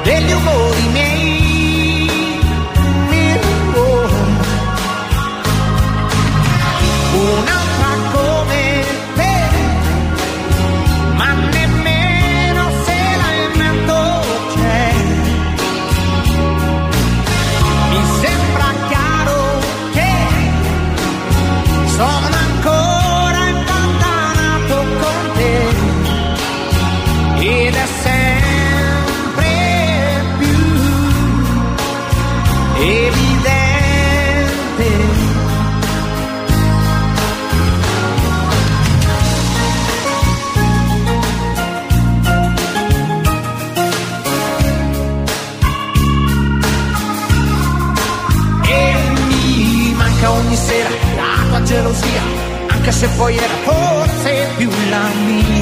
[0.04, 0.71] dele o.
[51.92, 52.22] gelosia,
[52.68, 55.61] anche se poi era forse più la mia.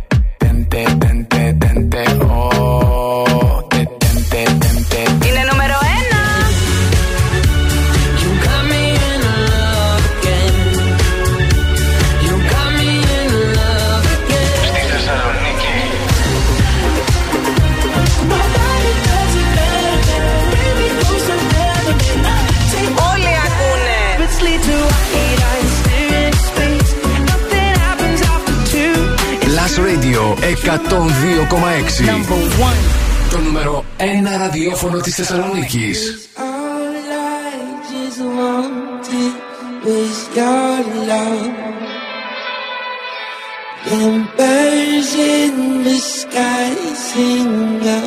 [33.29, 36.29] Το νούμερο 1 ραδιόφωνο της Θεσσαλονίκης.
[36.37, 37.57] All I
[37.91, 39.33] just wanted
[39.85, 40.79] was your
[41.09, 41.71] love.
[43.97, 46.71] And birds in the sky
[47.09, 48.01] sing a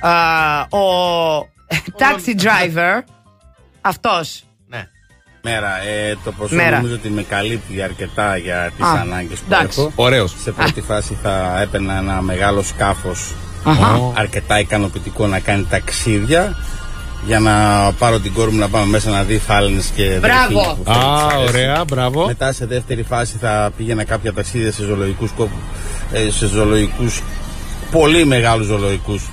[0.00, 1.48] α, Ο
[1.98, 3.00] taxi driver
[3.80, 4.42] Αυτός
[5.50, 5.68] Μέρα,
[6.10, 6.76] ε, το ποσό Μέρα.
[6.76, 9.80] νομίζω ότι με καλύπτει αρκετά για τις Α, ανάγκες που εντάξει.
[9.80, 9.92] έχω.
[9.94, 10.34] Ωραίος.
[10.42, 13.32] Σε πρώτη φάση θα έπαιρνα ένα μεγάλο σκάφος
[13.64, 14.12] Αχα.
[14.14, 16.56] αρκετά ικανοποιητικό να κάνει ταξίδια
[17.26, 17.52] για να
[17.98, 20.46] πάρω την κόρη μου να πάμε μέσα να δει φάλαινες και Μπράβο.
[20.46, 21.48] δελφίνια που θέλει, της Α, αρέσει.
[21.48, 22.26] ωραία, μπράβο.
[22.26, 25.56] Μετά σε δεύτερη φάση θα πήγαινα κάποια ταξίδια σε ζωολογικούς κόπου,
[26.12, 27.22] ε, σε ζωολογικούς,
[27.90, 29.28] πολύ μεγάλους ζωολογικούς.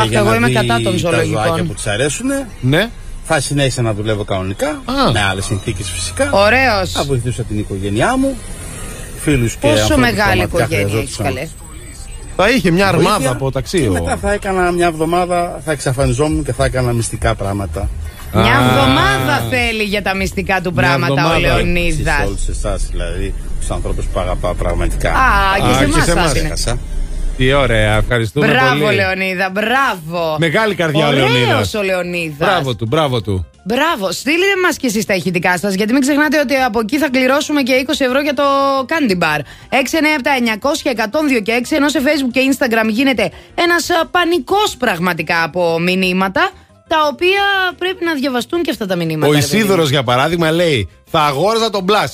[0.00, 1.42] Αχ, για εγώ να είμαι δει κατά των Τα ζωολογικών.
[1.44, 2.26] ζωάκια που της αρέσουν.
[2.60, 2.90] Ναι.
[3.28, 4.82] Θα συνέχισα να δουλεύω κανονικά,
[5.12, 6.30] με άλλες συνθήκες φυσικά.
[6.32, 6.92] Ωραίος.
[6.92, 8.36] Θα βοηθούσα την οικογένειά μου,
[9.20, 11.26] φίλους και Πόσο ανθρώπους μεγάλη πραγματικά οικογένεια έχεις χρειαζόντουσαν.
[11.26, 11.48] καλέ.
[12.36, 13.10] Θα είχε μια Βοήθεια.
[13.12, 13.80] αρμάδα από ταξί.
[13.80, 17.88] Και ο- μετά θα έκανα μια εβδομάδα, θα εξαφανιζόμουν και θα έκανα μυστικά πράγματα.
[18.32, 18.64] Μια Α.
[18.68, 21.38] εβδομάδα θέλει για τα μυστικά του πράγματα ο εβδομάδα.
[21.56, 22.16] Λεωνίδας.
[22.16, 25.10] Σε όλους εσάς, δηλαδή, τους ανθρώπους που αγαπάω πραγματικά.
[25.12, 25.14] Α,
[25.56, 26.66] και Α, σε και
[27.38, 27.88] εμάς σε θα εμάς.
[27.88, 27.90] είναι.
[27.90, 27.92] Έχασα.
[27.92, 28.96] Τι ωραία, ευχαριστούμε Μπράβο, πολύ.
[28.96, 30.36] Λεωνίδα, μπράβο.
[30.38, 31.74] Μεγάλη καρδιά ο Ωραίος Λεωνίδας.
[31.74, 32.48] ο Λεωνίδας.
[32.48, 33.46] Μπράβο του, μπράβο του.
[33.64, 34.12] Μπράβο.
[34.12, 37.62] Στείλτε μας και εσείς τα ηχητικά σας, γιατί μην ξεχνάτε ότι από εκεί θα κληρώσουμε
[37.62, 38.42] και 20 ευρώ για το
[38.88, 39.40] Candy Bar.
[39.70, 46.50] 697-900-102 και 6, ενώ σε Facebook και Instagram γίνεται ένας πανικός πραγματικά από μηνύματα,
[46.88, 47.42] τα οποία
[47.78, 49.26] πρέπει να διαβαστούν και αυτά τα μηνύματα.
[49.26, 49.58] Ο ρε παιδί μου.
[49.58, 52.10] Ισίδωρο, για παράδειγμα, λέει: Θα αγόραζα τον μπλα.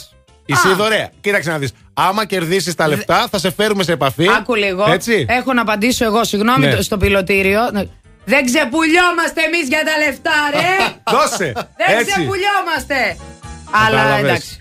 [0.47, 1.73] Ισίδωρε, κοίταξε να δεις.
[1.94, 4.27] Άμα κερδίσεις τα λεφτά, θα σε φέρουμε σε επαφή.
[4.39, 4.90] Άκου λίγο.
[4.90, 5.27] Έτσι.
[5.28, 6.74] Έχω να απαντήσω εγώ, συγγνώμη, Ναι.
[6.74, 7.60] το- στο πιλωτήριο.
[7.73, 7.82] Ναι.
[8.24, 10.86] Δεν ξεπουλιόμαστε εμείς για τα λεφτά, ρε!
[11.14, 11.52] Δώσε.
[11.55, 12.05] Δεν Έτσι.
[12.12, 13.16] ξεπουλιόμαστε!
[13.70, 14.24] Αλλά Κατάλαβες.
[14.31, 14.59] εντάξει.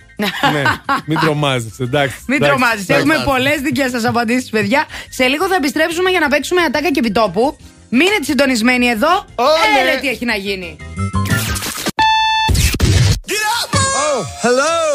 [0.53, 0.61] ναι,
[1.05, 2.15] μην τρομάζεις, εντάξει.
[2.27, 2.89] Μην εντάξει, τρομάζεις.
[2.89, 3.07] εντάξει.
[3.09, 4.85] Έχουμε πολλές δικές σας απαντήσεις, παιδιά.
[5.09, 7.57] Σε λίγο θα επιστρέψουμε για να παίξουμε ατάκα και επιτόπου.
[7.89, 9.25] Μείνετε συντονισμένοι εδώ.
[9.35, 9.89] Όλε.
[9.89, 10.77] Έλε, τι έχει να γίνει.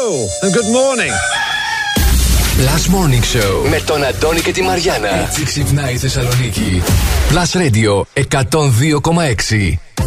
[0.07, 1.13] Hello and good morning.
[2.67, 5.09] Last Morning Show με τον Αντώνη και τη Μαριάνα.
[5.09, 6.81] Έτσι ξυπνάει η Θεσσαλονίκη.
[7.31, 8.01] Plus Radio
[8.39, 10.06] 102,6.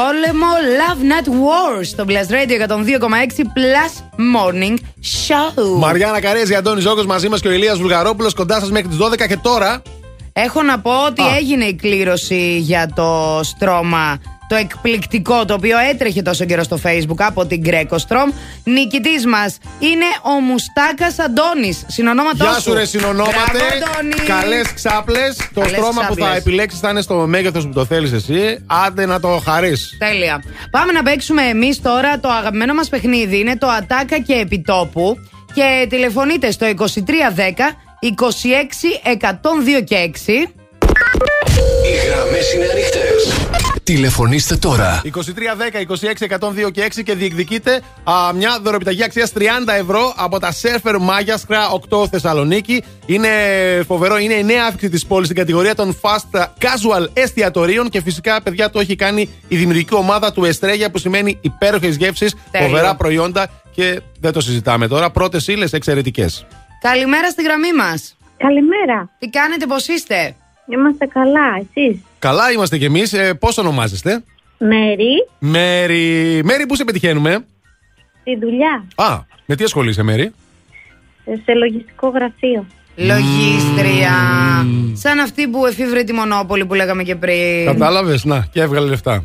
[0.00, 0.46] πόλεμο.
[0.80, 2.74] Love Not Wars στο Blast Radio 102,6
[3.56, 3.92] Plus
[4.34, 4.76] Morning
[5.26, 5.78] Show.
[5.78, 9.26] Μαριάννα Καρέζη, Αντώνης Ζόκο μαζί μας και ο Ηλίας Βουλγαρόπουλος κοντά σας μέχρι τις 12
[9.26, 9.82] και τώρα.
[10.32, 14.20] Έχω να πω ότι έγινε η κλήρωση για το στρώμα
[14.50, 18.30] το εκπληκτικό το οποίο έτρεχε τόσο καιρό στο facebook από την Γκρέκοστρομ.
[18.64, 21.84] Νικητής μας είναι ο Μουστάκας Αντώνης.
[21.86, 23.32] Συνονόματός Γεια σου, ρε συνονόματε.
[23.32, 24.14] Μπράβο, Αντώνη.
[24.14, 25.36] Καλές ξάπλες.
[25.54, 26.36] Το Καλές στρώμα που θα ξάπλες.
[26.36, 28.64] επιλέξεις θα είναι στο μέγεθος που το θέλεις εσύ.
[28.66, 29.96] Άντε να το χαρείς.
[29.98, 30.42] Τέλεια.
[30.70, 33.38] Πάμε να παίξουμε εμείς τώρα το αγαπημένο μας παιχνίδι.
[33.38, 35.16] Είναι το Ατάκα και Επιτόπου.
[35.54, 40.32] Και τηλεφωνείτε στο 2310 26 102 και 6.
[41.86, 43.69] Οι γραμμέ είναι ανοιχτέ.
[43.94, 45.02] Τηλεφωνήστε τώρα.
[45.04, 45.08] 2310
[46.28, 49.40] 26 102 και 6 και διεκδικείτε α, μια δωροπιταγή αξία 30
[49.78, 52.84] ευρώ από τα Surfer Maya Σκρά 8 Θεσσαλονίκη.
[53.06, 53.28] Είναι
[53.86, 58.42] φοβερό, είναι η νέα αύξηση της πόλης στην κατηγορία των fast casual εστιατορίων και φυσικά,
[58.42, 62.68] παιδιά, το έχει κάνει η δημιουργική ομάδα του Εστρέγια που σημαίνει υπέροχες γεύσεις, Τέλειο.
[62.68, 65.10] φοβερά προϊόντα και δεν το συζητάμε τώρα.
[65.10, 66.46] Πρώτες ύλες εξαιρετικές.
[66.80, 68.16] Καλημέρα στη γραμμή μας.
[68.36, 69.10] Καλημέρα.
[69.18, 70.34] Τι κάνετε, πώς είστε;
[70.66, 73.12] Είμαστε καλά, εσείς; Καλά είμαστε κι εμείς.
[73.12, 74.22] Ε, Πώς ονομάζεστε,
[74.58, 76.40] Μέρη, Μέρη.
[76.44, 77.44] Μέρη, πού σε πετυχαίνουμε;
[78.20, 80.32] στη δουλειά, Α, με τι ασχολείσαι, Μέρη.
[81.44, 82.66] σε λογιστικό γραφείο.
[82.96, 84.12] Λογίστρια.
[84.92, 87.64] Σαν αυτή που εφήβρε τη μονόπολη που λέγαμε και πριν.
[87.64, 89.24] Κατάλαβες, να, και έβγαλε λεφτά.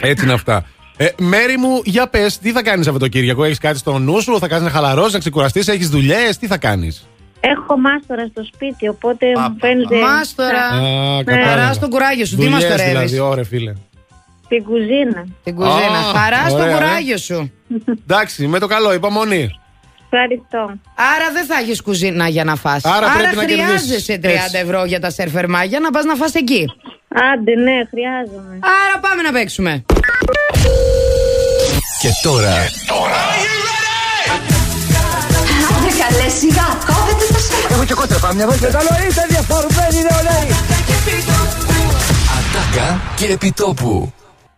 [0.00, 0.64] Έτσι είναι αυτά.
[0.96, 4.48] Ε, Μέρη μου, για πες, τι θα κάνεις Σαββατοκύριακο, έχεις κάτι στο νου σου, θα
[4.48, 7.06] κάνεις να χαλαρώσεις, να ξεκουραστείς, έχεις δουλειές, τι θα κάνεις;
[7.40, 9.96] Έχω μάστορα στο σπίτι, οπότε μου φαίνεται...
[10.00, 10.64] Μάστορα.
[10.64, 12.36] Α, Ναι, Χαρά στο κουράγιο σου.
[12.36, 12.88] Τι μαστορεύει.
[12.88, 13.72] δηλαδή, ωραία φίλε.
[14.44, 15.26] Στην κουζίνα.
[15.44, 15.98] Την κουζίνα.
[15.98, 17.52] Α, Χαρά στο ωραία, κουράγιο σου.
[18.08, 19.48] Εντάξει, με το καλό, υπομονή.
[20.10, 20.58] Ευχαριστώ.
[21.14, 22.84] Άρα δεν θα έχεις κουζίνα για να φας.
[22.84, 24.52] Άρα πρέπει να χρειάζεσαι 30 κερδίσεις.
[24.52, 26.64] ευρώ για τα σερφερ μάγια να πας να φας εκεί.
[27.32, 28.58] Άντε, ναι, χρειάζομαι.
[28.62, 29.84] Άρα πάμε να παίξουμε.
[32.00, 32.54] Και τώρα
[35.70, 37.07] Άντε καλέ σιγά, κόβεται το σακ.
[37.70, 38.68] Έχω και κότρεπα μια βόλτα.
[38.70, 40.48] Καλό είστε διαφορμένοι νεολαίοι.
[42.38, 44.12] Ατάκα και επιτόπου.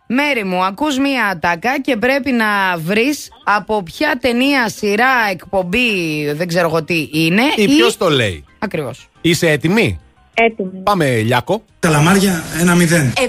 [0.07, 5.91] Μέρη μου, ακούς μία ατάκα και πρέπει να βρεις από ποια ταινία, σειρά, εκπομπή,
[6.33, 7.41] δεν ξέρω εγώ τι είναι.
[7.55, 8.45] Ή ποιος το λέει.
[8.59, 9.09] Ακριβώς.
[9.21, 9.99] Είσαι έτοιμη;
[10.33, 10.81] Έτοιμη.
[10.83, 11.63] Πάμε, Λιάκο.
[11.79, 13.13] Καλαμάρια, ένα μηδέν.
[13.17, 13.23] 7,5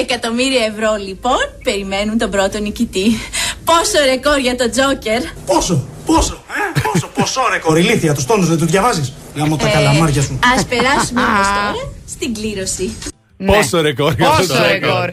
[0.00, 3.18] εκατομμύρια ευρώ λοιπόν περιμένουν τον πρώτο νικητή.
[3.64, 6.44] Πόσο ρεκόρ για το Τζόκερ; Πόσο, πόσο,
[6.76, 10.38] ε, πόσο, πόσο ρεκόρ, ηλίθεια, τους τόνους δεν του διαβάζεις; Γάμω τα Ε, καλαμάρια σου.
[10.56, 12.96] Ας περάσουμε όμως τώρα στην κλήρωση.
[13.46, 14.36] Πόσο ρεκόρ για Ναι.
[14.36, 15.10] Πόσο το ρεκόρ.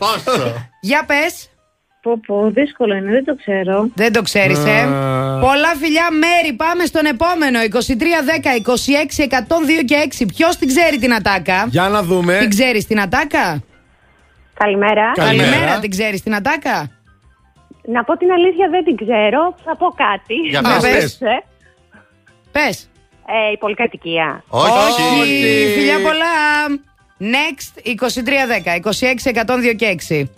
[0.82, 1.46] Για πες.
[2.02, 3.90] Πω, πω, δύσκολο είναι, δεν το ξέρω.
[3.96, 4.80] Δεν το ξέρεις, ε.
[4.82, 5.40] Α.
[5.40, 6.54] Πολλά φιλιά, Μέρη.
[6.56, 7.60] Πάμε στον επόμενο.
[7.60, 10.26] 2310 26 102 και 6.
[10.26, 12.38] Ποιος την ξέρει την ατάκα; Για να δούμε.
[12.38, 13.64] Την ξέρεις την ατάκα;
[14.54, 15.12] Καλημέρα.
[15.14, 15.80] Καλημέρα.
[15.80, 16.90] Την ξέρεις την ατάκα;
[17.86, 19.56] Να πω την αλήθεια, δεν την ξέρω.
[19.66, 20.34] Θα πω κάτι.
[20.50, 20.92] Για πες, πες.
[20.92, 21.22] πες.
[21.22, 21.44] Ε,
[22.52, 22.90] Πες.
[23.50, 24.44] ε, η πολυκατοικία.
[24.48, 25.02] Όχι.
[25.76, 26.34] Φιλιά πολλά.
[27.36, 29.32] Next 2310 26
[29.72, 30.30] 102 και 6.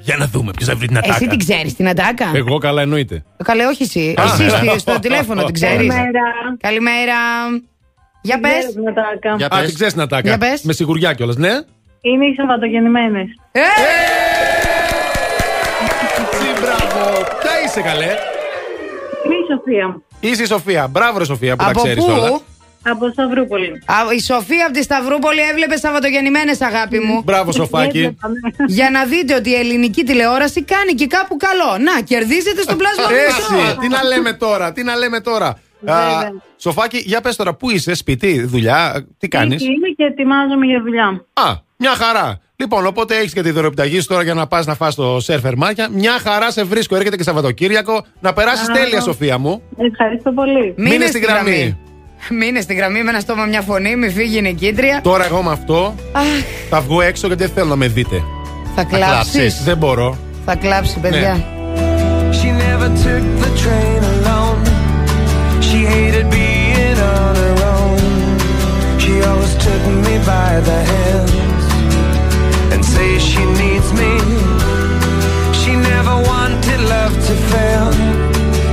[0.00, 1.14] Για να δούμε ποιος θα βρει την ατάκα.
[1.14, 3.24] Εσύ την ξέρεις την ατάκα; Εγώ καλά εννοείται.
[3.44, 4.14] Καλέ, όχι εσύ.
[4.20, 4.48] Α, Εσύ ναι.
[4.70, 5.76] στη- στο τηλέφωνο την ξέρεις.
[5.76, 6.22] Καλημέρα.
[6.60, 7.14] Καλημέρα.
[8.22, 8.58] Για Δεν πες.
[8.58, 9.34] ξέρω την ατάκα.
[9.36, 9.66] Για Α, πες.
[9.66, 10.28] την ξέρεις την ατάκα.
[10.28, 10.62] Για πες.
[10.62, 11.50] Με σιγουριά κιόλας, ναι;
[12.00, 13.26] Είναι οι Σαββατογεννημένες.
[13.52, 13.60] Ε!
[17.08, 17.38] Τι μπράβο.
[17.40, 18.10] Ποια είσαι καλέ.
[19.24, 20.00] Είναι η Σοφία.
[20.20, 20.88] Είσαι η Σοφία.
[20.88, 22.28] Μπράβο, ρε Σοφία που τα Από ξέρεις όλα.
[22.28, 22.42] πού;
[22.82, 23.68] Από Σταυρούπολη.
[23.86, 27.22] Α, η Σοφία από τη Σταυρούπολη έβλεπε Σαββατογεννημένες, αγάπη μου.
[27.24, 28.16] Μπράβο, Σοφάκι.
[28.66, 31.78] Για να δείτε ότι η ελληνική τηλεόραση κάνει και κάπου καλό.
[31.84, 33.78] Να, κερδίζετε στο πλάσμα Έτσι.
[33.80, 35.46] Τι να λέμε τώρα, τι να λέμε τώρα.
[35.48, 36.32] Α, Βέβαια.
[36.56, 41.24] Σοφάκι, για πες τώρα, πού είσαι, σπίτι, δουλειά, τι κάνεις; Είμαι και ετοιμάζομαι για δουλειά.
[41.32, 42.38] Α, μια χαρά.
[42.56, 45.56] Λοιπόν, οπότε έχεις και τη δωροπιταγή σου τώρα για να πας να φας το σερφερ
[45.56, 45.88] μάκια.
[45.92, 46.96] Μια χαρά σε βρίσκω.
[46.96, 48.04] Έρχεται και Σαββατοκύριακο.
[48.20, 48.72] Να περάσεις Α.
[48.72, 49.62] τέλεια, Σοφία μου.
[49.76, 50.74] Ευχαριστώ πολύ.
[50.76, 51.78] Μείνε στη γραμμή.
[52.30, 55.00] Μείνε στη γραμμή με ένα στόμα, μια φωνή, μη φύγει η νικήτρια.
[55.02, 56.24] Τώρα εγώ με αυτό Αχ,
[56.70, 58.22] θα βγω έξω γιατί δεν θέλω να με δείτε.
[58.74, 59.62] θα κλάψεις.
[59.64, 60.18] Δεν μπορώ.
[60.44, 61.44] Θα κλάψεις, παιδιά.
[62.30, 64.62] She never took the train alone.
[65.66, 67.98] She hated being on her own.
[69.02, 71.17] She always took me by the hands and
[73.18, 74.12] she needs me.
[75.60, 77.88] She never wanted love to fail.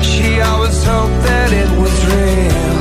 [0.01, 2.76] She always hoped that it was real.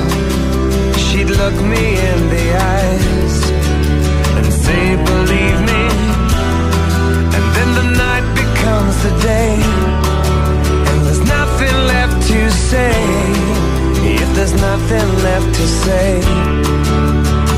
[1.04, 2.46] She'd look me in the
[2.76, 3.36] eyes
[4.36, 5.84] and say, believe me.
[7.36, 9.56] And then the night becomes the day.
[10.88, 12.96] And there's nothing left to say.
[14.22, 16.20] If there's nothing left to say,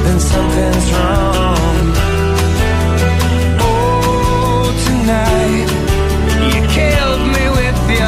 [0.04, 1.45] then something's wrong.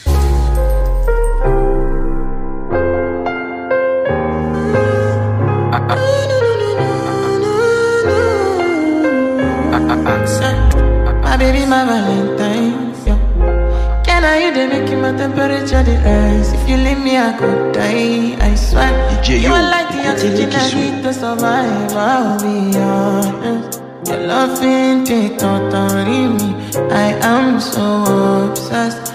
[11.28, 12.74] My baby, my Valentine.
[13.06, 13.18] Yeah.
[14.06, 16.48] Can I you they make my temperature the rise?
[16.56, 18.36] If you leave me, I could die.
[18.48, 18.95] I swear.
[19.26, 21.92] DJ, You are like the oxygen I need to survive.
[21.96, 23.80] I'll be honest.
[24.06, 26.54] Your love ain't it totally me.
[26.92, 29.05] I am so obsessed.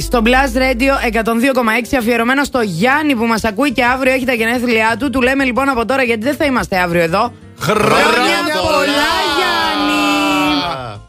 [0.00, 4.96] Στο Blast Radio 102,6 αφιερωμένο στο Γιάννη που μας ακούει και αύριο έχει τα γενέθλιά
[4.98, 5.10] του.
[5.10, 7.32] Του λέμε λοιπόν από τώρα γιατί δεν θα είμαστε αύριο εδώ.
[7.58, 11.00] Χρόνια πολλά, Γιάννη!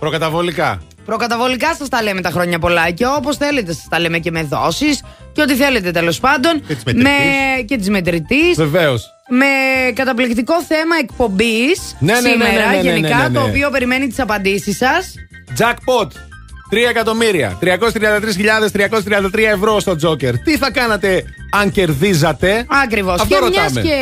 [0.00, 0.82] Προκαταβολικά.
[1.04, 4.42] Προκαταβολικά σας τα λέμε τα χρόνια πολλά και όπως θέλετε σας τα λέμε και με
[4.42, 5.02] δόσεις
[5.32, 6.62] και ό,τι θέλετε τέλος πάντων.
[6.66, 7.04] Και της μετρητής.
[7.04, 7.62] με...
[7.62, 8.56] και τη μετρητής.
[8.56, 9.06] Βεβαίως.
[9.28, 9.46] Με
[9.94, 13.38] καταπληκτικό θέμα εκπομπής Ναι, ναι, ναι, σήμερα ναι, ναι, ναι, γενικά, ναι, ναι.
[13.38, 15.14] το οποίο περιμένει τις απαντήσεις σας.
[15.58, 16.31] Jackpot.
[16.72, 17.58] 3 εκατομμύρια.
[17.60, 20.38] 333.333 ευρώ στο Τζόκερ.
[20.38, 23.20] Τι θα κάνατε αν κερδίζατε; Ακριβώς.
[23.20, 23.80] Αυτό Και μιας ρωτάμε.
[23.80, 23.94] και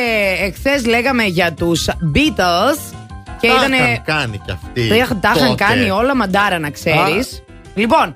[0.44, 2.94] εχθές λέγαμε για τους Beatles
[3.40, 3.72] και Τα ήταν.
[3.72, 4.88] είχαν κάνει κι αυτοί.
[4.88, 5.64] Τα είχαν- τα είχαν τότε.
[5.64, 7.42] κάνει όλα μαντάρα, να ξέρεις.
[7.74, 8.14] Λοιπόν,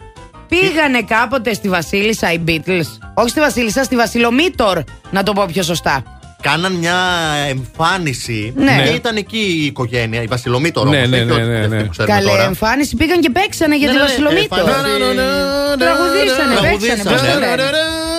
[0.49, 2.87] πήγανε κάποτε στη Βασίλισσα οι Beatles.
[3.15, 6.03] Όχι στη Βασίλισσα, στη Βασιλομήτωρ, να το πω πιο σωστά.
[6.49, 6.97] Κάναν μια
[7.49, 8.53] εμφάνιση.
[8.57, 8.83] Ναι.
[8.87, 10.91] Και ήταν εκεί η οικογένεια, η Βασιλομήτωρο.
[10.91, 11.83] Ναι, όμως, ναι, όχι ναι, ότι ναι, αυτή ναι.
[11.83, 12.43] που ξέρουμε Καλέ τώρα.
[12.45, 14.59] εμφάνιση πήγαν και παίξανε για Ναι, τη ναι, Βασιλομήτωρ.
[14.59, 15.15] εμφάνιση.
[15.79, 17.03] Τραγουδήσανε, παίξανε.
[17.03, 17.47] πώς το Τραγουδήσανε.
[17.47, 17.63] λένε.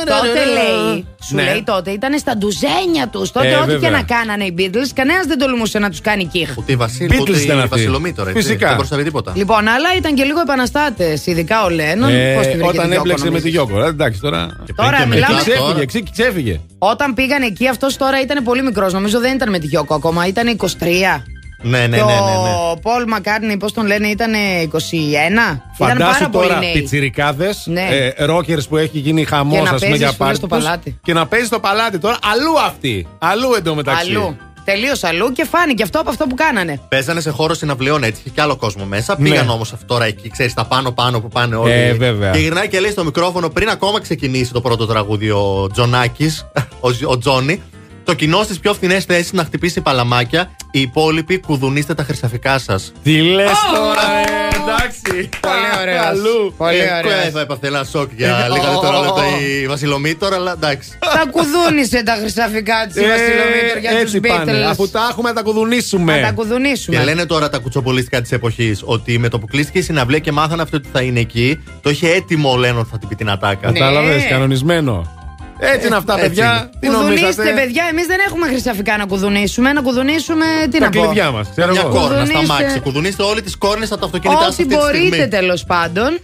[0.06, 1.44] Τότε λέει, σου Ναι.
[1.44, 3.32] λέει τότε ήταν στα ντουζένια τους.
[3.32, 3.90] Τότε Ε, ό,τι και βέβαια.
[3.90, 6.58] να κάνανε οι Beatles, κανένας δεν τολμούσε να τους κάνει κύχ.
[6.58, 7.70] Ούτε η Βασίλη, Beatles ούτε ήταν η αυτοί.
[7.70, 8.30] Βασιλομήτωρα.
[8.30, 8.42] έτσι.
[8.42, 8.68] Φυσικά.
[8.68, 9.34] Δεν προστατεύει τίποτα.
[9.36, 12.10] Λοιπόν, αλλά ήταν και λίγο επαναστάτες, ειδικά ο Λένον.
[12.14, 13.84] Ε, Πώς τη βρήκε όταν τη Γιώκο, έπλεξε με νομίζεις; τη Γιώκο.
[13.84, 14.48] Ε, Εντάξει τώρα.
[14.76, 15.60] Τώρα και μιλάμε- μετά τώρα.
[15.60, 16.60] Ξέφυγε, ξέ- ξέφυγε.
[16.78, 18.94] Όταν πήγαν εκεί, αυτός τώρα ήταν πολύ μικρός.
[18.94, 21.24] Νομίζω δεν ήταν με τη Γιώκο ακόμα, ήταν 23.
[21.68, 21.98] Ναι, ναι, ναι.
[21.98, 22.54] και ναι, ναι.
[22.72, 24.36] ο Πολ Μακάρνι, πώς τον λένε, ήταν 21.
[24.36, 26.72] ήταν Φαντάσου πάρα πολύ τώρα νέοι.
[26.74, 27.82] πιτσιρικάδες, Ναι.
[28.18, 30.36] ε, ρόκερς που έχει γίνει χαμός, Και να ας πούμε, παίζεις, για φίλε, πάρτι.
[30.36, 30.58] στο τους.
[30.64, 31.00] παλάτι.
[31.04, 32.18] Και να παίζεις στο παλάτι τώρα.
[32.32, 33.08] Αλλού αυτή.
[33.20, 34.10] Αλλού εντωμεταξύ.
[34.12, 34.38] Αλλού.
[34.66, 36.80] Τελείως αλλού και φάνηκε αυτό από αυτό που κάνανε.
[36.90, 39.16] Παίζανε σε χώρο συναυλιών έτσι, είχε και άλλο κόσμο μέσα.
[39.20, 39.30] Ναι.
[39.30, 41.72] Πήγαν όμως τώρα εκεί, ξέρεις, τα πάνω-πάνω που πάνε όλοι.
[41.72, 42.32] Ε, βέβαια.
[42.32, 46.46] Και γυρνάει και λέει στο μικρόφωνο πριν ακόμα ξεκινήσει το πρώτο τραγούδι ο Τζονάκης,
[46.80, 47.62] ο, Ζ- ο Τζόνι.
[48.06, 50.52] Το κοινό στις πιο φθηνές θέσεις να χτυπήσει παλαμάκια.
[50.72, 52.92] Οι υπόλοιποι κουδουνίστε τα χρυσαφικά σας.
[53.04, 55.30] Τι λες τώρα, ε, εντάξει.
[55.40, 56.06] Πολύ ωραίος.
[56.06, 56.54] Αλλού.
[56.58, 57.32] Πολύ Ε, ωραίος.
[57.34, 59.62] θα έπαθε ένα σοκ για Ε, λίγα ω, δευτερόλεπτα ω, ω.
[59.64, 60.90] η Βασιλομήτωρα, αλλά εντάξει.
[61.00, 64.52] Τα κουδούνισε τα χρυσαφικά της Ε, Βασιλομήτωρ για τους έτσι πάνε.
[64.52, 64.70] Beatles.
[64.70, 66.16] Αφού τα έχουμε, να τα κουδουνίσουμε.
[66.20, 66.98] Να τα κουδουνίσουμε.
[66.98, 70.32] Και λένε τώρα τα κουτσοπολίστικα της εποχής ότι με το που κλείστηκε η συναυλία και
[70.32, 73.30] μάθανε αυτό ότι θα είναι εκεί, το είχε έτοιμο ο Λένον θα την πει την
[73.30, 73.72] ατάκα.
[73.72, 74.30] Κατάλαβες, Ναι.
[74.30, 75.24] κανονισμένο.
[75.60, 76.70] Έτσι είναι αυτά, Έτσι παιδιά.
[76.80, 77.52] Τι Κουδουνίστε, νομίζατε.
[77.52, 79.74] παιδιά, εμείς δεν έχουμε χρυσαφικά να κουδουνίσουμε.
[79.74, 81.02] Να κουδουνίσουμε, τι Τα να πω.
[81.02, 81.48] κλειδιά μας.
[81.56, 81.90] Ξέρω Μια εγώ.
[81.90, 82.80] κόρνα στα Κουδουνίστε- μάξι.
[82.80, 85.28] Κουδουνίστε όλη τις κόρνες από τα αυτοκίνητά σας Ό,τι αυτή τη μπορείτε στιγμή.
[85.28, 86.20] τέλος πάντων.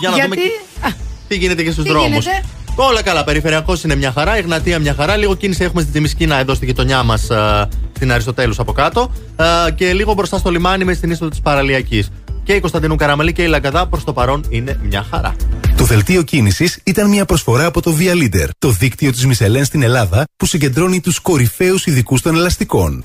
[0.00, 0.28] Για να γιατί.
[0.30, 0.88] δούμε Α,
[1.28, 2.24] τι γίνεται και στους Τι δρόμους.
[2.24, 2.42] γίνεται;
[2.74, 3.24] Όλα καλά.
[3.24, 4.36] Περιφερειακός είναι μια χαρά.
[4.36, 5.16] Εγνατία μια χαρά.
[5.16, 7.26] Λίγο κίνηση έχουμε στην Τζιμισκίνα εδώ στη γειτονιά μας,
[7.96, 9.12] στην Αριστοτέλους από κάτω.
[9.36, 12.08] Α, Και λίγο μπροστά στο λιμάνι με στην είσοδο της Παραλιακής.
[12.42, 15.36] Και η Κωνσταντινού Καραμαλή και η Λαγκαδά προς το παρόν είναι μια χαρά.
[15.76, 19.82] Το δελτίο κίνησης ήταν μια προσφορά από το Via Leader, το δίκτυο της Μισελέν στην
[19.82, 23.04] Ελλάδα που συγκεντρώνει τους κορυφαίους ειδικούς των ελαστικών.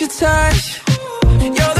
[0.00, 0.80] your touch.
[1.42, 1.79] You're the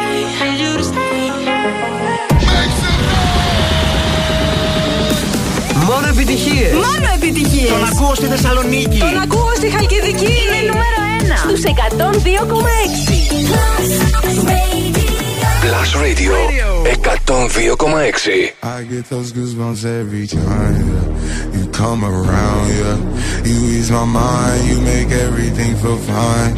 [6.20, 6.68] επιτυχίε.
[6.72, 7.68] Μόνο επιτυχίε.
[7.68, 8.98] Τον ακούω στη Θεσσαλονίκη.
[8.98, 10.32] Τον ακούω στη Χαλκιδική.
[10.42, 13.36] Είναι νούμερο 1 στου 102,6.
[15.66, 16.32] Plus Radio
[17.26, 18.54] 102,6.
[18.62, 21.56] I get those goosebumps every time yeah.
[21.56, 22.68] you come around.
[22.80, 22.96] Yeah,
[23.44, 26.52] you ease my mind, you make everything feel fine.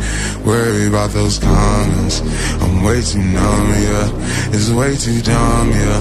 [0.44, 2.20] Worry about those comments,
[2.62, 3.68] I'm way too numb.
[3.88, 5.70] Yeah, it's way too dumb.
[5.70, 6.00] Yeah,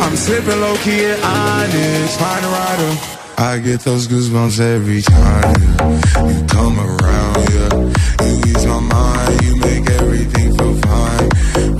[0.00, 2.18] I'm slipping low key and honest.
[2.18, 3.18] Find a rider.
[3.38, 6.32] I get those goosebumps every time yeah.
[6.32, 7.36] you come around.
[7.54, 9.42] Yeah, you ease my mind.
[9.42, 11.28] You make everything feel fine.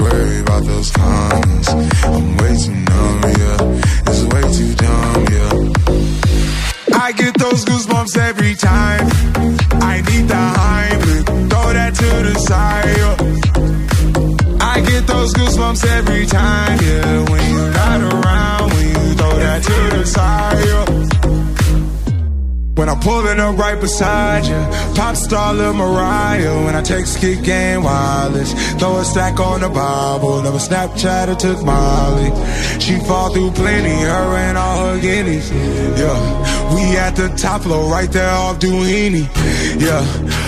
[0.02, 1.68] Worry about those comments.
[2.04, 3.22] I'm way too numb.
[3.42, 5.24] Yeah, it's way too dumb.
[5.34, 9.06] Yeah, I get those goosebumps every time.
[9.82, 11.02] I need the hype.
[11.50, 12.96] Throw that to the side.
[12.98, 13.77] Yeah
[14.84, 17.30] those goosebumps every time, yeah.
[17.30, 20.84] When you're not around, when you throw that to the side, yeah.
[22.78, 26.64] When I'm pulling up right beside you, pop star Lil Mariah.
[26.64, 30.42] When I text kick game wireless, throw a stack on the Bible.
[30.42, 32.30] Never Snapchat or took Molly.
[32.78, 35.50] She fall through plenty, her and all her guineas.
[35.50, 39.26] Yeah, we at the top floor, right there off Duini.
[39.80, 40.47] Yeah.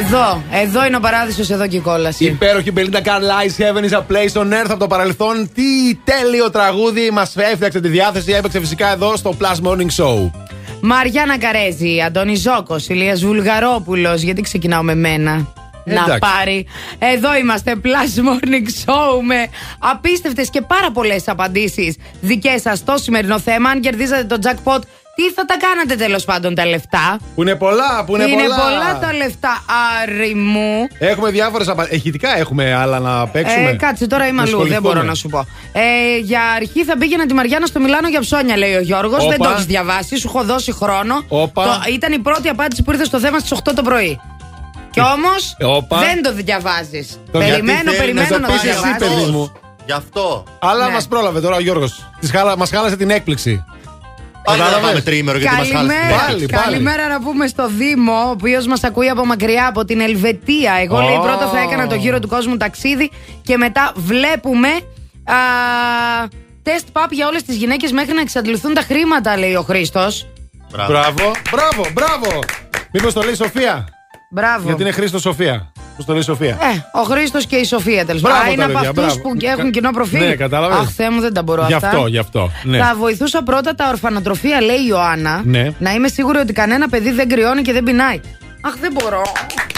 [0.00, 2.24] Εδώ, εδώ είναι ο παράδεισος, εδώ και η κόλαση.
[2.24, 5.50] Υπέροχη Belinda Carlisle Heaven is a place on earth από το παρελθόν.
[5.54, 8.32] Τι τέλειο τραγούδι μας έφτιαξε τη διάθεση.
[8.32, 10.30] Έπαιξε φυσικά εδώ στο Plus Morning Show.
[10.80, 14.22] Μαριάννα Καρέζη, Αντώνη Ζώκος, Ηλίας Βουλγαρόπουλος.
[14.22, 15.52] Γιατί ξεκινάω με μένα.
[15.84, 16.18] Να Εντάξει.
[16.18, 16.66] πάρει.
[16.98, 19.46] Εδώ είμαστε, Plus Morning Show με
[19.78, 23.70] απίστευτες και πάρα πολλές απαντήσεις δικές σας στο σημερινό θέμα.
[23.70, 24.78] Αν κερδίζατε το jackpot,
[25.14, 28.98] τι θα τα κάνατε τέλος πάντων τα λεφτά; Που είναι πολλά, που είναι, πολλά.
[29.00, 29.64] τα λεφτά,
[30.02, 30.86] Άρη μου.
[30.98, 31.94] Έχουμε διάφορες απαντήσει.
[31.94, 33.70] Εχητικά έχουμε άλλα να παίξουμε.
[33.70, 35.46] Ε, κάτσε τώρα είμαι αλλού, δεν μπορώ να σου πω.
[35.72, 39.18] Ε, για αρχή θα πήγαινα τη Μαριάννα στο Μιλάνο για ψώνια, λέει ο Γιώργος.
[39.24, 39.28] Όπα.
[39.30, 41.24] Δεν το έχεις διαβάσει, σου έχω δώσει χρόνο.
[41.28, 41.64] Όπα.
[41.64, 44.20] Το- ήταν η πρώτη απάντηση που ήρθε στο θέμα στις 8 το πρωί.
[44.90, 45.98] Και όμως Όπα.
[45.98, 47.18] δεν το διαβάζεις.
[47.32, 48.98] Το Περιμένω, γιατί θέλει περιμένω να να το το πεις εσύ, διαβάσει.
[49.16, 49.52] παιδί μου.
[49.86, 50.44] Γι' αυτό.
[50.60, 50.92] Αλλά Ναι.
[50.92, 52.10] μας πρόλαβε τώρα ο Γιώργος.
[52.58, 53.64] Μας χάλασε την έκπληξη.
[54.50, 55.86] Πάλι να Κατάλαβες; πάμε τρίμερο γιατί μας χάλασε.
[55.88, 56.62] την Καλημέρα, Πάλι, πάλι.
[56.62, 60.72] καλημέρα να πούμε στο Δήμο, ο οποίος μας ακούει από μακριά, από την Ελβετία.
[60.82, 61.20] Εγώ λέει Ω.
[61.20, 63.10] πρώτα θα έκανα το γύρο του κόσμου ταξίδι
[63.42, 64.68] και μετά βλέπουμε
[65.24, 65.34] α,
[66.62, 70.26] τεστ παπ για όλες τις γυναίκες μέχρι να εξαντληθούν τα χρήματα, λέει ο Χρήστος.
[70.72, 70.92] Μπράβο.
[70.92, 72.38] Μπράβο, μπράβο, μπράβο.
[72.92, 73.84] Μήπως το λέει Σοφία;
[74.30, 74.66] Μπράβο.
[74.66, 75.72] Γιατί είναι Χρήστος Σοφία.
[76.00, 76.48] Πώ το λέει Σοφία.
[76.48, 78.52] Ε, ο Χρήστος και η Σοφία τέλος Μπράβο πάντων.
[78.52, 79.38] Είναι τα από παιδιά, αυτούς μπράβο.
[79.38, 80.18] που έχουν κοινό προφίλ.
[80.26, 80.78] Ναι, κατάλαβες.
[80.78, 81.88] Αχ, Θεέ μου, δεν τα μπορώ Γι' αυτά.
[81.88, 82.50] αυτό, γι' αυτό.
[82.62, 82.78] Ναι.
[82.78, 85.40] Θα βοηθούσα πρώτα τα ορφανοτροφία, λέει η Ιωάννα.
[85.44, 85.68] Ναι.
[85.78, 88.20] Να είμαι σίγουρη ότι κανένα παιδί δεν κρυώνει και δεν πεινάει.
[88.60, 89.22] Αχ, δεν μπορώ.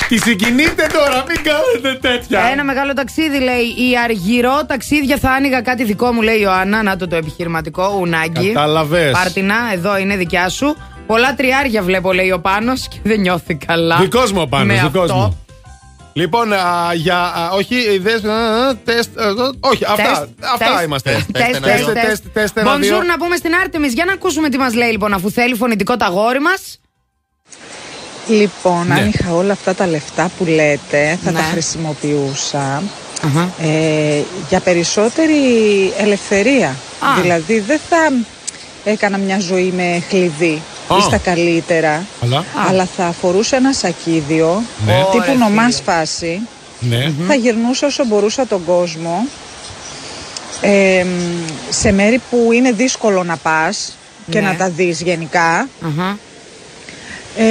[0.08, 2.40] Τη συγκινείτε τώρα, μην κάνετε τέτοια.
[2.52, 3.90] Ένα μεγάλο ταξίδι λέει.
[3.90, 6.82] Η αργυρό ταξίδια θα άνοιγα κάτι δικό μου, λέει η Ιωάννα.
[6.82, 8.46] Να το το επιχειρηματικό, ουνάκι.
[8.52, 9.10] Κατάλαβες.
[9.12, 10.76] Πάρτινα, εδώ είναι δικιά σου.
[11.06, 13.96] Πολλά τριάρια βλέπω, λέει ο Πάνος και δεν νιώθει καλά.
[13.96, 15.14] Δικός μου ο Πάνος, με δικός αυτό.
[15.14, 15.36] μου.
[16.12, 17.18] Λοιπόν, α, για.
[17.18, 19.18] α, όχι, ιδέες, α, α, τεστ.
[19.18, 19.24] α,
[19.60, 20.22] όχι, αυτά, Τεστ,
[20.54, 21.10] αυτά τεστ, είμαστε.
[21.12, 21.86] Τεστ, Τεστ, τεστ, ένα, δύο.
[21.92, 22.06] τεστ.
[22.06, 22.98] Τεστ, τεστ, ένα, δύο.
[22.98, 23.92] Bonjour να πούμε στην Άρτεμις.
[23.92, 26.80] Για να ακούσουμε τι μας λέει λοιπόν αφού θέλει φωνητικό τα γόρι μας.
[28.28, 28.94] Λοιπόν, Ναι.
[28.94, 31.38] αν είχα όλα αυτά τα λεφτά που λέτε, θα Ναι.
[31.38, 32.82] τα χρησιμοποιούσα
[33.62, 35.36] ε, για περισσότερη
[35.98, 36.68] ελευθερία.
[36.68, 37.20] Α.
[37.20, 37.96] Δηλαδή, δεν θα
[38.84, 40.96] έκανα μια ζωή με χλειδί Α.
[40.98, 42.44] ή στα καλύτερα, Αλλά.
[42.68, 44.92] αλλά θα φορούσα ένα σακίδιο Ναι.
[44.92, 45.92] τύπου Ωραία, νομάς φίλε.
[45.96, 46.40] φάση.
[46.80, 47.12] Ναι.
[47.26, 49.26] Θα γυρνούσα όσο μπορούσα τον κόσμο
[50.60, 51.06] ε,
[51.70, 53.96] σε μέρη που είναι δύσκολο να πας
[54.30, 54.46] και Ναι.
[54.46, 55.68] να τα δεις γενικά.
[55.86, 56.18] Αχα.
[57.36, 57.44] Ε,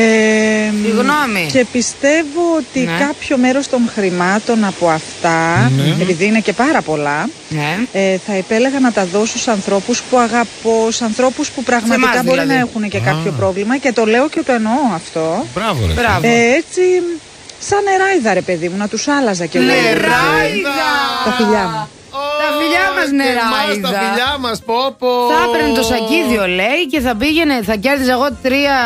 [0.84, 1.50] Συγγνώμη.
[1.52, 2.98] Και πιστεύω ότι Ναι.
[3.06, 5.96] κάποιο μέρος των χρημάτων από αυτά, Ναι.
[6.02, 7.78] επειδή είναι και πάρα πολλά, Ναι.
[7.92, 12.24] ε, θα επέλεγα να τα δώσω στους ανθρώπους που αγαπώ, στους ανθρώπους που πραγματικά εμάς
[12.24, 12.54] μπορεί δηλαδή.
[12.54, 15.46] να έχουν και κάποιο πρόβλημα και το λέω και το εννοώ αυτό.
[15.56, 15.94] Μπράβο, ρε.
[15.94, 16.28] Μπράβο.
[16.28, 16.82] Ε, έτσι,
[17.60, 19.68] σαν νεράιδα ρε παιδί μου, να τους άλλαζα και εγώ.
[19.68, 20.92] Νεράιδα!
[21.26, 21.90] Τα φιλιά μου.
[22.42, 23.90] Τα φιλιά μας Και εμάς νεράιδα.
[23.90, 25.12] Τα φιλιά μας, πω, πω.
[25.32, 28.78] Θα έπαιρνε το σακίδιο, λέει, και θα πήγαινε, θα κέρδιζα εγώ τρία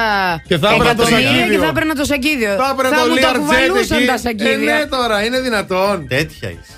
[0.50, 1.54] Και θα έπαιρνα το εκατομμύρια σακίδιο.
[1.54, 2.54] Και θα έπαιρνα το σακίδιο.
[2.62, 4.08] Θα έπαιρνε το μου το Learjet κουβαλούσαν εκεί.
[4.12, 4.74] τα Ε, σακίδια.
[4.78, 5.96] ναι, τώρα, είναι δυνατόν.
[6.08, 6.76] Τέτοια είσαι.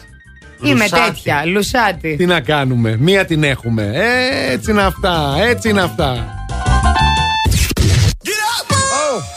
[0.61, 1.01] Είμαι Λουσάτη.
[1.05, 2.15] τέτοια, λουσάτη.
[2.15, 3.91] Τι να κάνουμε, μία την έχουμε.
[4.51, 6.11] Έτσι είναι αυτά, έτσι είναι αυτά.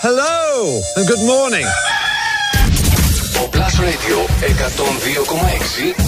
[0.03, 0.37] Hello
[0.97, 1.67] and good morning.
[3.51, 4.45] Ο Plus Radio 102,6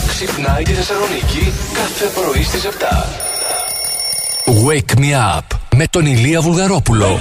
[0.08, 2.68] ξυπνάει τη Θεσσαλονίκη κάθε πρωί στις 7.
[4.66, 7.20] Wake me up με τον Ηλία Βουλγαρόπουλο.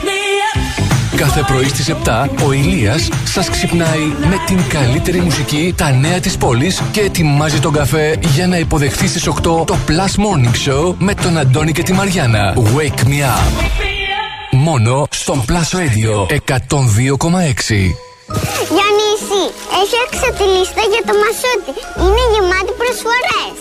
[1.15, 6.37] Κάθε πρωί στις 7 ο Ηλίας σας ξυπνάει με την καλύτερη μουσική, τα νέα της
[6.37, 11.13] πόλης και ετοιμάζει τον καφέ για να υποδεχθεί στις 8 το Plus Morning Show με
[11.13, 12.53] τον Αντώνη και τη Μαριάνα.
[12.57, 13.63] Wake me up.
[14.51, 17.95] Μόνο στον Plus Radio 102,6.
[19.41, 21.71] Γιονύση, έφτιαξα τη λίστα για το μασούτι.
[22.03, 23.57] Είναι γεμάτη προσφορές.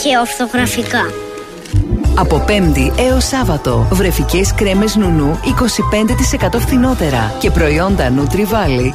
[0.00, 1.27] Και ορθογραφικά.
[2.20, 5.38] Από Πέμπτη έως Σάββατο, βρεφικές κρέμες νουνού
[6.54, 8.90] 25% φθηνότερα και προϊόντα Nutri Valley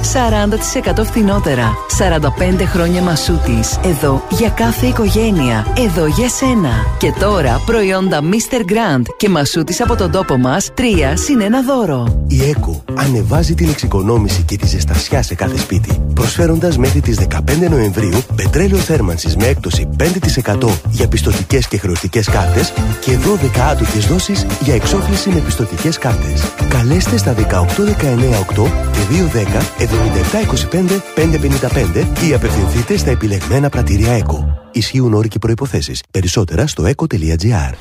[0.99, 1.73] 40% φθηνότερα.
[1.97, 6.69] 45 χρόνια μασούτης, εδώ για κάθε οικογένεια, εδώ για σένα.
[6.97, 8.71] Και τώρα προϊόντα Mr.
[8.71, 10.81] Grand και μασούτης από τον τόπο μας 3
[11.13, 12.25] συν 1 δώρο.
[12.27, 17.69] Η ΕΚΟ ανεβάζει την εξοικονόμηση και τη ζεστασιά σε κάθε σπίτι, προσφέροντας μέχρι τις 15
[17.69, 24.45] Νοεμβρίου πετρέλαιο θέρμανσης με έκπτωση 5% για πιστοτικές και χρεωστικές κάρτες και 12 άτοκες δόσεις
[24.61, 26.53] για εξόφληση με πιστοτικές κάρτες.
[26.69, 34.69] Καλέστε στα 18198 και 210 7725 555 ή απευθυνθείτε στα επιλεγμένα πρατήρια ΕΚΟ.
[34.71, 36.03] Ισχύουν όροι και προϋποθέσεις.
[36.11, 37.73] Περισσότερα στο eco.gr.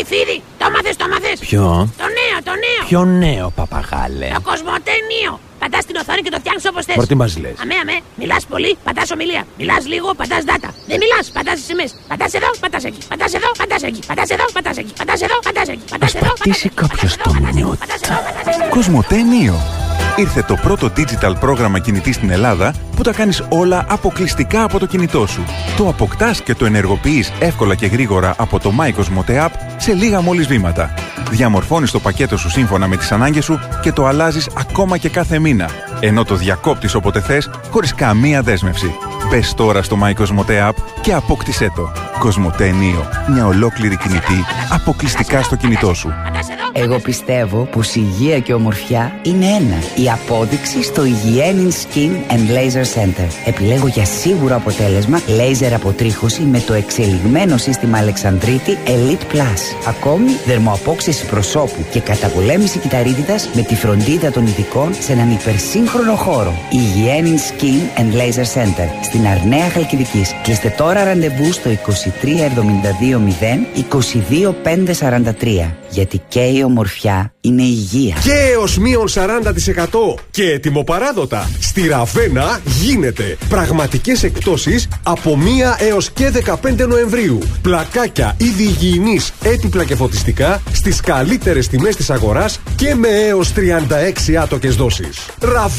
[0.00, 1.38] Ει φίλοι, το μάθες, το μάθες.
[1.38, 2.86] Ποιο; Το νέο, το νέο.
[2.88, 5.40] Ποιο νέο παπαγάλε; Το κοσμοτένιο.
[5.62, 6.96] Πατάς την οθόνη και το φτιάχνεις όπως θες.
[6.96, 7.56] Μωρ, τι μας λες.
[7.62, 7.96] Αμέ, αμέ.
[8.20, 9.42] Μιλάς πολύ, πατάς ομιλία.
[9.58, 10.68] Μιλάς λίγο, πατάς data.
[10.90, 11.90] Δεν μιλάς, πατάς SMS.
[12.10, 13.00] Πατάς εδώ, πατάς εκεί.
[13.10, 14.00] Πατάς εδώ, πατάς εκεί.
[14.10, 14.92] Πατάς εδώ, πατάς εκεί.
[15.00, 15.84] Πατάς εδώ, πατάς εκεί.
[15.92, 17.78] Πατάς εδώ, πατάς Πατήσει κάποιος το μνιούτ.
[17.82, 18.68] πατάς εδώ, πατάς εκεί.
[18.76, 19.56] Κοσμοτέ Νίο.
[20.16, 24.86] Ήρθε το πρώτο digital πρόγραμμα κινητής στην Ελλάδα που τα κάνεις όλα αποκλειστικά από το
[24.86, 25.44] κινητό σου.
[25.76, 30.46] Το αποκτάς και το ενεργοποιείς εύκολα και γρήγορα από το MyCosmote App σε λίγα μόλις
[30.46, 30.94] βήματα.
[31.30, 35.38] Διαμορφώνεις το πακέτο σου σύμφωνα με τις ανάγκες σου και το αλλάζεις ακόμα και κάθε
[35.38, 35.70] μήνα μήνα.
[36.00, 38.94] Ενώ το διακόπτεις όποτε θες, χωρίς καμία δέσμευση.
[39.28, 41.92] Μπες τώρα στο MyCosmote App και απόκτησέ το.
[42.22, 43.32] Cosmote Neo.
[43.32, 46.12] Μια ολόκληρη κινητή αποκλειστικά στο κινητό σου.
[46.72, 49.76] Εγώ πιστεύω πως η υγεία και ομορφιά είναι ένα.
[49.96, 53.28] Η απόδειξη στο Υγιένιν Skin and Laser Center.
[53.44, 59.88] Επιλέγω για σίγουρο αποτέλεσμα λέιζερ αποτρίχωση με το εξελιγμένο σύστημα Αλεξανδρίτη Elite Plus.
[59.88, 66.54] Ακόμη δερμοαπόξεση προσώπου και καταπολέμηση κυταρίτιδας με τη φροντίδα των ειδικών σε έναν υπερσύγχρονο χώρο.
[66.70, 70.34] Υγιένιν Skin and Laser Center στην Αρνέα Χαλκιδικής.
[70.42, 73.20] Κλείστε τώρα ραντεβού στο 2372
[75.64, 75.74] 22543.
[75.90, 78.16] Γιατί και η ομορφιά είναι υγεία.
[78.22, 81.50] Και έως μείον 40% και ετοιμοπαράδοτα.
[81.60, 85.38] Στη Ραβένα γίνεται πραγματικές εκτόσεις από
[85.78, 87.38] 1 έως και 15 Νοεμβρίου.
[87.62, 94.36] Πλακάκια είδη υγιεινής, έτυπλα και φωτιστικά στις καλύτερες τιμές της αγοράς και με έως 36
[94.36, 95.26] άτοκες δόσεις.
[95.40, 95.77] Ραβένα,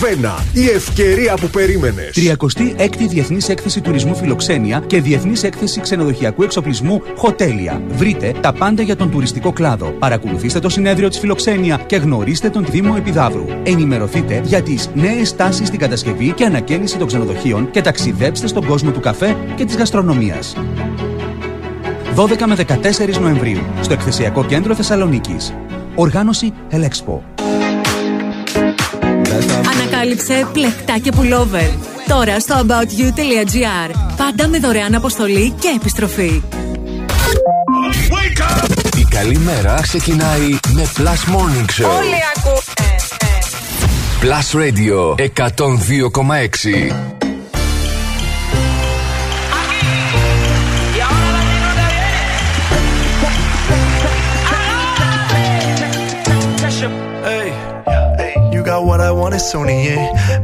[0.54, 2.12] η ευκαιρία που περίμενες.
[2.16, 7.82] 36η Διεθνής Έκθεση Τουρισμού Φιλοξένια και Διεθνής Έκθεση Ξενοδοχειακού Εξοπλισμού Χοτέλια.
[7.90, 9.86] Βρείτε τα πάντα για τον τουριστικό κλάδο.
[10.00, 13.46] Παρακολουθήστε το συνέδριο της Φιλοξένια και γνωρίστε τον Δήμο Επιδαύρου.
[13.64, 18.92] Ενημερωθείτε για τις νέες τάσεις στην κατασκευή και ανακαίνιση των ξενοδοχείων και ταξιδέψτε στον κόσμο
[18.92, 20.56] του καφέ και της γαστρονομίας.
[22.16, 25.54] 12 με 14 Νοεμβρίου στο Εκθεσιακό Κέντρο Θεσσαλονίκης.
[25.96, 27.24] Οργάνωση Ελέξπο.
[29.74, 31.70] Ανακάλυψε πλεκτά και πουλόβερ.
[32.08, 33.96] Τώρα στο aboutyou.gr.
[34.18, 36.42] Πάντα με δωρεάν αποστολή και επιστροφή.
[38.98, 41.98] Η καλή μέρα ξεκινάει με Plus Morning Show.
[41.98, 42.90] Όλοι ακούνε.
[44.22, 45.16] Plus Radio
[47.16, 47.19] 102,6.
[58.90, 59.96] what I want is सोनिए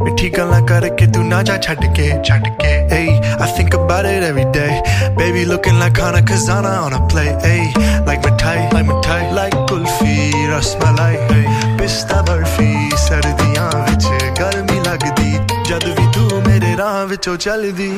[0.05, 3.07] मिठी गल्ला karke tu na ja छट के छट के hey
[3.45, 4.73] I think about it every day
[5.19, 7.61] baby looking like Hana Kazana on a play hey
[8.09, 10.17] like मिठाई like मिठाई like kulfi,
[10.53, 11.43] rasmalai, hey
[11.79, 12.69] पिस्ता बर्फी
[13.05, 14.05] सर्दियां विच
[14.39, 15.31] गर्मी लगदी
[15.69, 17.89] जद भी तू मेरे राह विचों चलदी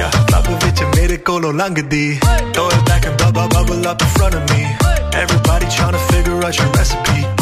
[0.00, 2.06] या क्लब विच मेरे कोलों लंघदी
[2.54, 4.62] throw it back and bubble bubble up in front of me
[5.22, 7.41] everybody trying to figure out your recipe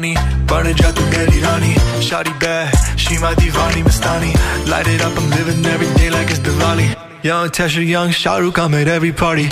[0.00, 0.14] Bonnie,
[0.46, 1.74] burning out the Betty Rani.
[2.00, 4.34] Shawty bad, she my divani Mastani.
[4.68, 6.94] Light it up, I'm living every day like it's Diwali.
[7.22, 9.48] Young Tesha, young Shahrukh, I'm at every party.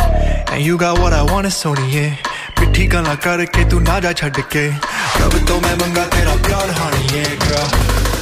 [0.53, 2.17] And you got what I want, it's Sony, yeah.
[2.55, 7.05] पिट्ठी गल्ला करके तू ना जा छड़ के कब तो मैं मंगा तेरा प्यार honey,
[7.15, 7.69] yeah, girl.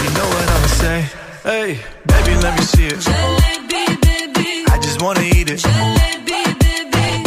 [0.02, 0.98] You know what I'ma say?
[1.44, 1.68] Hey,
[2.06, 3.00] baby, let me see it.
[4.72, 5.62] I just wanna eat it.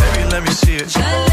[0.02, 0.90] Baby, let me see it.
[0.98, 1.29] No,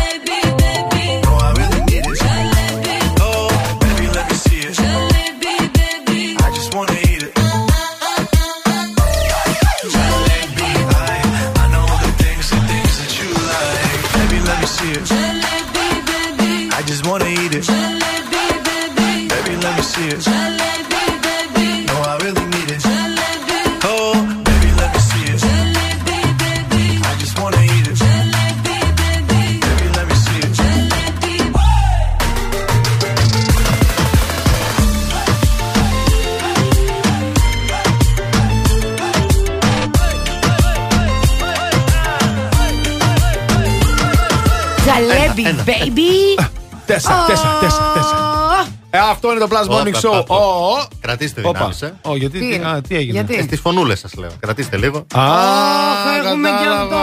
[45.68, 45.94] baby, Ένα.
[45.96, 46.48] baby.
[46.86, 48.68] Τέσσερα, τέσσερα, τέσσερα, τέσσερα.
[48.90, 50.20] Ε, αυτό είναι το Plus Morning Όπα, Show.
[50.20, 50.82] όπα, Ω, όπα.
[50.82, 50.88] ω.
[51.02, 51.52] Κρατήστε Όπα.
[51.52, 51.94] δυνάμεις, ε.
[52.02, 54.30] Ω, γιατί, Τι τι, είναι; α, τι έγινε; Γιατί; Ε, Στις φωνούλες σας λέω.
[54.40, 54.98] Κρατήστε λίγο.
[55.16, 56.96] Α, Αχ, έχουμε και αυτό.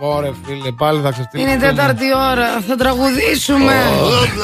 [0.00, 1.42] Ωραία, φίλε, πάλι θα ξεφτύλει.
[1.42, 2.60] Είναι τέταρτη ώρα.
[2.68, 3.74] Θα τραγουδήσουμε.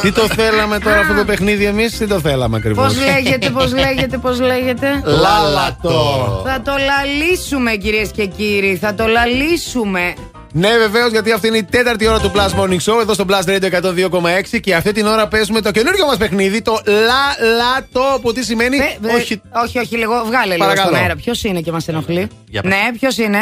[0.02, 3.72] Τι το θέλαμε τώρα αυτό το παιχνίδι εμείς, τι το θέλαμε ακριβώς; Πώς λέγεται, πώς
[3.74, 6.42] λέγεται, πώς λέγεται; Λάλατο.
[6.46, 8.76] Θα το λαλήσουμε, κυρίες και κύριοι.
[8.76, 10.14] Θα το λαλήσουμε.
[10.54, 13.44] Ναι, βεβαίως, γιατί αυτή είναι η τέταρτη ώρα του Plus Morning Show εδώ στο Plus
[13.44, 18.44] Radio 102,6 και αυτή την ώρα παίζουμε το καινούριο μας παιχνίδι, το Λαλατο, που τι
[18.44, 19.42] σημαίνει; Ε, ε, όχι.
[19.64, 20.88] όχι, όχι, λίγο, βγάλε λίγο Παρακαλώ.
[20.88, 21.16] στον αέρα.
[21.16, 22.70] Ποιος είναι και μας ενοχλεί; Για πες.
[22.70, 23.38] ναι, ποιος είναι;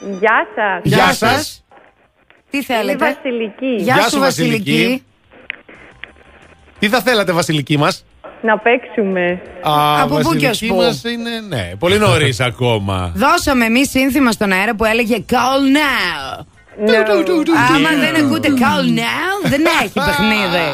[0.00, 0.80] Γεια σας.
[0.82, 1.16] Γεια Γεια σας.
[1.18, 1.64] σας.
[2.50, 3.82] Τι θέλετε; Είμαι Βασιλική.
[3.82, 4.70] Γεια, Γεια σου, σου, Βασιλική.
[4.72, 5.02] Βασιλική.
[6.78, 8.04] Τι θα θέλατε, Βασιλική μας;
[8.42, 9.40] Να παίξουμε.
[10.00, 13.12] Από πού και ως πού; μας είναι, ναι, πολύ νωρίς ακόμα.
[13.14, 16.44] Δώσαμε εμείς σύνθημα στον αέρα που έλεγε Call now.
[17.74, 20.66] Άμα δεν ακούτε Call now, δεν έχει παιχνίδι.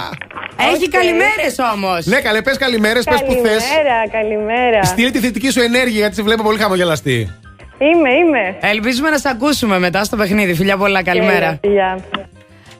[0.75, 2.07] Έχει καλημέρες όμως.
[2.07, 3.65] Ναι, καλέ, πες καλημέρες, πες που θες.
[3.65, 4.83] Καλημέρα, καλημέρα.
[4.83, 7.35] Στείλε τη θετική σου ενέργεια γιατί σε βλέπω πολύ χαμογελαστή.
[7.79, 8.57] Είμαι, είμαι.
[8.61, 10.55] Ελπίζουμε να σε ακούσουμε μετά στο παιχνίδι.
[10.55, 11.59] Φιλιά πολλά, καλημέρα.
[11.63, 11.99] Γεια.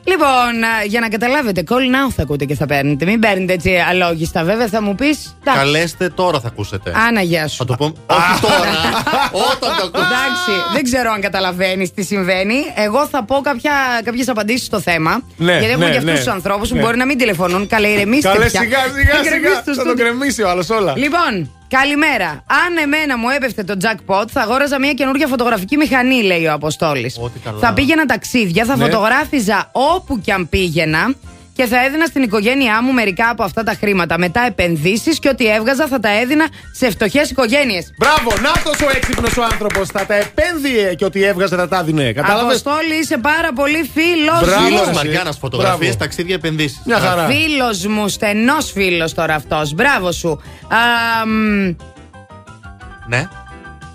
[0.03, 3.05] Λοιπόν, α, για να καταλάβετε, call now θα ακούτε και θα παίρνετε.
[3.05, 4.43] Μην παίρνετε έτσι αλόγιστα.
[4.43, 5.37] Βέβαια θα μου πεις.
[5.43, 6.91] Καλέστε τώρα θα ακούσετε.
[7.07, 7.57] Άνα, γεια σου.
[7.57, 7.85] Θα το πω.
[7.85, 8.69] Όχι τώρα.
[9.31, 10.05] Όταν το ακούσει.
[10.05, 12.55] Εντάξει, δεν ξέρω αν καταλαβαίνεις τι συμβαίνει.
[12.75, 13.41] Εγώ θα πω
[14.03, 15.21] κάποιες απαντήσεις στο θέμα.
[15.37, 16.17] Ναι, γιατί έχουμε ναι, και αυτούς ναι.
[16.19, 16.81] τους ανθρώπους που Ναι.
[16.81, 17.67] μπορεί να μην τηλεφωνούν.
[17.67, 18.61] Καλέ, ηρεμήστε Καλέ, πια.
[18.61, 19.55] σιγά, σιγά, Θα γκρεμίσει σιγά.
[19.55, 20.05] το Θα τον στούντιο.
[20.05, 20.93] κρεμίσει ο άλλος όλα.
[20.97, 22.29] Λοιπόν, καλημέρα.
[22.65, 27.19] Αν εμένα μου έπεφτε το jackpot, θα αγόραζα μια καινούργια φωτογραφική μηχανή, λέει ο Αποστόλης.
[27.43, 27.59] καλά.
[27.59, 28.83] Θα πήγαινα ταξίδια, θα Ναι.
[28.83, 31.13] φωτογράφιζα όπου κι αν πήγαινα.
[31.61, 34.17] Και θα έδινα στην οικογένειά μου μερικά από αυτά τα χρήματα.
[34.17, 37.93] Μετά επενδύσεις και ό,τι έβγαζα θα τα έδινα σε φτωχές οικογένειες.
[37.97, 38.49] Μπράβο, να
[38.85, 39.87] ο έξυπνος ο άνθρωπος.
[39.87, 42.11] Θα τα επένδυε και ό,τι έβγαζε θα τα δίνε.
[42.13, 44.69] Κατάλαβες; Αποστόλη, είσαι πάρα πολύ φίλος Μπράβο, μου.
[44.69, 44.81] ρε.
[44.83, 45.97] Φίλο Μαριάννα, φωτογραφίες, Μπράβο.
[45.97, 46.81] ταξίδια, επενδύσεις.
[46.85, 47.27] Μια χαρά.
[47.27, 49.73] Φίλος μου, στενός φίλος τώρα αυτός.
[49.73, 50.29] Μπράβο σου.
[50.67, 51.75] Α, μ,
[53.07, 53.27] Ναι.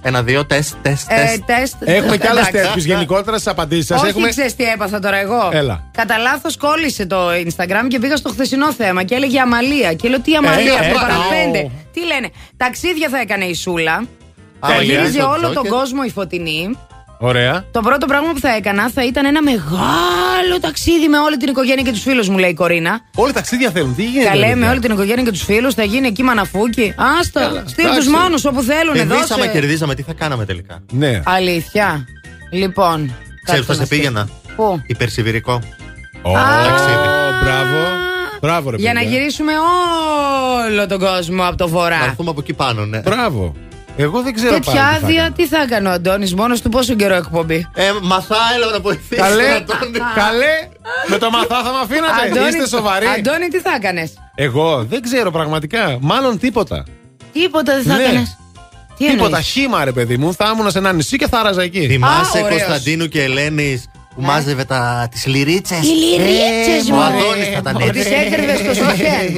[0.08, 1.42] Ένα-δύο, τεστ, τεστ, ε, τεστ.
[1.46, 1.74] τεστ.
[1.84, 2.66] Έχουμε και άλλες Εντάξει.
[2.66, 4.00] τέτοιες γενικότερα στις απαντήσεις σας.
[4.00, 4.28] Όχι, Έχουμε...
[4.28, 5.48] ξέρεις τι έπαθα τώρα εγώ.
[5.52, 5.90] Έλα.
[5.96, 9.94] Κατά λάθος κόλλησε το Instagram και πήγα στο χθεσινό θέμα και έλεγε Αμαλία.
[9.94, 11.58] Και λέω τι Αμαλία, Ε, αυτό ε, παραπέντε.
[11.58, 11.70] αου.
[11.92, 12.30] Τι λένε.
[12.56, 14.02] Ταξίδια θα έκανε η Σούλα.
[14.60, 14.82] Θα Τέλεια.
[14.94, 15.70] γύριζε το όλο τον Τζόκερ.
[15.70, 16.78] κόσμο η φωτεινή.
[17.18, 17.64] Ωραία.
[17.70, 21.82] Το πρώτο πράγμα που θα έκανα θα ήταν ένα μεγάλο ταξίδι με όλη την οικογένεια
[21.82, 23.00] και τους φίλους μου, λέει η Κορίνα.
[23.14, 23.94] Όλοι ταξίδια θέλουν.
[23.94, 24.28] Τι γίνεται.
[24.28, 26.94] Καλέ ρε, με παιδιά; όλη την οικογένεια και τους φίλους, θα γίνει εκεί μαναφούκι.
[27.20, 28.08] Άστα, Έλα, στείλ εντάξει.
[28.08, 28.94] του μόνου όπου θέλουν.
[28.94, 29.48] Κερδίσαμε, Δώσε.
[29.58, 29.94] κερδίσαμε.
[29.94, 31.20] Τι θα κάναμε τελικά; Ναι.
[31.24, 32.04] Αλήθεια.
[32.52, 33.14] Λοιπόν.
[33.44, 35.52] Ξέρεις κάτσε που θα να σε πήγαινα; Πού; Υπερσιβηρικό.
[36.22, 36.96] Ω, Ταξίδι.
[37.42, 37.86] Μπράβο.
[38.40, 39.18] Μπράβο, ρε Για να παιδιά.
[39.18, 39.52] γυρίσουμε
[40.68, 42.04] όλο τον κόσμο από το Να βορρά.
[42.04, 42.98] έρθουμε από εκεί πάνω, ναι.
[43.00, 43.54] Μπράβο.
[43.96, 45.34] Εγώ δεν ξέρω Τέτοια πάλι τι θα άδεια κάνω.
[45.36, 49.20] τι θα έκανε ο Αντώνης μόνος του πόσο καιρό εκπομπή; Ε, μαθά, έλα να βοηθήσει.
[49.20, 49.98] Καλέ, Αντώνη.
[50.14, 50.68] καλέ,
[51.08, 52.48] με το μαθά θα με αφήνατε.
[52.48, 53.06] Είστε σοβαροί.
[53.06, 55.98] Αντώνη, τι θα έκανες; Εγώ δεν ξέρω πραγματικά.
[56.00, 56.84] Μάλλον τίποτα.
[57.32, 58.02] Τίποτα δεν θα Ναι.
[58.02, 58.36] έκανες.
[58.98, 59.24] Τι Τίποτα.
[59.26, 60.34] εννοείς; Χήμα, ρε παιδί μου.
[60.34, 61.86] Θα ήμουν σε ένα νησί και θα άραζα εκεί.
[61.86, 62.62] Θυμάσαι Α, ωραίος.
[62.62, 63.84] Κωνσταντίνου και Ελένης
[64.14, 65.78] που μάζευε τα, τις λυρίτσες.
[65.82, 67.06] Οι λυρίτσες, Ε, Ο μωρέ.
[67.06, 67.92] Αντώνης θα ήταν Και έτσι.
[68.02, 69.32] τις έκρυβες στο σοφέν.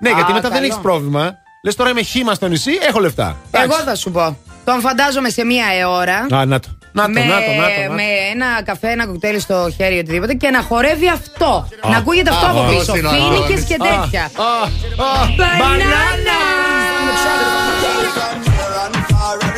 [0.00, 0.64] Ναι, γιατί Α, μετά δεν καλό.
[0.64, 1.34] έχεις πρόβλημα.
[1.64, 3.36] Λες τώρα είμαι χήμα στο νησί, έχω λεφτά.
[3.50, 4.36] Εγώ θα σου πω.
[4.64, 6.26] Τον φαντάζομαι σε μία ώρα.
[6.34, 6.68] Α, να το.
[6.92, 7.92] Να το, με, να το, να το, να το.
[7.92, 11.68] με ένα καφέ, ένα κοκτέιλ στο χέρι, οτιδήποτε και να χορεύει αυτό.
[11.90, 12.96] να ακούγεται αυτό α, από αυτός πίσω.
[12.96, 13.64] είναι ο Φίνικες Αντώνης.
[13.64, 14.22] και τέτοια.
[14.24, 14.62] Α,
[15.04, 15.26] α,
[15.58, 16.40] Μπανάνα!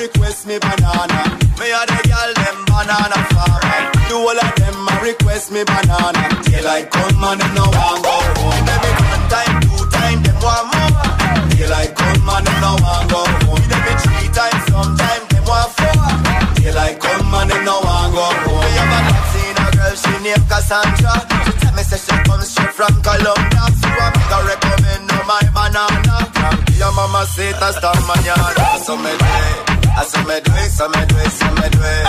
[0.05, 1.21] request me banana.
[1.59, 3.81] Me a the girl them banana farmer.
[4.09, 6.23] Do all of them a request me banana.
[6.45, 8.69] Daylight come and them no want go home.
[8.75, 11.05] Every one time, two time, them want more.
[11.57, 13.59] Daylight come and them no want go home.
[13.75, 15.99] Every three times, sometime them want four.
[16.63, 18.63] Daylight come and them no want go home.
[18.63, 21.15] Me have a seen a girl she named Cassandra.
[21.45, 23.65] She tell me say she comes straight from Colombia.
[23.81, 26.17] So I make her recommend no my banana.
[26.79, 28.79] Your mama say that's the manana.
[28.85, 29.74] So me it.
[29.97, 32.05] I say me do it, so me do it, so me do it.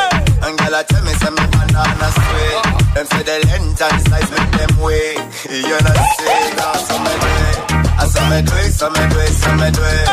[0.45, 2.61] And girl, I tell me say me banana sweet.
[2.95, 5.17] Them say the length and size make them wait.
[5.49, 7.57] You know say that, so me do it.
[8.01, 10.07] I say me do it, so me do it, so me do it.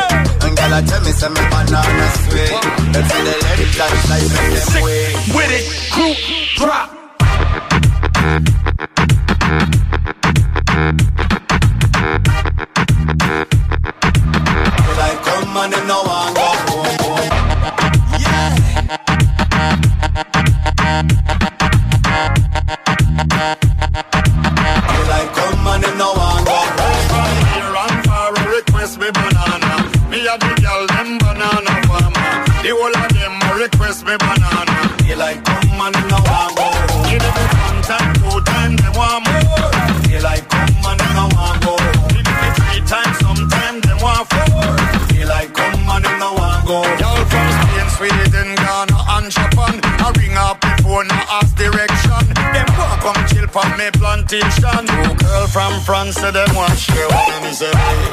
[0.45, 2.53] And girl, I tell me say me banana sweet.
[2.93, 5.13] Them say the length and size make them wait.
[5.33, 6.13] With it, crew,
[6.61, 6.89] drop.
[12.03, 12.32] Like
[33.63, 34.95] request me banana.
[35.05, 36.02] You like come and
[53.53, 54.81] from me plantation.
[54.89, 57.43] Two girl from France, say them want share one.
[57.45, 58.11] Me say wait,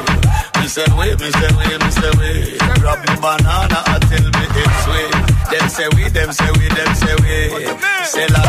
[0.61, 2.61] me say wait, me say wait, me say wait.
[2.81, 5.13] Grab me banana until me it's sweet.
[5.51, 7.65] Them say we, them say we, them say we.
[8.05, 8.43] Say la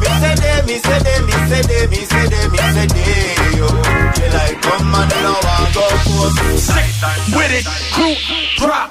[0.00, 3.58] Me say they, me say they, me say they, me say they, me say they,
[3.60, 3.68] yo.
[4.16, 6.36] They like come and now I go post.
[6.72, 6.88] Sick
[7.36, 8.16] with it, crew
[8.56, 8.90] drop.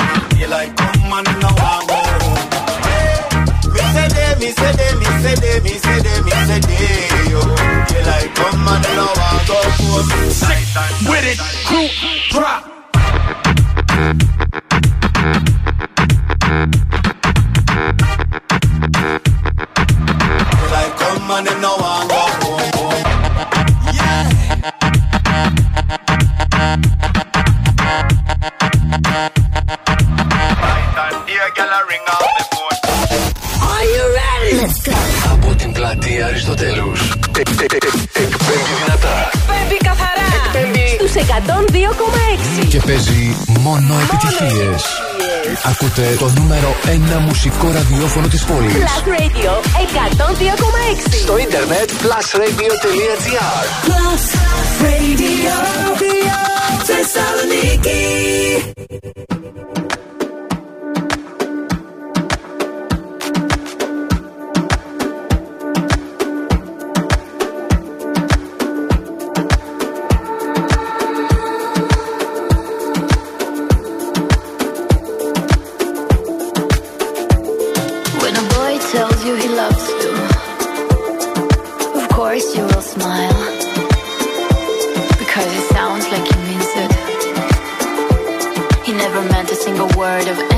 [10.00, 10.64] Sick
[11.08, 11.88] with it, crew
[12.30, 12.62] drop.
[20.56, 22.64] They like come and now I go home.
[33.68, 34.50] Are you ready?
[34.60, 34.92] Let's go.
[35.32, 37.00] Από την πλατεία Αριστοτέλους.
[37.38, 38.99] Εκπέμπει δυνατά.
[41.31, 42.67] 102,6.
[42.67, 44.83] Και παίζει μόνο επιτυχίες.
[45.63, 48.73] Ακούτε το νούμερο 1 μουσικό ραδιόφωνο της πόλης.
[48.73, 51.15] Plus Radio 102,6.
[51.21, 54.23] Στο ίντερνετ plusradio.gr Plus
[54.83, 55.55] Radio
[56.83, 58.01] Θεσσαλονίκη.
[90.01, 90.50] Word of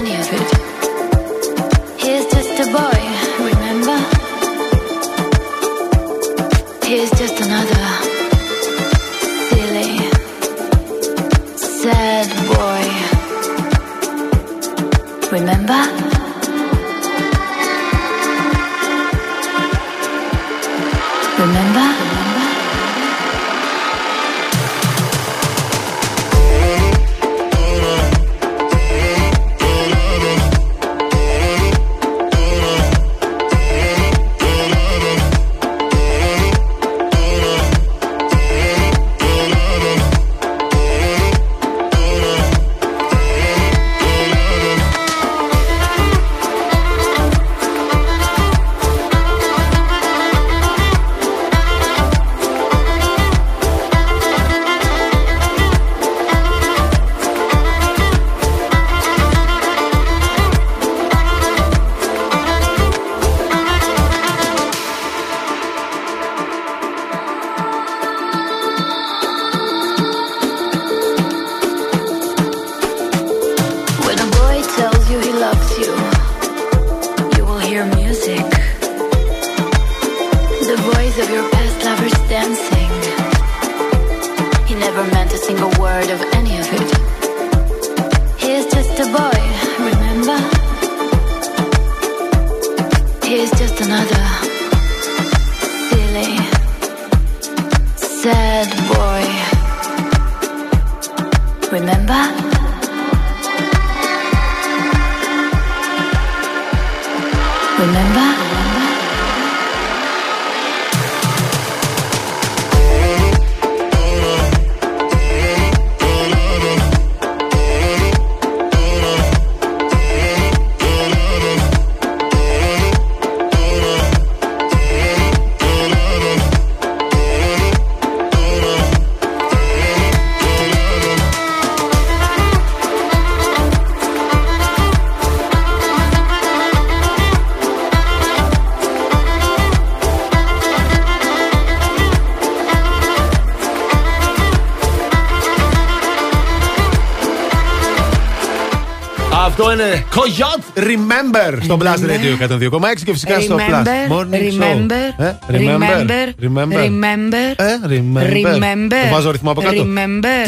[150.15, 154.63] Coyote Remember στο Blast Radio 102,6 και φυσικά στο Plus Remember, Morning Show.
[154.63, 156.83] remember, Ε, remember, Remember.
[156.83, 158.33] remember, Ε, remember.
[158.33, 159.83] remember, Το βάζω ρυθμό από κάτω.
[159.83, 160.47] remember,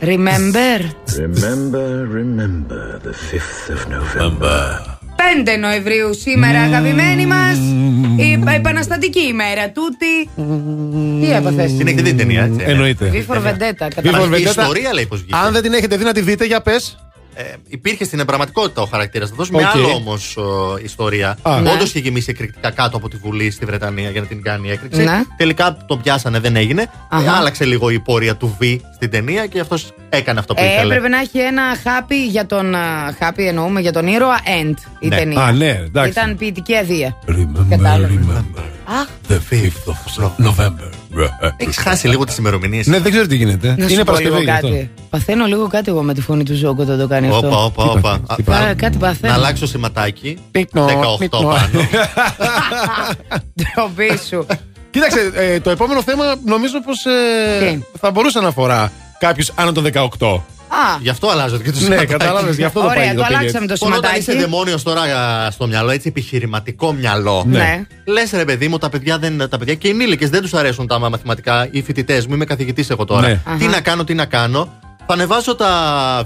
[0.00, 0.80] remember.
[1.22, 1.88] Remember,
[2.18, 4.80] remember the 5th of November.
[5.16, 7.56] 5 Νοεμβρίου σήμερα, αγαπημένοι μας.
[8.16, 10.30] Η επαναστατική ημέρα τούτη.
[11.26, 12.64] Τι έπαθες; Την έχετε δει την ταινία, έτσι.
[12.68, 13.04] Εννοείται.
[13.06, 13.86] Βίφορ Βεντέτα.
[13.86, 14.36] Before κατάλαβα.
[14.36, 14.48] Η Vendetta.
[14.48, 15.36] ιστορία λέει πω βγήκε.
[15.46, 16.96] Αν δεν την έχετε δει να τη δείτε, για πες.
[17.34, 19.28] Ε, υπήρχε στην πραγματικότητα ο χαρακτήρας.
[19.28, 19.74] Θα δώσουμε Οκ.
[19.74, 20.36] άλλο όμως
[20.82, 21.38] ιστορία.
[21.42, 21.60] Α.
[21.60, 21.70] Ναι.
[21.70, 25.02] Όντως είχε γεμίσει εκρηκτικά κάτω από τη Βουλή στη Βρετανία για να την κάνει έκρηξη.
[25.04, 25.22] Ναι.
[25.36, 26.82] Τελικά το πιάσανε, δεν έγινε.
[26.82, 27.32] Ε, Αχα.
[27.32, 28.62] άλλαξε λίγο η πορεία του V
[28.94, 30.94] στην ταινία και αυτός έκανε αυτό που Ε, ήθελε.
[30.94, 32.74] έπρεπε να έχει ένα happy για τον.
[32.74, 35.16] α, Happy εννοούμε για τον ήρωα end η Ναι.
[35.16, 35.40] ταινία.
[35.42, 36.10] Α, ναι, εντάξει.
[36.10, 37.16] Ήταν ποιητική αδεία.
[37.28, 38.08] Remember, Κατάλαβα.
[38.14, 38.62] remember.
[38.84, 40.90] Αχ, The 5th of November.
[41.56, 42.86] Έχει χάσει λίγο τις ημερομηνίες.
[42.86, 43.74] Ναι, δεν ξέρω τι γίνεται.
[43.78, 44.44] να σου Είναι πω λίγο Παρασκευή.
[44.44, 44.68] γι' αυτό.
[44.68, 44.90] κάτι.
[45.10, 47.46] Παθαίνω λίγο κάτι εγώ με τη φωνή του Ζόκο όταν το κάνει αυτό.
[47.46, 48.20] Όπα, όπα, όπα.
[48.36, 49.32] τι Α, πάθαμε, κάτι παθαίνω.
[49.32, 50.38] Να αλλάξω σηματάκι.
[50.50, 51.40] Πίκνο, 18 πίκνο.
[51.40, 51.58] πάνω.
[53.62, 54.46] Ντροπή σου.
[54.90, 56.98] Κοίταξε, ε, το επόμενο θέμα νομίζω πως
[57.60, 58.92] Τι; θα μπορούσε να αφορά
[59.26, 59.84] κάποιου άνω των
[60.18, 60.40] 18.
[60.68, 62.06] Α, Γι' αυτό αλλάζω και το Ναι, σηματάκι.
[62.12, 63.14] κατάλαβες, γι' αυτό το ωραία, πάει.
[63.14, 64.50] το πήγε αλλάξαμε το Μόνο όταν είσαι σηματάκι.
[64.50, 67.44] δαιμόνιος τώρα α, στο μυαλό, έτσι επιχειρηματικό μυαλό.
[67.46, 67.86] Ναι.
[68.04, 70.86] Λες ρε παιδί μου, τα παιδιά, δεν, τα παιδιά και οι ενήλικες δεν τους αρέσουν
[70.86, 71.68] τα μαθηματικά.
[71.70, 73.28] Οι φοιτητές μου, είμαι καθηγητής εγώ τώρα.
[73.28, 73.34] Ναι.
[73.58, 73.66] Τι Αχα.
[73.74, 74.68] να κάνω, τι να κάνω.
[75.06, 75.70] Θα ανεβάσω τα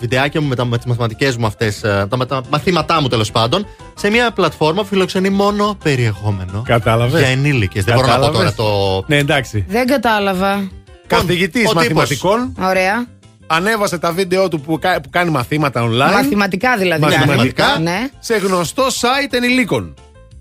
[0.00, 3.30] βιντεάκια μου με, τα, με τις μαθηματικές μου αυτές, τα, με τα μαθήματά μου τέλος
[3.30, 6.62] πάντων, σε μια πλατφόρμα που φιλοξενεί μόνο περιεχόμενο.
[6.64, 7.20] Κατάλαβες.
[7.20, 7.84] Για ενήλικες.
[7.84, 8.54] Δεν μπορώ να πω τώρα Κατάλαβες.
[8.54, 9.04] το.
[9.06, 9.64] Ναι, εντάξει.
[9.68, 10.68] Δεν κατάλαβα.
[11.06, 11.74] Καθηγητής ο τύπος.
[11.74, 13.06] μαθηματικών Ωραία.
[13.46, 16.12] ανέβασε τα βίντεο του που, κα- που κάνει μαθήματα online.
[16.12, 17.00] Μαθηματικά δηλαδή.
[17.02, 17.84] Μαθηματικά κάνει.
[17.84, 18.08] Ναι.
[18.18, 19.94] σε γνωστό site ενηλίκων.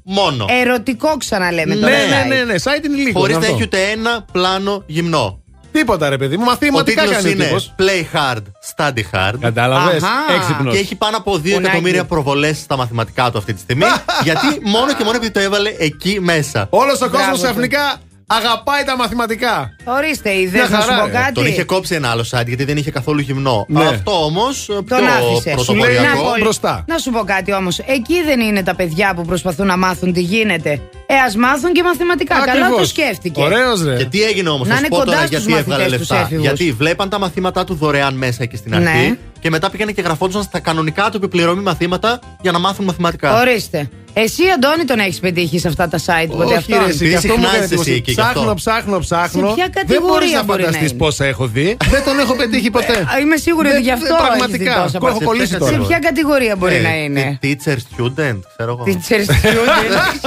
[0.03, 0.45] Μόνο.
[0.50, 1.95] Ερωτικό ξαναλέμε Ναι, τώρα.
[2.27, 3.22] ναι, ναι, ναι, site ενηλίκων.
[3.22, 3.53] Χωρίς να αυτό.
[3.53, 5.40] έχει ούτε ένα πλάνο γυμνό.
[5.72, 6.44] Τίποτα, ρε παιδί μου.
[6.45, 7.76] Ο Μαθηματικά τίτλος κάνει ο είναι τύπος.
[7.80, 8.42] Play Hard,
[8.76, 9.34] Study Hard.
[9.40, 10.35] Κατάλαβες; Αχα.
[10.35, 10.74] Έξυπνος.
[10.74, 11.66] Και έχει πάνω από 2 Πουνάκι.
[11.66, 13.84] εκατομμύρια προβολές στα μαθηματικά του αυτή τη στιγμή.
[14.24, 16.68] γιατί μόνο και μόνο επειδή το έβαλε εκεί μέσα.
[16.69, 17.42] Όλος ο κόσμος Μπράβο του.
[17.42, 17.95] ξαφνικά
[18.28, 19.76] αγαπάει τα μαθηματικά.
[19.84, 21.12] Ορίστε, είδε Μια να σου χαρά, πω ρε.
[21.12, 21.32] κάτι.
[21.34, 23.66] Τον είχε κόψει ένα άλλο site γιατί δεν είχε καθόλου γυμνό.
[23.70, 23.84] Ναι.
[23.86, 25.62] Αυτό όμως πιο Τον άφησες.
[25.62, 26.22] Σου λέει, Να πρωτοποριακό.
[26.24, 26.84] πω- μπροστά.
[26.88, 27.80] Να σου πω κάτι όμως.
[27.80, 30.82] Εκεί δεν είναι τα παιδιά που προσπαθούν να μάθουν τι γίνεται.
[31.08, 32.36] Ε, ας μάθουν και μαθηματικά.
[32.36, 32.80] Καλά Ακριβώς.
[32.80, 33.42] το σκέφτηκε.
[33.42, 33.95] Ωραίος ρε.
[33.95, 36.00] Και τι έγινε όμως, Να θα είναι σου πω κοντά τώρα στους γιατί έβγαλε μαθητές
[36.00, 36.26] τους λεφτά.
[36.26, 36.45] έφηβους.
[36.45, 39.18] Γιατί βλέπαν τα μαθήματά του δωρεάν μέσα εκεί στην αρχή.
[39.45, 39.51] Ναι.
[39.51, 43.40] Και μετά πήγανε και γραφόντουσαν στα κανονικά του επιπληρωμή μαθήματα για να μάθουν μαθηματικά.
[43.40, 43.90] Ορίστε.
[44.14, 46.27] Εσύ, Αντώνη, τον έχεις πετύχει σε αυτά τα site.
[46.30, 47.90] ποτέ Όχι, αυτόν; ρε, εσύ, Επειδή γι' αυτό μου συχνάζεσαι έκανε εντύπωση.
[47.90, 49.48] εσύ εκεί, γι' αυτό; Ψάχνω, ψάχνω, ψάχνω.
[49.48, 51.77] Σε ποια Δεν κατηγορία μπορείς να μπορεί να φανταστείς είναι; πόσα έχω δει.
[51.90, 52.93] Δεν τον έχω πετύχει ποτέ.
[53.14, 54.74] Α, Είμαι σίγουρη ότι Δεν- γι' δεν- αυτό έχεις δει πραγματικά.
[54.83, 55.25] τόσα Έχω πράγματα.
[55.25, 55.77] κολλήσει Σε τώρα.
[55.88, 58.83] ποια κατηγορία μπορεί Ε, να είναι; Teacher, student, ξέρω εγώ.
[58.88, 60.22] Teacher student.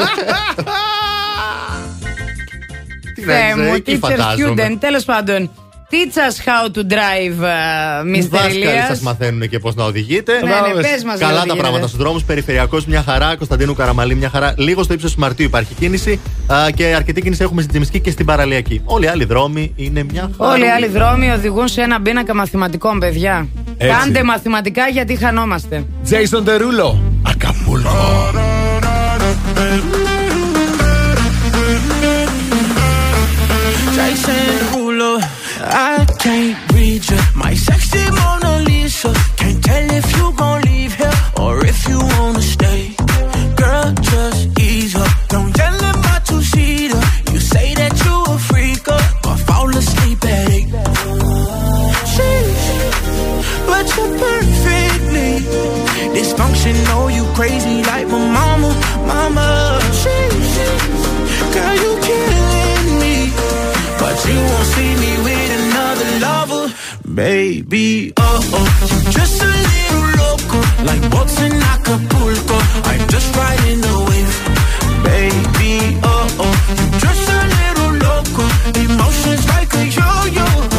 [3.15, 4.67] Τι Θεέ να μου, εκεί teacher φαντάζομαι.
[4.69, 4.77] student.
[4.81, 5.51] Τέλος πάντων.
[5.91, 8.29] Teach us how to drive, uh, Οι Mr.
[8.31, 8.87] δάσκαλοι Elias.
[8.89, 10.33] σας μαθαίνουν και πώς να οδηγείτε.
[10.33, 10.41] Ναι,
[10.75, 11.87] ναι, πες μας Καλά λίγο τα τι πράγματα γίνεται.
[11.87, 12.25] στους δρόμους.
[12.25, 13.37] Περιφερειακός μια χαρά.
[13.37, 14.55] Κωνσταντίνου Καραμαλή μια χαρά.
[14.57, 16.21] Λίγο στο ύψος Μαρτίου υπάρχει κίνηση.
[16.47, 18.81] α, και αρκετή κίνηση έχουμε στην Τζιμισκή και στην Παραλιακή.
[18.85, 20.53] Όλοι οι άλλοι δρόμοι είναι μια χαρά.
[20.53, 23.49] Όλοι οι άλλοι δρόμοι οδηγούν σε ένα πίνακα μαθηματικών, παιδιά.
[23.77, 23.97] Έτσι.
[23.97, 25.85] Κάντε μαθηματικά γιατί χανόμαστε.
[26.11, 26.97] Jason Derulo.
[27.23, 27.91] Ακαπούλκο.
[33.97, 34.48] Jason Derulo,
[35.71, 37.19] I can't read you.
[37.35, 39.13] My sexy Mona Lisa.
[39.37, 42.95] Can't tell if you gon' leave here or if you wanna stay.
[43.57, 45.11] Girl, just ease up.
[45.29, 47.03] Don't tell him my two seater.
[47.33, 50.69] You say that you a freaker, but fall asleep at eight.
[52.13, 52.67] Sheesh,
[53.69, 55.33] but you're perfectly
[56.17, 57.15] dysfunctional.
[57.15, 58.71] You crazy like my mama,
[59.07, 59.79] mama.
[60.01, 60.57] Sheesh,
[61.55, 63.17] girl, you killing me.
[64.01, 65.08] But you won't see me
[66.21, 66.73] lover,
[67.15, 68.13] baby.
[68.17, 68.69] Oh oh,
[69.05, 72.59] you're just a little loco, like boats in Acapulco.
[72.91, 74.33] I'm just riding the wave,
[75.05, 75.99] baby.
[76.03, 76.57] Oh oh,
[76.91, 78.45] you're just a little loco,
[78.85, 80.78] emotions like a yo-yo.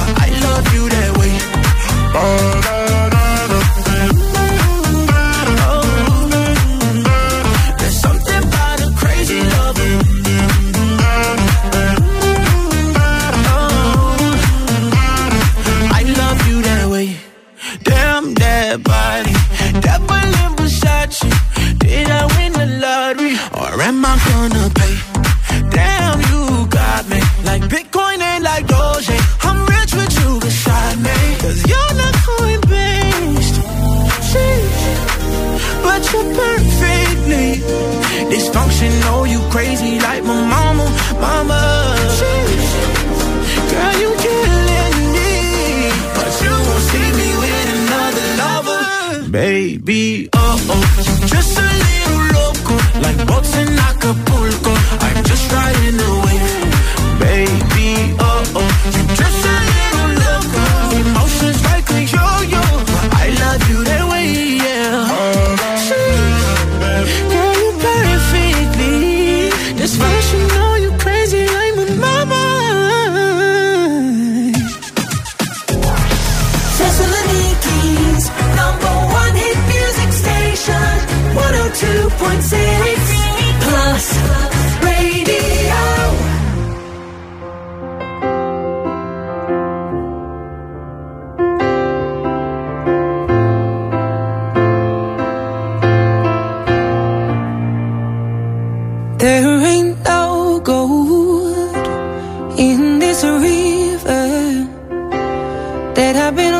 [36.11, 37.61] You're perfectly
[38.33, 39.29] dysfunctional.
[39.29, 40.85] You crazy like my mama,
[41.21, 41.59] mama.
[43.71, 45.31] Girl, you killing me,
[46.15, 50.29] but you won't see me with another lover, baby.
[50.33, 50.83] Oh oh,
[51.27, 54.73] just a little loco, like boats in Acapulco.
[55.05, 58.15] I'm just riding wave, baby.
[58.19, 58.71] Oh oh,
[105.99, 106.53] that I've been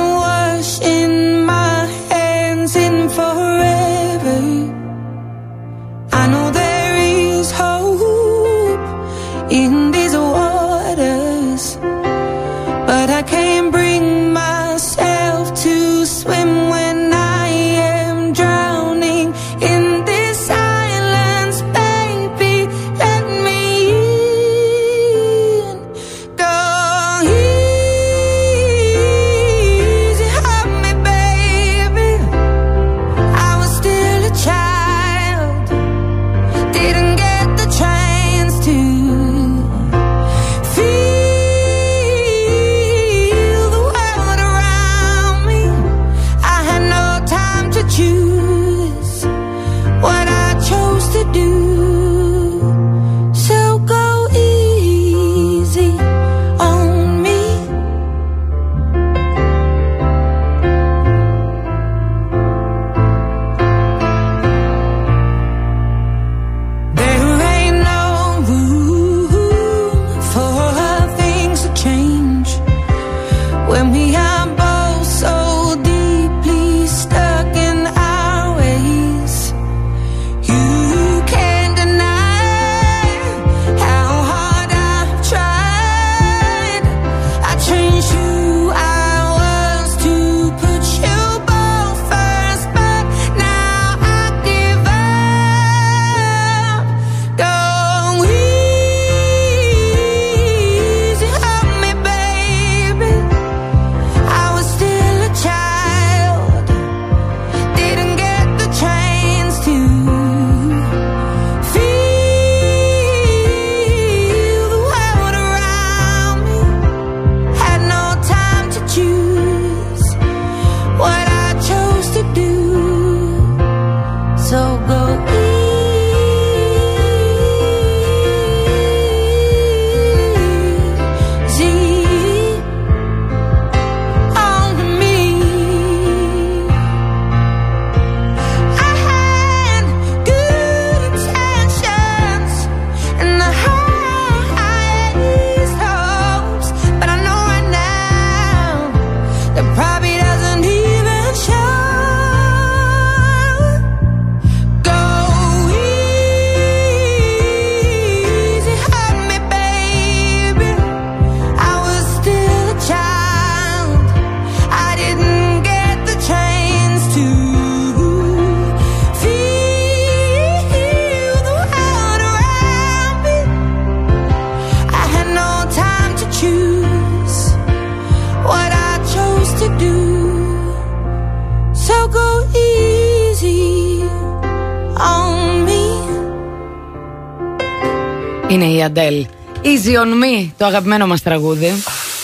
[190.60, 191.72] το αγαπημένο μας τραγούδι.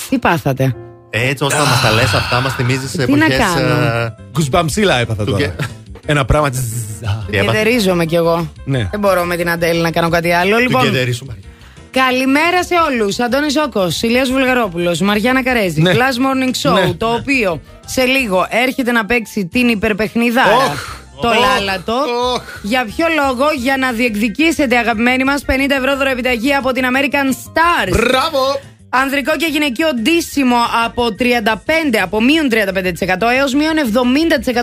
[0.10, 0.76] Τι πάθατε;
[1.10, 3.38] Έτσι, όταν μας τα λες αυτά, μας θυμίζεις σε Τι να εποχές.
[3.54, 5.56] κάνω; Γκουσμπαμψίλα έπαθα τώρα.
[6.06, 6.50] Ένα πράγμα.
[6.50, 6.64] τζζζζ.
[7.30, 8.52] Κεδερίζομαι κι εγώ.
[8.66, 8.88] Ναι.
[8.92, 10.56] Δεν μπορώ με την Αντέλ να κάνω κάτι άλλο.
[10.56, 11.38] Του Λοιπόν, κεδερίσουμε.
[11.92, 13.20] Καλημέρα σε όλους.
[13.20, 15.92] Αντώνη Ζώκο, Ηλίας Βουλγαρόπουλος, Μαριάννα Καρέζη, Ναι.
[15.94, 16.94] Glass Morning Show, Ναι.
[16.94, 20.76] το οποίο σε λίγο έρχεται να παίξει την υπερπαιχνιδάρα.
[21.22, 21.95] Το Οχ, λάλατο.
[22.61, 27.90] Για ποιο λόγο, για να διεκδικήσετε, αγαπημένοι μας, 50 ευρώ δωρεοπιταγή από την American Stars.
[27.90, 28.60] Μπράβο!
[28.90, 33.74] Ανδρικό και γυναικείο ντύσιμο από 35, από μείον 35% έως μείον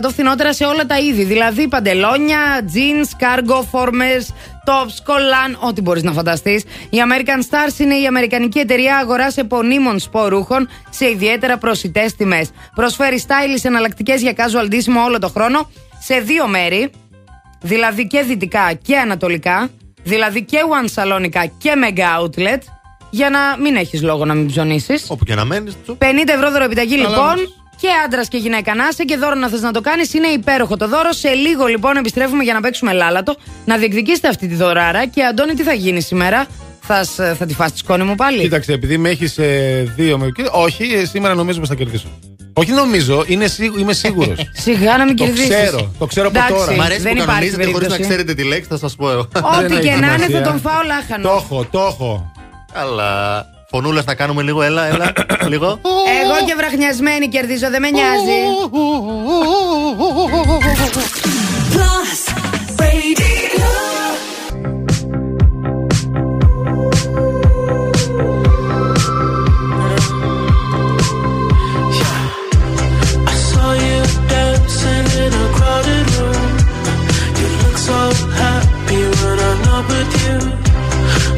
[0.05, 1.23] 70% φθηνότερα σε όλα τα είδη.
[1.23, 2.39] Δηλαδή παντελόνια,
[2.73, 4.25] jeans, cargo, formers,
[4.65, 6.63] tops, κολάν, ό,τι μπορείς να φανταστείς.
[6.89, 12.49] Η American Stars είναι η αμερικανική εταιρεία αγοράς επωνύμων σπορούχων σε ιδιαίτερα προσιτές τιμές.
[12.75, 15.69] Προσφέρει stylish εναλλακτικές για casual ντύσιμο όλο το χρόνο
[16.03, 16.89] σε δύο μέρη,
[17.61, 19.69] δηλαδή και δυτικά και ανατολικά,
[20.03, 22.59] δηλαδή και one σαλόνικα και mega outlet,
[23.09, 25.05] για να μην έχεις λόγο να μην ψωνίσεις.
[25.09, 25.73] Όπου και να μένεις.
[25.87, 25.95] 50
[26.35, 27.25] ευρώ δωροεπιταγή Καλά λοιπόν.
[27.25, 27.39] μας.
[27.81, 30.13] Και άντρας και γυναίκα να είσαι και δώρο να θες να το κάνεις.
[30.13, 31.11] Είναι υπέροχο το δώρο.
[31.11, 33.35] Σε λίγο λοιπόν επιστρέφουμε για να παίξουμε λάλατο.
[33.65, 35.05] Να διεκδικήσετε αυτή τη δωράρα.
[35.05, 36.45] Και Αντώνη, τι θα γίνει σήμερα;
[36.81, 39.39] Θα, σ- θα τη φας τη σκόνη μου πάλι; Κοίταξε, επειδή με έχεις
[39.95, 40.29] δύο με.
[40.35, 42.07] και- Όχι, ε, σήμερα νομίζω πω θα κερδίσω.
[42.53, 44.39] Όχι νομίζω, είναι σίγου- είμαι σίγουρος.
[44.63, 45.49] Σιγά να μην Το κερδίσεις.
[45.55, 46.75] ξέρω, το ξέρω από Εντάξει, τώρα.
[46.75, 48.01] Μ' αρέσει δεν που υπάρχει κανονίζετε χωρίς να περίπτωση.
[48.01, 49.19] ξέρετε τη λέξη, θα σας πω εγώ.
[49.19, 50.41] Ό,τι και έχει να είναι θα σημασία.
[50.41, 51.31] τον φάω λάχανος.
[51.31, 52.31] Το έχω, το έχω.
[52.73, 53.45] Καλά.
[53.69, 55.11] Φωνούλα θα κάνουμε λίγο, έλα, έλα.
[55.51, 55.67] λίγο.
[56.23, 58.37] Εγώ και βραχνιασμένη κερδίζω, δεν με νοιάζει.
[79.91, 80.37] with you.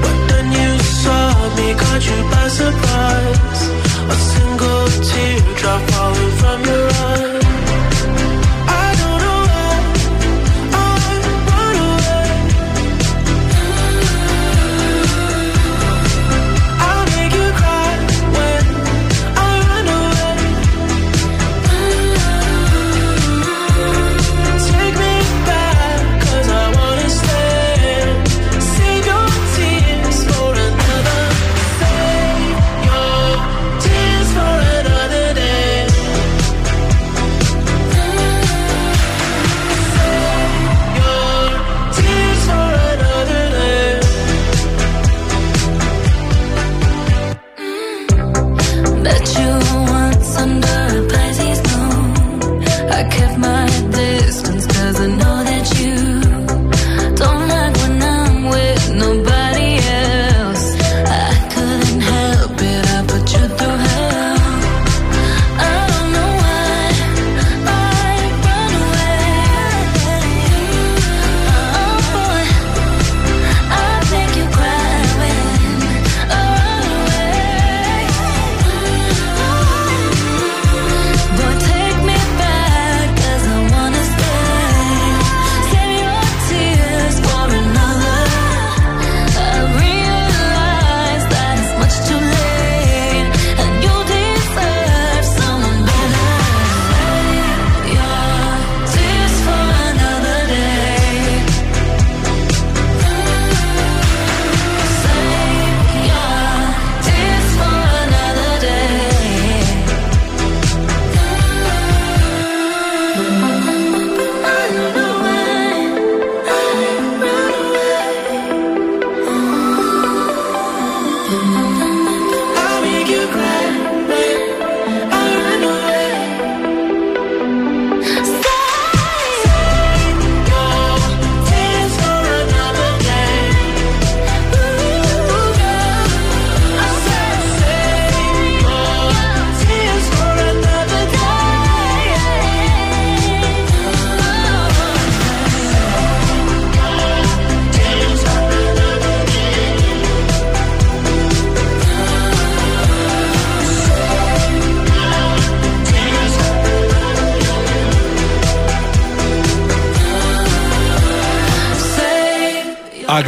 [0.03, 0.71] But then you
[1.03, 3.61] saw me, caught you by surprise.
[4.13, 6.84] A single teardrop falling from your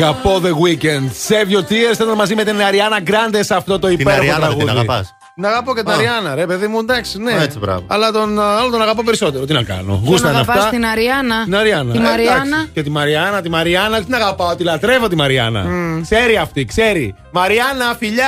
[0.03, 1.05] Αγαπώ The Weekend.
[1.27, 1.93] Save your tears.
[1.93, 4.65] Ήταν μαζί με την Αριάννα Γκράντε σε αυτό το υπέροχο Αριάννα δεν τραγούδι.
[4.65, 5.95] την αγαπάς; Την αγαπώ και την Α.
[5.95, 7.31] Αριάννα, ρε παιδί μου, εντάξει, ναι.
[7.43, 7.83] Έτσι, μπράβο.
[7.87, 9.45] Αλλά τον α, άλλο τον αγαπώ περισσότερο.
[9.45, 9.83] Τι να κάνω.
[9.83, 10.69] Ποιον Γούστα είναι αγαπάς αυτά.
[10.69, 11.43] την Αριάννα.
[11.43, 11.91] Την Αριάννα.
[11.93, 12.23] Τη Ε, εντάξει.
[12.25, 12.67] Μαριάννα.
[12.73, 15.65] Και τη Μαριάννα, τη Μαριάννα, την αγαπάω, τη λατρεύω τη Μαριάννα.
[16.01, 17.15] Ξέρει αυτή, ξέρει.
[17.31, 18.27] Μαριάννα, φιλιά.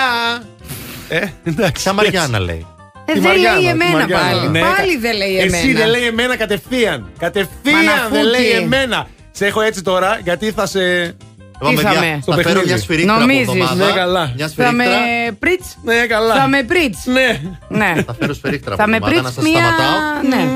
[1.10, 1.84] Ε, εντάξει.
[1.84, 2.66] Ποια Μαριάννα λέει.
[3.06, 4.28] Ε, Τη δεν Μαριάννα, λέει τη εμένα Μαριάννα.
[4.38, 4.50] πάλι.
[4.50, 5.80] Ναι, πάλι κα- δεν λέει Εσύ εμένα.
[5.80, 7.10] δεν λέει εμένα κατευθείαν.
[7.20, 8.12] Κατευθείαν Μαναφούκι.
[8.12, 9.08] δεν λέει εμένα.
[9.32, 11.16] Σε έχω έτσι τώρα γιατί θα σε.
[11.62, 12.68] Λοιπόν, θα παιδιά, με; Στο θα φέρω παιχνίδι.
[12.68, 13.48] μια σφυρίχτρα από Νομίζεις.
[13.48, 13.86] εβδομάδα.
[13.86, 14.32] Ναι, καλά.
[14.36, 15.34] Μια Θα με σφυρίχτρα.
[15.40, 15.78] πρίτς.
[15.84, 16.36] Ναι, καλά.
[16.36, 17.00] Θα με πρίτς.
[17.06, 17.40] Ναι.
[17.68, 17.94] Ναι.
[18.06, 19.60] Θα φέρω σφυρίχτρα από Θα με εβδομάδα να πρίτς σας μία...
[19.60, 20.00] σταματάω.
[20.30, 20.52] Ναι.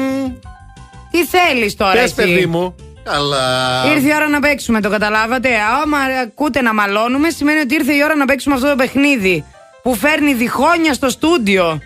[1.11, 2.75] Τι θέλεις τώρα Πες, εσύ; παιδί μου.
[3.03, 3.83] Καλά.
[3.95, 5.49] Ήρθε η ώρα να παίξουμε, το καταλάβατε.
[5.83, 9.45] Άμα ακούτε να μαλώνουμε, σημαίνει ότι ήρθε η ώρα να παίξουμε αυτό το παιχνίδι.
[9.83, 11.79] Που φέρνει διχόνια στο στούντιο.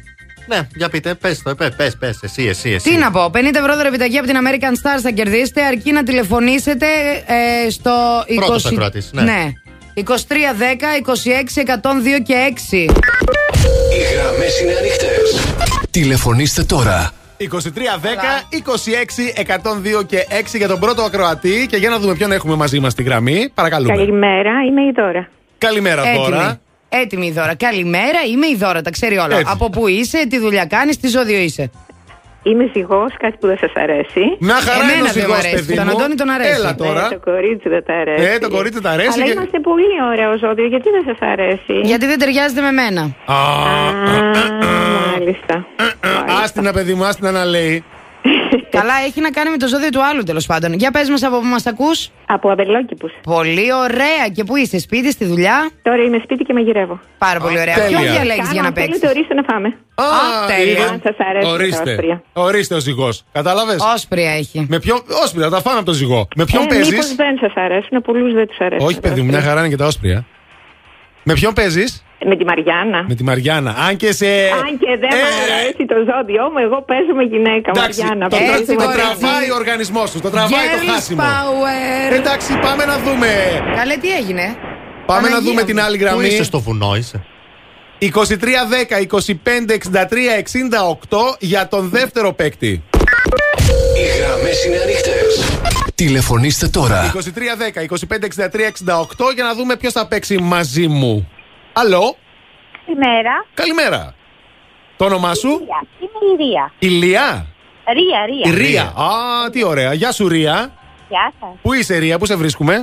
[0.48, 2.90] Ναι, για πείτε, πες το, πες, πες, πες, εσύ, εσύ, εσύ.
[2.90, 6.86] Τι να πω, 50 ευρώ δωρεπιταγή από την American Stars θα κερδίσετε, αρκεί να τηλεφωνήσετε
[7.66, 9.22] ε, στο Πρώτος ακροατής, ναι.
[9.22, 9.52] ναι.
[9.96, 10.04] 2310 26
[11.66, 12.74] 102 και 6.
[12.74, 15.56] Οι γραμμές είναι ανοιχτές.
[15.92, 17.12] Τηλεφωνήστε τώρα.
[20.00, 21.68] 102 και 6 για τον πρώτο ακροατή.
[21.70, 23.52] Και για να δούμε ποιον έχουμε μαζί μας στη γραμμή.
[23.54, 23.96] Παρακαλούμε.
[23.96, 25.30] Καλημέρα, είμαι η Δώρα.
[25.58, 26.60] Καλημέρα τώρα.
[26.90, 27.56] Έτοιμη η δώρα.
[27.56, 29.38] Καλημέρα, είμαι η δώρα, τα ξέρει όλα.
[29.38, 29.52] Έτσι.
[29.54, 31.72] Από πού είσαι, τι δουλειά κάνεις, τι ζώδιο είσαι;
[32.44, 34.22] Είμαι ζυγός, κάτι που δεν σας αρέσει.
[34.40, 35.56] Μια χαρά Εμένα είναι ο δεν ζυγός, μου αρέσει.
[35.56, 35.92] παιδί Τον μου.
[35.98, 36.50] Αντώνη τον αρέσει.
[36.60, 37.02] Έλα τώρα.
[37.02, 38.24] Ναι, το κορίτσι δεν τα αρέσει.
[38.26, 41.74] Ε, το κορίτσι τα αρέσει Αλλά και- είμαστε πολύ ωραίο ζώδιο, γιατί δεν σας αρέσει;
[41.84, 43.02] Γιατί δεν ταιριάζεται με μένα.
[43.26, 43.36] Α,
[45.12, 45.66] Μάλιστα.
[46.44, 47.84] Άστινα, παιδί μου, άστινα να λέει.
[48.80, 50.74] Καλά, έχει να κάνει με το ζώδιο του άλλου τέλος πάντων.
[50.74, 52.10] Για πες μας από πού μας ακούς.
[52.26, 53.12] Από Αβελόκηπους.
[53.24, 54.28] Πολύ ωραία.
[54.34, 57.00] Και πού είσαι, σπίτι, στη δουλειά; Τώρα είμαι σπίτι και μαγειρεύω.
[57.18, 57.76] Πάρα πολύ ωραία.
[57.76, 58.00] τέλεια.
[58.00, 59.68] Ποιο διαλέγεις για να Αν παίξεις; θέλετε, ορίστε να φάμε.
[59.96, 60.04] Α,
[60.48, 60.72] τέλεια.
[60.72, 60.82] είδε.
[60.82, 61.92] Αν σας αρέσει τα Ορίστε.
[61.92, 62.24] όσπρια.
[62.34, 63.24] Ορίστε ο ζυγός.
[63.32, 64.66] Κατάλαβες; Όσπρια έχει.
[64.70, 65.02] Με ποιον.
[65.24, 66.28] Όσπρια, θα φάμε από το ζυγό.
[66.36, 68.88] Με ποιον ε, παίζεις; Μήπως δεν σας αρέσουν, πολλούς δεν τους αρέσουν.
[68.88, 69.50] Όχι, τα παιδί μου, μια όσπρια.
[69.50, 70.26] χαρά είναι και τα όσπρια.
[71.24, 73.06] Με ποιον παίζεις; Με τη Μαριάννα.
[73.08, 73.72] Με τη Μαριάννα.
[73.88, 74.26] Αν και σε.
[74.66, 75.28] Αν και δεν Ε, μου
[75.60, 77.72] αρέσει το ζώδιό μου, εγώ παίζω με γυναίκα.
[77.76, 78.26] Εντάξει, Μαριάννα.
[78.30, 78.92] το, Παίζω τρα- με το γυναίκα.
[78.98, 80.20] τραβάει ο οργανισμός σου.
[80.26, 81.22] Το τραβάει το Girls χάσιμο.
[81.24, 82.14] power.
[82.20, 83.30] Εντάξει, πάμε να δούμε.
[83.76, 84.46] Καλέ, τι έγινε;
[85.06, 85.68] Πάμε να Παναγία δούμε μου.
[85.68, 86.28] την άλλη Πού γραμμή.
[86.28, 87.18] είσαι στο βουνό, είσαι;
[88.00, 92.84] 2310 25 63 68 για τον δεύτερο παίκτη.
[93.98, 95.60] Οι γραμμές είναι ανοιχτές.
[95.96, 97.12] Τηλεφωνήστε τώρα.
[97.14, 101.30] 2310 25 63 68 για να δούμε ποιος θα παίξει μαζί μου.
[101.80, 102.18] Αλλό,
[102.86, 103.46] Καλημέρα.
[103.54, 104.16] καλημέρα.
[104.98, 105.84] Το όνομά σου, Ρία.
[106.00, 106.74] Είμαι η Ρία.
[106.80, 107.46] Ηλία.
[107.94, 108.62] Ρία, Ρία.
[108.62, 108.82] Η Ρία.
[108.84, 109.94] Α, τι ωραία.
[109.94, 110.72] Γεια σου, Ρία.
[111.10, 111.50] Γεια σας.
[111.62, 112.74] Πού είσαι, Ρία, πού σε βρίσκουμε;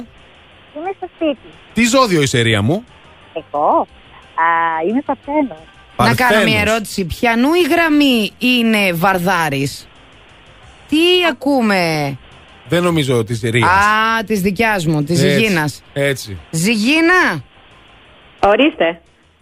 [0.77, 1.39] Είμαι στο σπίτι.
[1.73, 2.85] Τι ζώδιο είσαι, Ρία μου;
[3.33, 3.87] Εγώ.
[4.35, 5.59] Α, είμαι Παρθένος.
[5.97, 6.45] Να κάνω Παρθένος.
[6.45, 7.05] μια ερώτηση.
[7.05, 9.89] Ποιανού η γραμμή είναι Βαρδάρης;
[10.89, 10.97] Τι
[11.31, 12.17] ακούμε;
[12.69, 13.71] Δεν νομίζω ότι είσαι Ρίας.
[13.71, 15.83] Α, της δικιάς μου, της Ζυγίνας.
[15.93, 16.39] Έτσι.
[16.51, 17.43] Ζυγίνα!
[18.47, 19.01] Ορίστε.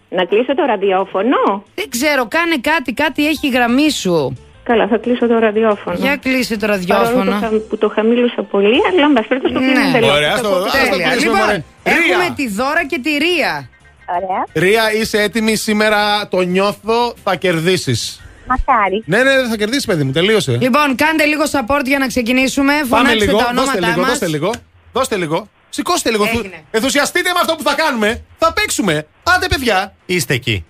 [0.08, 4.36] Να κλείσω το ραδιόφωνο; Δεν ξέρω, κάνε κάτι, κάτι έχει η γραμμή σου.
[4.64, 5.96] Καλά, θα κλείσω το ραδιόφωνο.
[6.00, 7.30] Για κλείσε το Παρόλο ραδιόφωνο.
[7.30, 9.66] το χα- που το χαμήλωσα πολύ, αλλά εν πάση περιπτώσει το Ναι.
[9.66, 10.16] κλείνω εντελώς.
[10.16, 11.08] Ωραία, Θα στο- το- ας το Τέλεια.
[11.10, 11.62] κλείσουμε, Λοιπόν, μωρέ.
[11.82, 12.32] έχουμε Ρία.
[12.36, 13.68] τη Δώρα και τη Ρία.
[14.16, 14.46] Ωραία.
[14.52, 18.20] Ρία, είσαι έτοιμη σήμερα, το νιώθω, θα κερδίσεις.
[18.48, 19.02] Μακάρι.
[19.06, 20.58] Ναι, ναι, θα κερδίσεις, παιδί μου, τελείωσε.
[20.60, 22.72] Λοιπόν, κάντε λίγο support για να ξεκινήσουμε.
[22.72, 24.08] Πάμε Φωνάξτε λίγο, τα δώστε ονόματά λίγο, μας.
[24.10, 24.50] δώστε λίγο.
[24.92, 25.48] Δώστε λίγο.
[25.74, 26.24] Σηκώστε λίγο.
[26.24, 26.64] Έγινε.
[26.70, 28.24] Ενθουσιαστείτε με αυτό που θα κάνουμε.
[28.38, 29.06] Θα παίξουμε.
[29.22, 29.94] Άντε, παιδιά.
[30.06, 30.64] Είστε εκεί.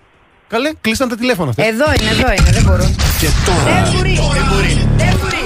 [0.48, 1.64] Καλέ, κλείσαν τα τηλέφωνα αυτά.
[1.64, 2.97] Εδώ είναι, εδώ είναι, δεν μπορούν.
[3.20, 4.14] Και τώρα Δεν μπορεί.
[4.22, 4.89] Δεν μπορεί.
[4.97, 5.40] Δεν μπορεί.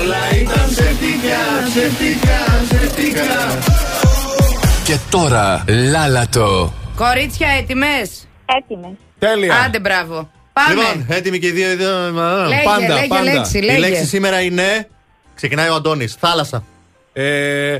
[0.00, 2.38] Όλα ήταν ψευτικά, ψευτικά,
[2.68, 3.58] ψευτικά.
[4.84, 8.92] Και τώρα Λάλατο Κορίτσια, έτοιμες; Έτοιμες.
[9.18, 9.54] Τέλεια.
[9.54, 10.30] Άντε, μπράβο.
[10.66, 10.82] Πάμε.
[10.82, 11.70] Λοιπόν, έτοιμοι και οι δύο.
[11.70, 11.90] οι δύο,
[12.20, 13.22] α, Λέγε, πάντα, λέγε πάντα.
[13.22, 13.78] λέξη, Η λέγε.
[13.78, 14.88] λέξη σήμερα είναι.
[15.34, 16.14] Ξεκινάει ο Αντώνης.
[16.20, 16.64] Θάλασσα.
[17.12, 17.76] Ε,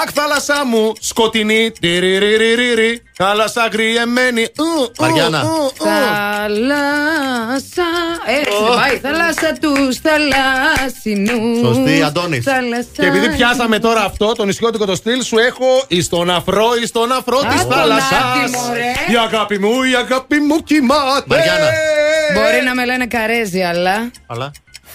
[0.00, 1.70] Αχ, θάλασσά μου, σκοτεινή.
[1.80, 4.42] τυριριριριρι, Θάλασσα κρυεμένη.
[4.42, 5.42] ου, ου, Μαριάννα.
[5.42, 5.84] ου, ου.
[5.84, 7.88] Θάλασσα.
[8.26, 8.98] Έτσι δεν πάει.
[8.98, 11.58] Θάλασσα τους θαλάσσινους.
[11.58, 12.44] Σωστή, Αντώνης.
[12.44, 12.88] Θάλασσα.
[12.92, 16.90] Και επειδή πιάσαμε τώρα αυτό, τον νησιώτικο το στυλ, σου έχω εις τον αφρό, εις
[16.92, 18.12] τον αφρό Α, της τον θάλασσας.
[18.12, 19.12] άτιμο, ρε.
[19.12, 21.24] Η αγάπη μου, η αγάπη μου κοιμάται.
[21.26, 21.68] Μαριάννα.
[22.34, 24.10] Μπορεί να με λένε καρέζι, αλλά.
[24.26, 24.50] Αλλά.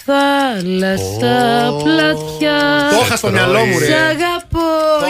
[0.08, 1.84] Θάλασσα, Ω.
[1.84, 2.60] πλατιά.
[2.92, 3.95] Το είχα στο μυαλό μου, Σ' ρε.
[3.95, 4.68] αγαπώ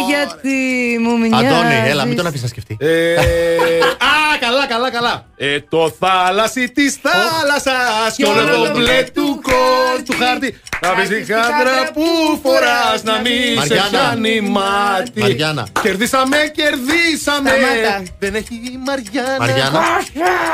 [0.07, 0.57] γιατί
[1.01, 1.47] μου μοιάζεις.
[1.51, 2.77] Αντώνη, έλα, μην τον αφήσεις να σκεφτεί.
[2.79, 3.13] Ε,
[4.11, 5.25] α, καλά, καλά, καλά.
[5.37, 10.59] Ε, το θάλασσι της θάλασσας και όλο το μπλε του κόλ του χάρτη.
[10.81, 12.03] Να πεις τη χάντρα που
[12.43, 13.89] φοράς να μην σε Μαριάννα.
[13.89, 15.19] πιάνει μάτι.
[15.21, 15.67] Μαριάννα.
[15.81, 17.49] Κερδίσαμε, κερδίσαμε.
[17.49, 18.03] Σταμάτα.
[18.19, 19.37] Δεν έχει η Μαριάννα.
[19.39, 19.81] Μαριάννα.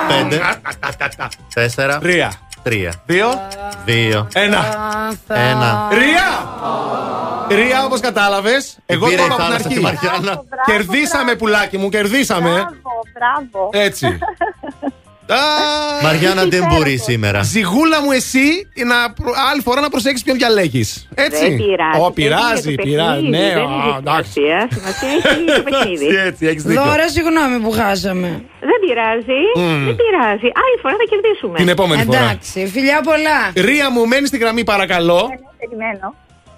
[0.07, 0.41] Πέντε.
[1.53, 1.97] Τέσσερα.
[1.97, 2.31] Τρία.
[2.63, 2.93] Τρία.
[3.05, 3.47] Δύο.
[3.85, 4.27] Δύο.
[4.33, 4.65] Ένα.
[5.27, 5.87] Ένα.
[5.91, 6.47] Ρία!
[7.49, 9.77] Ρία, όπως κατάλαβες, εγώ πήρε το η είπα από την θάλασσα αρχή.
[9.77, 10.19] τη Μαριάννα.
[10.21, 12.49] Μπράβο, Κερδίσαμε, πουλάκι μου, κερδίσαμε.
[12.49, 12.71] Μπράβο,
[13.13, 13.69] μπράβο.
[13.71, 14.07] Έτσι.
[15.33, 17.41] Α, Μαριάννα δεν μπορεί σήμερα.
[17.41, 18.45] Ζυγούλα μου, εσύ
[18.85, 21.07] να, προ- άλλη φορά να προσέξεις ποιον διαλέγεις.
[21.15, 21.39] Έτσι.
[21.47, 21.99] Δεν πειράζει.
[22.01, 23.21] Ω, πειράζει, Είναι το πειράζει.
[23.21, 24.31] παιχνίδι, Ναι, δεν α, έχει εντάξει.
[24.31, 24.67] σημασία.
[24.77, 26.05] Σημασία έχει το παιχνίδι.
[26.05, 26.83] Έτσι, έτσι, έχεις δίκιο.
[26.83, 28.29] Δώρα, συγγνώμη που χάσαμε.
[28.69, 29.39] Δεν πειράζει.
[29.55, 29.85] Μμμ.
[29.85, 30.47] Δεν πειράζει.
[30.63, 31.57] Άλλη φορά θα κερδίσουμε.
[31.57, 32.17] Την επόμενη φορά.
[32.19, 33.39] Εντάξει, φιλιά πολλά.
[33.67, 35.21] Ρία μου, μένεις στη γραμμή, παρακαλώ.
[35.59, 36.07] Περιμένω.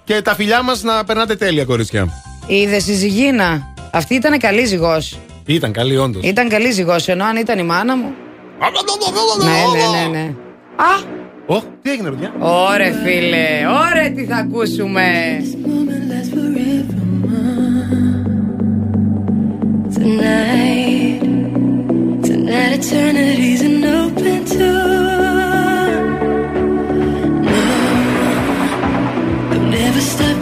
[0.04, 2.02] Και τα φιλιά μας να περνάτε τέλεια, κορίτσια.
[2.46, 5.18] Είδες η Ζυγίνα; Αυτή ήταν καλή ζυγός.
[5.46, 6.22] Ήταν καλή, όντως.
[6.24, 8.14] Ήταν καλή ζυγός, ενώ αν ήταν η μάνα μου.
[8.58, 10.34] Ναι, ναι, ναι, ναι.
[10.76, 11.14] Α!
[11.48, 15.40] Oh, τι έγινε, παιδιά; Ωρε, φίλε, ωραία τι θα ακούσουμε.
[29.70, 30.36] Never stop.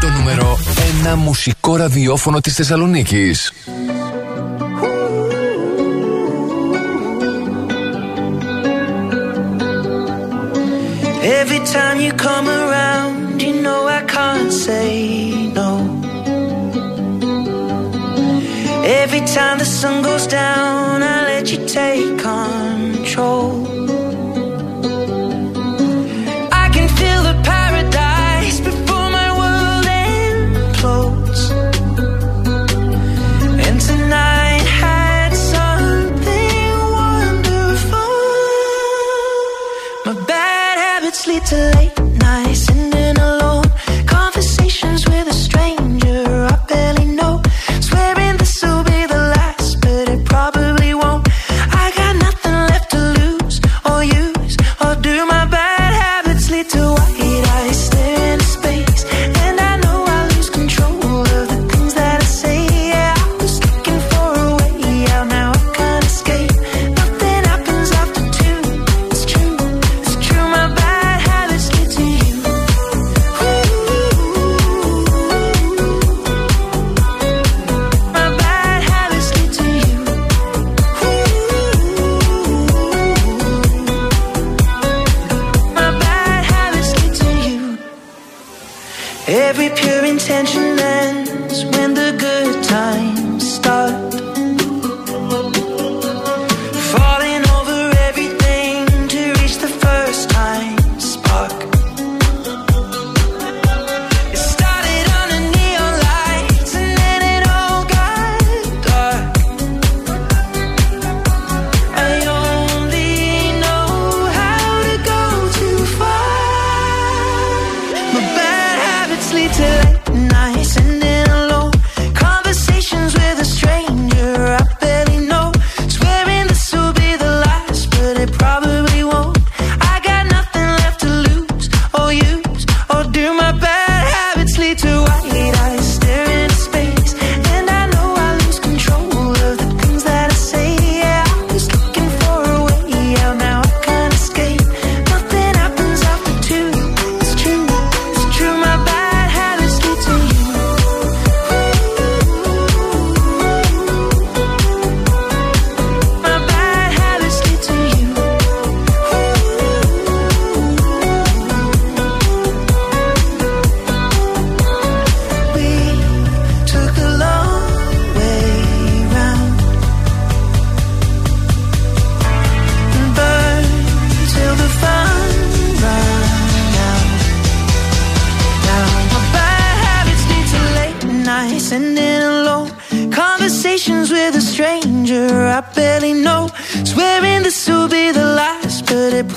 [0.00, 0.58] Το νούμερο
[1.00, 3.52] ενα μουσικό ραδιόφωνο της Θεσσαλονίκης.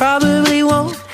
[0.05, 1.04] probably won't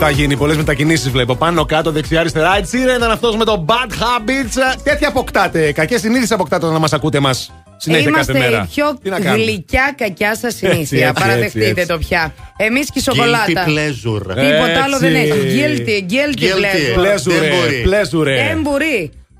[0.00, 0.36] θα γίνει.
[0.36, 1.34] Πολλές μετακινήσεις βλέπω.
[1.34, 2.56] Πάνω, κάτω, δεξιά, αριστερά.
[2.56, 4.56] Έτσι ήταν αυτός με το bad habits.
[4.74, 5.72] Ε, τέτοια αποκτάτε.
[5.72, 7.52] Κακές συνήθειες αποκτάτε να μας ακούτε μας.
[7.76, 8.68] Συνέχεια Είμαστε κάθε μέρα.
[8.70, 8.98] η πιο
[9.34, 11.12] γλυκιά κακιά σας συνήθεια.
[11.12, 12.34] Παραδεχτείτε το πια.
[12.56, 13.44] Εμείς και η σοκολάτα.
[13.46, 14.26] Guilty pleasure.
[14.26, 15.32] Τίποτα άλλο δεν έχει.
[15.32, 16.98] Guilty, guilty, guilty.
[16.98, 18.24] pleasure.
[18.24, 18.64] Δεν.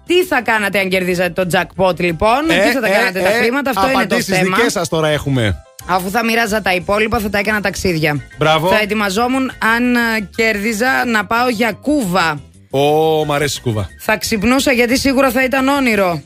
[0.06, 3.22] Τι θα κάνατε αν κερδίζατε το jackpot λοιπόν, ε, τι θα τα ε, κάνατε ε,
[3.22, 4.40] τα χρήματα, αυτό είναι το θέμα.
[4.40, 5.64] Απαντήσεις δικές σας τώρα έχουμε.
[5.90, 8.20] Αφού θα μοιράζα τα υπόλοιπα, θα τα έκανα ταξίδια.
[8.38, 8.68] Μπράβο.
[8.68, 10.00] Θα ετοιμαζόμουν αν α,
[10.36, 12.40] κέρδιζα να πάω για κούβα.
[12.70, 13.88] Ω, μ' αρέσει η σκούβα.
[14.00, 16.22] Θα ξυπνούσα γιατί σίγουρα θα ήταν όνειρο.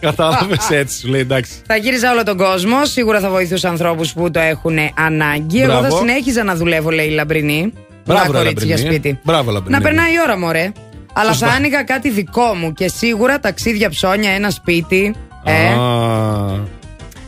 [0.00, 1.52] Κατάλαβες έτσι, σου λέει εντάξει.
[1.66, 2.84] Θα γύριζα όλο τον κόσμο.
[2.84, 5.60] Σίγουρα θα βοηθούσα ανθρώπους που το έχουν ανάγκη.
[5.60, 5.88] Εγώ Μπράβο.
[5.90, 7.72] θα συνέχιζα να δουλεύω, λέει η Λαμπρινή.
[8.04, 8.94] Μπράβο, Ένα ρε, κορίτσι για Λαμπρινή.
[8.96, 9.18] σπίτι.
[9.24, 9.76] Μπράβο, Λαμπρινή.
[9.76, 10.72] Να περνάει η ώρα, μωρέ.
[11.12, 11.46] Αλλά Σωστά.
[11.46, 15.14] θα άνοιγα κάτι δικό μου και σίγουρα ταξίδια ψώνια, ένα σπίτι.
[15.44, 16.58] Ε, Α,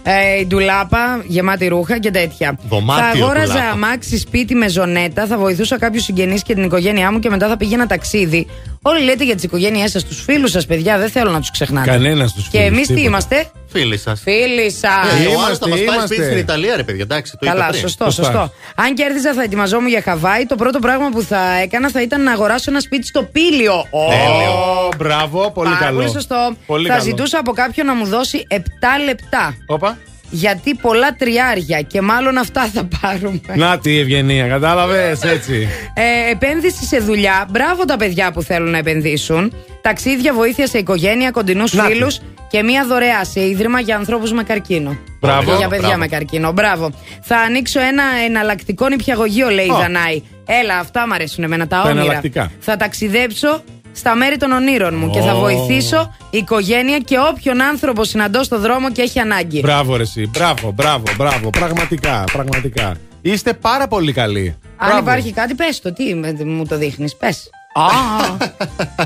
[0.08, 2.58] ε, η ντουλάπα, γεμάτη ρούχα και τέτοια.
[2.68, 3.70] Δωμάτιο θα αγόραζα ντουλάπα.
[3.70, 7.56] αμάξι σπίτι με ζωνέτα, θα βοηθούσα κάποιους συγγενείς και την οικογένειά μου και μετά θα
[7.56, 8.46] πήγαινα ταξίδι.
[8.82, 11.90] Όλοι λέτε για τις οικογένειές σας, τους φίλους σας, παιδιά, δεν θέλω να τους ξεχνάτε.
[11.90, 13.06] Κανένας τους Και φίλους, εμείς τι τίποτα.
[13.08, 14.20] είμαστε, Φίλοι σας.
[14.20, 14.82] φίλοι σας.
[14.82, 16.06] Ε, ο Είμαστε, άλλος θα μας πάρει είμαστε.
[16.06, 17.02] σπίτι στην Ιταλία, ρε παιδιά.
[17.02, 17.80] Εντάξει, το είπα Καλά, πριν.
[17.80, 18.22] σωστό, Σωστά.
[18.22, 18.52] σωστό.
[18.74, 20.46] Αν κέρδιζα θα ετοιμαζόμουν για Χαβάη.
[20.46, 23.74] Το πρώτο πράγμα που θα έκανα θα ήταν να αγοράσω ένα σπίτι στο Πήλιο.
[23.90, 25.98] Ω, Ω, μπράβο, πολύ Πάρα καλό.
[25.98, 26.56] πολύ σωστό.
[26.66, 27.05] Πολύ θα καλό.
[27.05, 28.56] ζητούσα από κάποιον να μου δώσει 7
[29.05, 29.55] λεπτά.
[29.66, 29.98] Όπα.
[30.30, 33.40] Γιατί πολλά τριάρια και μάλλον αυτά θα πάρουμε.
[33.55, 35.68] Να τη ευγενία, κατάλαβες έτσι.
[35.94, 37.46] Ε, επένδυση σε δουλειά.
[37.50, 39.52] Μπράβο τα παιδιά που θέλουν να επενδύσουν.
[39.80, 41.92] Ταξίδια, βοήθεια σε οικογένεια, κοντινούς Να τη.
[41.92, 42.18] φίλους
[42.50, 44.97] και μία δωρεά σε ίδρυμα για ανθρώπους με καρκίνο.
[45.20, 45.57] Μπράβο.
[45.57, 45.99] Για παιδιά Μπράβο.
[45.99, 46.52] με καρκίνο.
[46.52, 46.91] Μπράβο.
[47.23, 49.76] Θα ανοίξω ένα εναλλακτικό νηπιαγωγείο, λέει η Ω.
[49.76, 50.23] Δανάη.
[50.47, 52.00] Έλα, αυτά μου αρέσουν εμένα, τα Τα όνειρα.
[52.05, 52.50] εναλλακτικά.
[52.60, 55.39] Θα ταξιδέψω στα μέρη των ονείρων μου και θα Ω.
[55.39, 59.60] βοηθήσω οικογένεια και όποιον άνθρωπο συναντώ στο δρόμο και έχει ανάγκη.
[59.60, 60.26] Μπράβο, ρε, εσύ.
[60.26, 61.50] Μπράβο, μπράβο, μπράβο.
[61.50, 62.94] Πραγματικά, πραγματικά.
[63.23, 64.57] Είστε πάρα πολύ καλοί.
[64.76, 65.02] Αν Μπράβο.
[65.02, 65.92] υπάρχει κάτι, πες το.
[65.92, 67.50] Τι με- μου το δείχνεις, πες.
[67.80, 67.88] Α,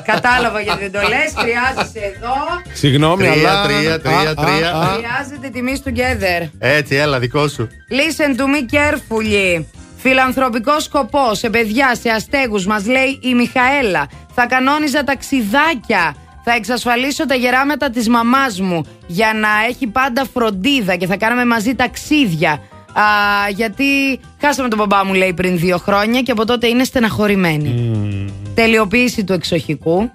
[0.05, 1.33] κατάλαβα γιατί δεν το λες.
[1.37, 2.35] Χρειάζεσαι εδώ.
[2.73, 3.63] Συγγνώμη, Τρία, αλλά.
[3.67, 4.73] τρία, τρία, Α, α, τρία.
[4.75, 4.87] α.
[4.87, 6.49] Χρειάζεται τιμή together.
[6.59, 7.69] Έτσι, έλα, δικό σου.
[7.91, 9.65] Listen to me carefully.
[9.97, 14.09] Φιλανθρωπικό σκοπός σε παιδιά, σε αστέγους μας λέει η Μιχαέλα.
[14.35, 16.15] Θα κανόνιζα ταξιδάκια.
[16.45, 21.45] Θα εξασφαλίσω τα γεράματα της μαμάς μου για να έχει πάντα φροντίδα και θα κάναμε
[21.45, 22.51] μαζί ταξίδια.
[22.93, 23.03] Α,
[23.55, 23.85] γιατί
[24.41, 27.69] χάσαμε τον μπαμπά μου λέει πριν δύο χρόνια και από τότε είναι στεναχωρημένη.
[28.55, 30.11] Τελειοποίηση του εξοχικού.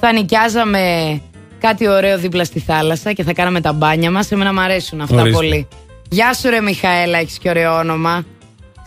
[0.00, 1.20] Θα νοικιάζαμε
[1.60, 4.30] κάτι ωραίο δίπλα στη θάλασσα και θα κάναμε τα μπάνια μας.
[4.32, 5.36] Εμένα μου αρέσουν αυτά Ορίστε.
[5.38, 5.68] πολύ.
[6.10, 8.24] Γεια σου ρε Μιχαέλα, έχεις και ωραίο όνομα.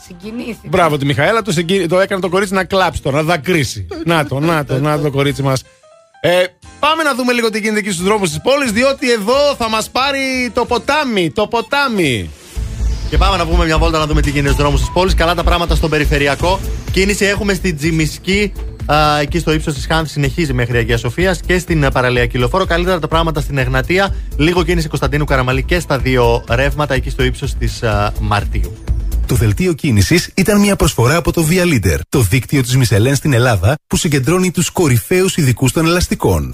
[0.08, 0.58] Συγκινήθηκα.
[0.68, 3.88] Μπράβο τη Μιχαέλα, το, συγκι- το έκανε το κορίτσι να κλάψει τώρα, να δακρύσει.
[4.06, 5.64] να το, να το, να το, το κορίτσι μας.
[6.22, 6.44] Ε,
[6.80, 9.90] πάμε να δούμε λίγο τι γίνεται εκεί στους δρόμους της πόλης, διότι εδώ θα μας
[9.90, 11.32] πάρει το ποτάμι.
[11.32, 12.30] Το ποτάμι.
[13.10, 15.14] Και πάμε να βγούμε μια βόλτα να δούμε τι γίνεται στους δρόμους της πόλης.
[15.14, 16.60] Καλά τα πράγματα στον περιφερειακό.
[16.92, 18.52] Κίνηση έχουμε στην Τζιμισκή,
[18.94, 22.66] α, εκεί στο ύψος της Χάνθη, συνεχίζει μέχρι Αγία Σοφίας και στην α, παραλιακή λεωφόρο.
[22.66, 24.16] Καλύτερα τα πράγματα στην Εγνατία.
[24.38, 27.84] Λίγο κίνηση Κωνσταντίνου Καραμαλή και στα δύο ρεύματα εκεί στο ύψος της
[28.22, 28.78] Μαρτίου.
[29.26, 33.34] Το δελτίο κίνησης ήταν μια προσφορά από το Via Leader, το δίκτυο της Μισελέν στην
[33.34, 36.54] Ελλάδα που συγκεντρώνει τους κορυφαίους ειδικούς των ελαστικών.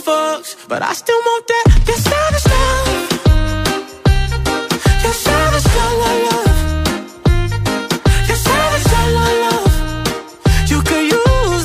[0.00, 1.64] fucks, but I still want that.
[1.86, 2.88] Your savage love.
[5.04, 5.68] Your savage
[6.26, 6.58] love.
[8.28, 9.72] Your savage color love.
[10.70, 11.64] You could use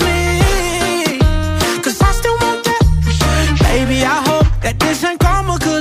[2.02, 2.82] I still want that.
[3.64, 5.20] Baby, I hope that this ain't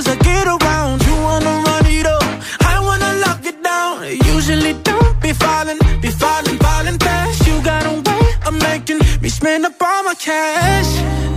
[0.07, 1.03] I get around.
[1.07, 2.23] You wanna run it up,
[2.61, 4.03] I wanna lock it down.
[4.35, 7.45] Usually don't be falling, be falling, falling fast.
[7.47, 11.34] You got a way of making me spend up all my cash.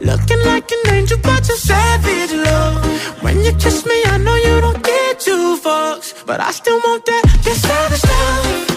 [0.00, 3.22] Looking like an angel, but you're savage, love.
[3.22, 7.04] When you kiss me, I know you don't get two fucks, but I still want
[7.06, 7.24] that.
[7.44, 8.67] You're savage, love.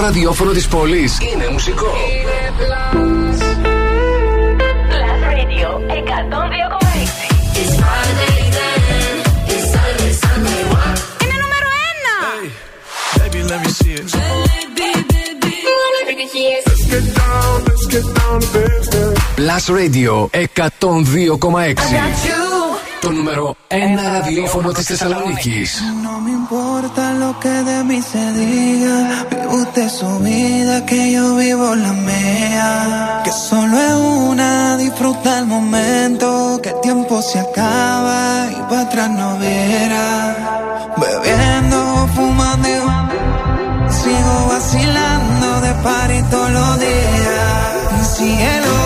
[0.00, 1.86] Ραδιόφωνο της πόλης είναι μουσικό.
[1.86, 2.36] Είναι
[11.42, 12.16] νούμερο ένα.
[13.22, 13.68] Φύγαλε τη νούμερο ένα.
[15.66, 16.14] Φύγαλε τη
[21.78, 22.10] φύγαλε.
[23.00, 25.82] Το νούμερο ένα ραδιόφωνο της Θεσσαλονίκης.
[29.50, 33.20] guste su vida, que yo vivo la mía.
[33.24, 33.94] Que solo es
[34.30, 40.06] una, disfruta el momento, que el tiempo se acaba y para atrás no viera.
[40.96, 42.68] Bebiendo, fumando,
[43.88, 48.16] sigo vacilando de par los días.
[48.16, 48.79] Cielo.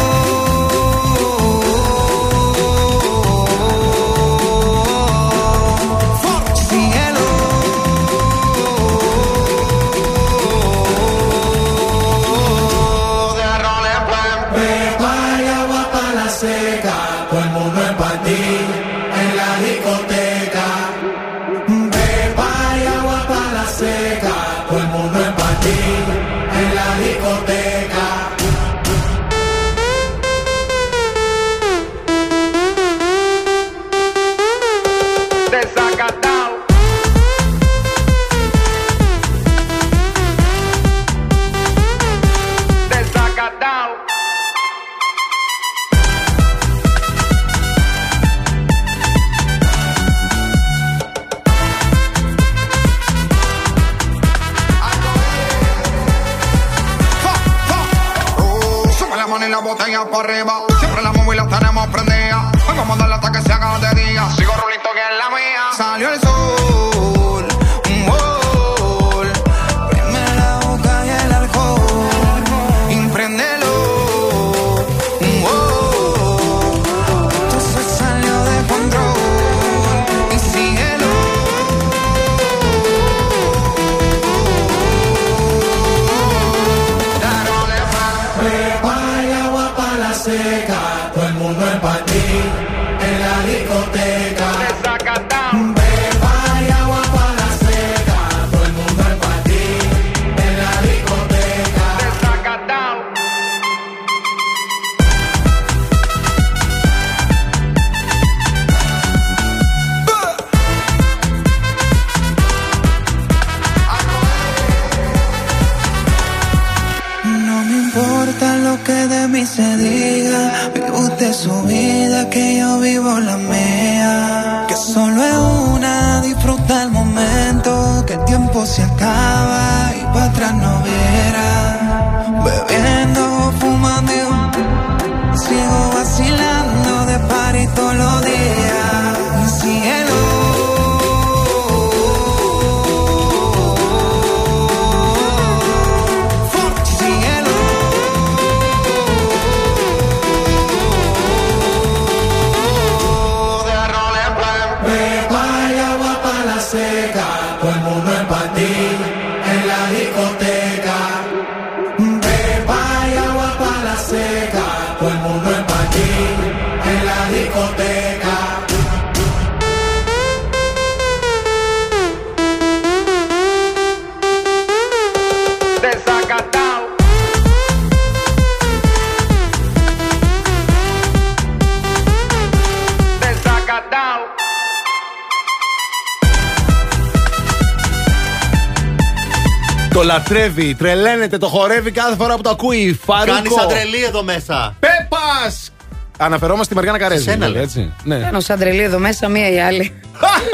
[190.28, 193.00] Λατρεύει, τρελαίνεται, το χορεύει κάθε φορά που το ακούει.
[193.04, 193.32] Φαρούκο.
[193.34, 194.76] Κάνει σαν τρελή εδώ μέσα.
[194.80, 195.72] Πέπας!
[196.18, 197.22] Αναφερόμαστε στη Μαριάννα Καρέζη.
[197.22, 197.62] Σένα, βέβαια, λέει.
[197.62, 197.92] έτσι.
[198.04, 198.18] Ναι.
[198.18, 199.92] Κάνω σαν τρελή εδώ μέσα μία ή άλλη.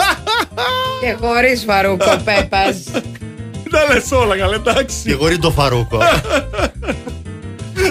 [1.00, 2.76] και χωρίς φαρούκο πέπας.
[3.72, 4.96] Τα λες όλα, καλά, εντάξει.
[5.04, 5.98] Και χωρίς το φαρούκο.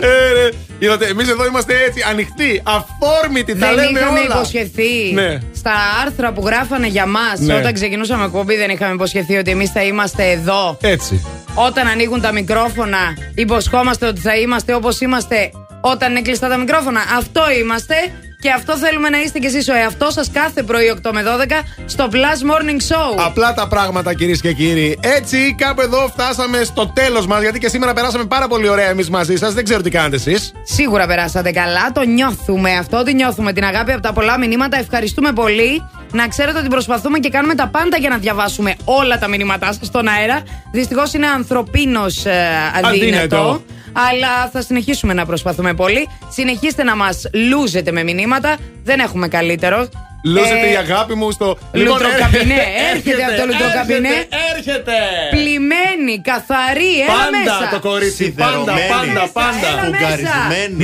[0.01, 0.49] Ε, ρε.
[0.79, 4.35] Είδατε, εμείς εδώ είμαστε έτσι ανοιχτοί, αφόρμητοι, τα Δεν λέμε είχαμε όλα.
[4.35, 5.37] υποσχεθεί Ναι.
[5.55, 5.71] στα
[6.05, 7.53] άρθρα που γράφανε για μας Ναι.
[7.53, 8.55] όταν ξεκινούσαμε εκπομπή.
[8.55, 10.77] Δεν είχαμε υποσχεθεί ότι εμείς θα είμαστε εδώ.
[10.81, 11.25] Έτσι.
[11.67, 17.01] Όταν ανοίγουν τα μικρόφωνα, υποσχόμαστε ότι θα είμαστε όπως είμαστε όταν είναι κλειστά τα μικρόφωνα.
[17.17, 17.95] Αυτό είμαστε
[18.41, 21.61] και αυτό θέλουμε να είστε κι εσείς ο εαυτός σας κάθε πρωί 8 με 12
[21.85, 23.25] στο Plus Morning Show.
[23.25, 24.99] Απλά τα πράγματα κυρίες και κύριοι.
[25.01, 27.41] Έτσι, κάπου εδώ φτάσαμε στο τέλος μας.
[27.41, 29.53] Γιατί και σήμερα περάσαμε πάρα πολύ ωραία εμείς μαζί σας.
[29.53, 30.51] Δεν ξέρω τι κάνετε εσείς.
[30.63, 34.77] Σίγουρα περάσατε καλά, το νιώθουμε αυτό, ότι νιώθουμε την αγάπη από τα πολλά μηνύματα.
[34.77, 35.89] Ευχαριστούμε πολύ.
[36.11, 39.87] Να ξέρετε ότι προσπαθούμε και κάνουμε τα πάντα για να διαβάσουμε όλα τα μηνύματά σας
[39.87, 40.43] στον αέρα.
[40.71, 42.87] Δυστυχώς είναι ανθρωπίνω αδύνατο.
[42.87, 43.61] Αδύνατο.
[44.09, 46.07] Αλλά θα συνεχίσουμε να προσπαθούμε πολύ.
[46.29, 48.57] Συνεχίστε να μας λούζετε με μηνύματα.
[48.83, 49.87] Δεν έχουμε καλύτερο.
[50.23, 51.57] Λούζετε Ε, η αγάπη μου στο.
[51.71, 52.55] Λοιπόν, Λουτροκαμπινέ.
[52.93, 54.27] Έρχεται από το λουτροκαμπινέ.
[54.59, 54.97] Έρχεται, έρχεται.
[55.35, 57.69] Πλημμένη, καθαρή, έλα Πάντα μέσα.
[57.75, 58.25] το κορίτσι.
[58.31, 59.67] Πάντα, πάντα, πάντα.
[59.71, 60.35] Έλα μέσα.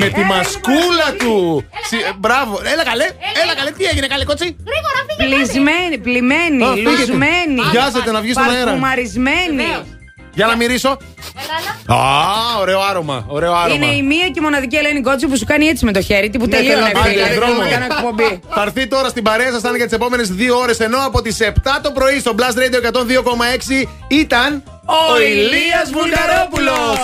[0.02, 1.64] Με τη μασκούλα του.
[1.90, 2.54] Συ- ε, Μπράβο.
[2.74, 3.04] Έλα καλέ.
[3.44, 3.72] Έλα καλέ.
[3.72, 4.56] Τι έγινε καλέ κότσι;
[5.18, 6.90] Πλησμένη, πλημμένη, Α, φύγετε.
[6.90, 7.62] λουσμένη.
[7.72, 8.64] Βιάζεται να βγεις στον αέρα.
[8.66, 9.64] Παρφουμαρισμένη.
[10.36, 10.90] Για να μυρίσω.
[11.86, 11.98] Α,
[12.60, 13.26] ωραίο άρωμα.
[13.28, 13.76] Ωραίο άρωμα.
[13.76, 16.30] Είναι η μία και μοναδική Ελένη Κότσου που σου κάνει έτσι με το χέρι.
[16.30, 16.92] Τι που ναι, τελείωνε.
[18.50, 20.80] Θα έρθει τώρα στην παρέα σας, θα είναι για τις επόμενες δύο ώρες.
[20.80, 24.64] Ενώ από τις 7 το πρωί στο Blast Radio 102,6 ήταν.
[24.88, 26.98] Ο Ηλίας Βουλγαρόπουλος!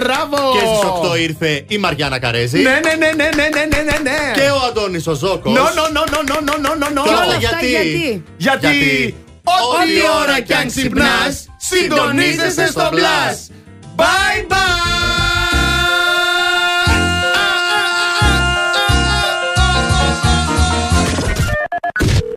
[0.00, 0.52] Μπράβο!
[0.52, 2.58] Και στις 8 ήρθε η Μαριάννα Καρέζη.
[2.62, 4.18] Ναι, ναι, ναι, ναι, ναι, ναι, ναι, ναι.
[4.34, 5.50] Και ο Αντώνης ο Ζόκο.
[5.50, 7.02] Νο, νο, νο, νο, νο, νο, νο, νο.
[7.38, 13.50] Γιατί; Γιατί; Ό,τι ώρα κι αν ξυπνάς συντονίζεσαι στο Blast.
[13.96, 15.01] Bye bye!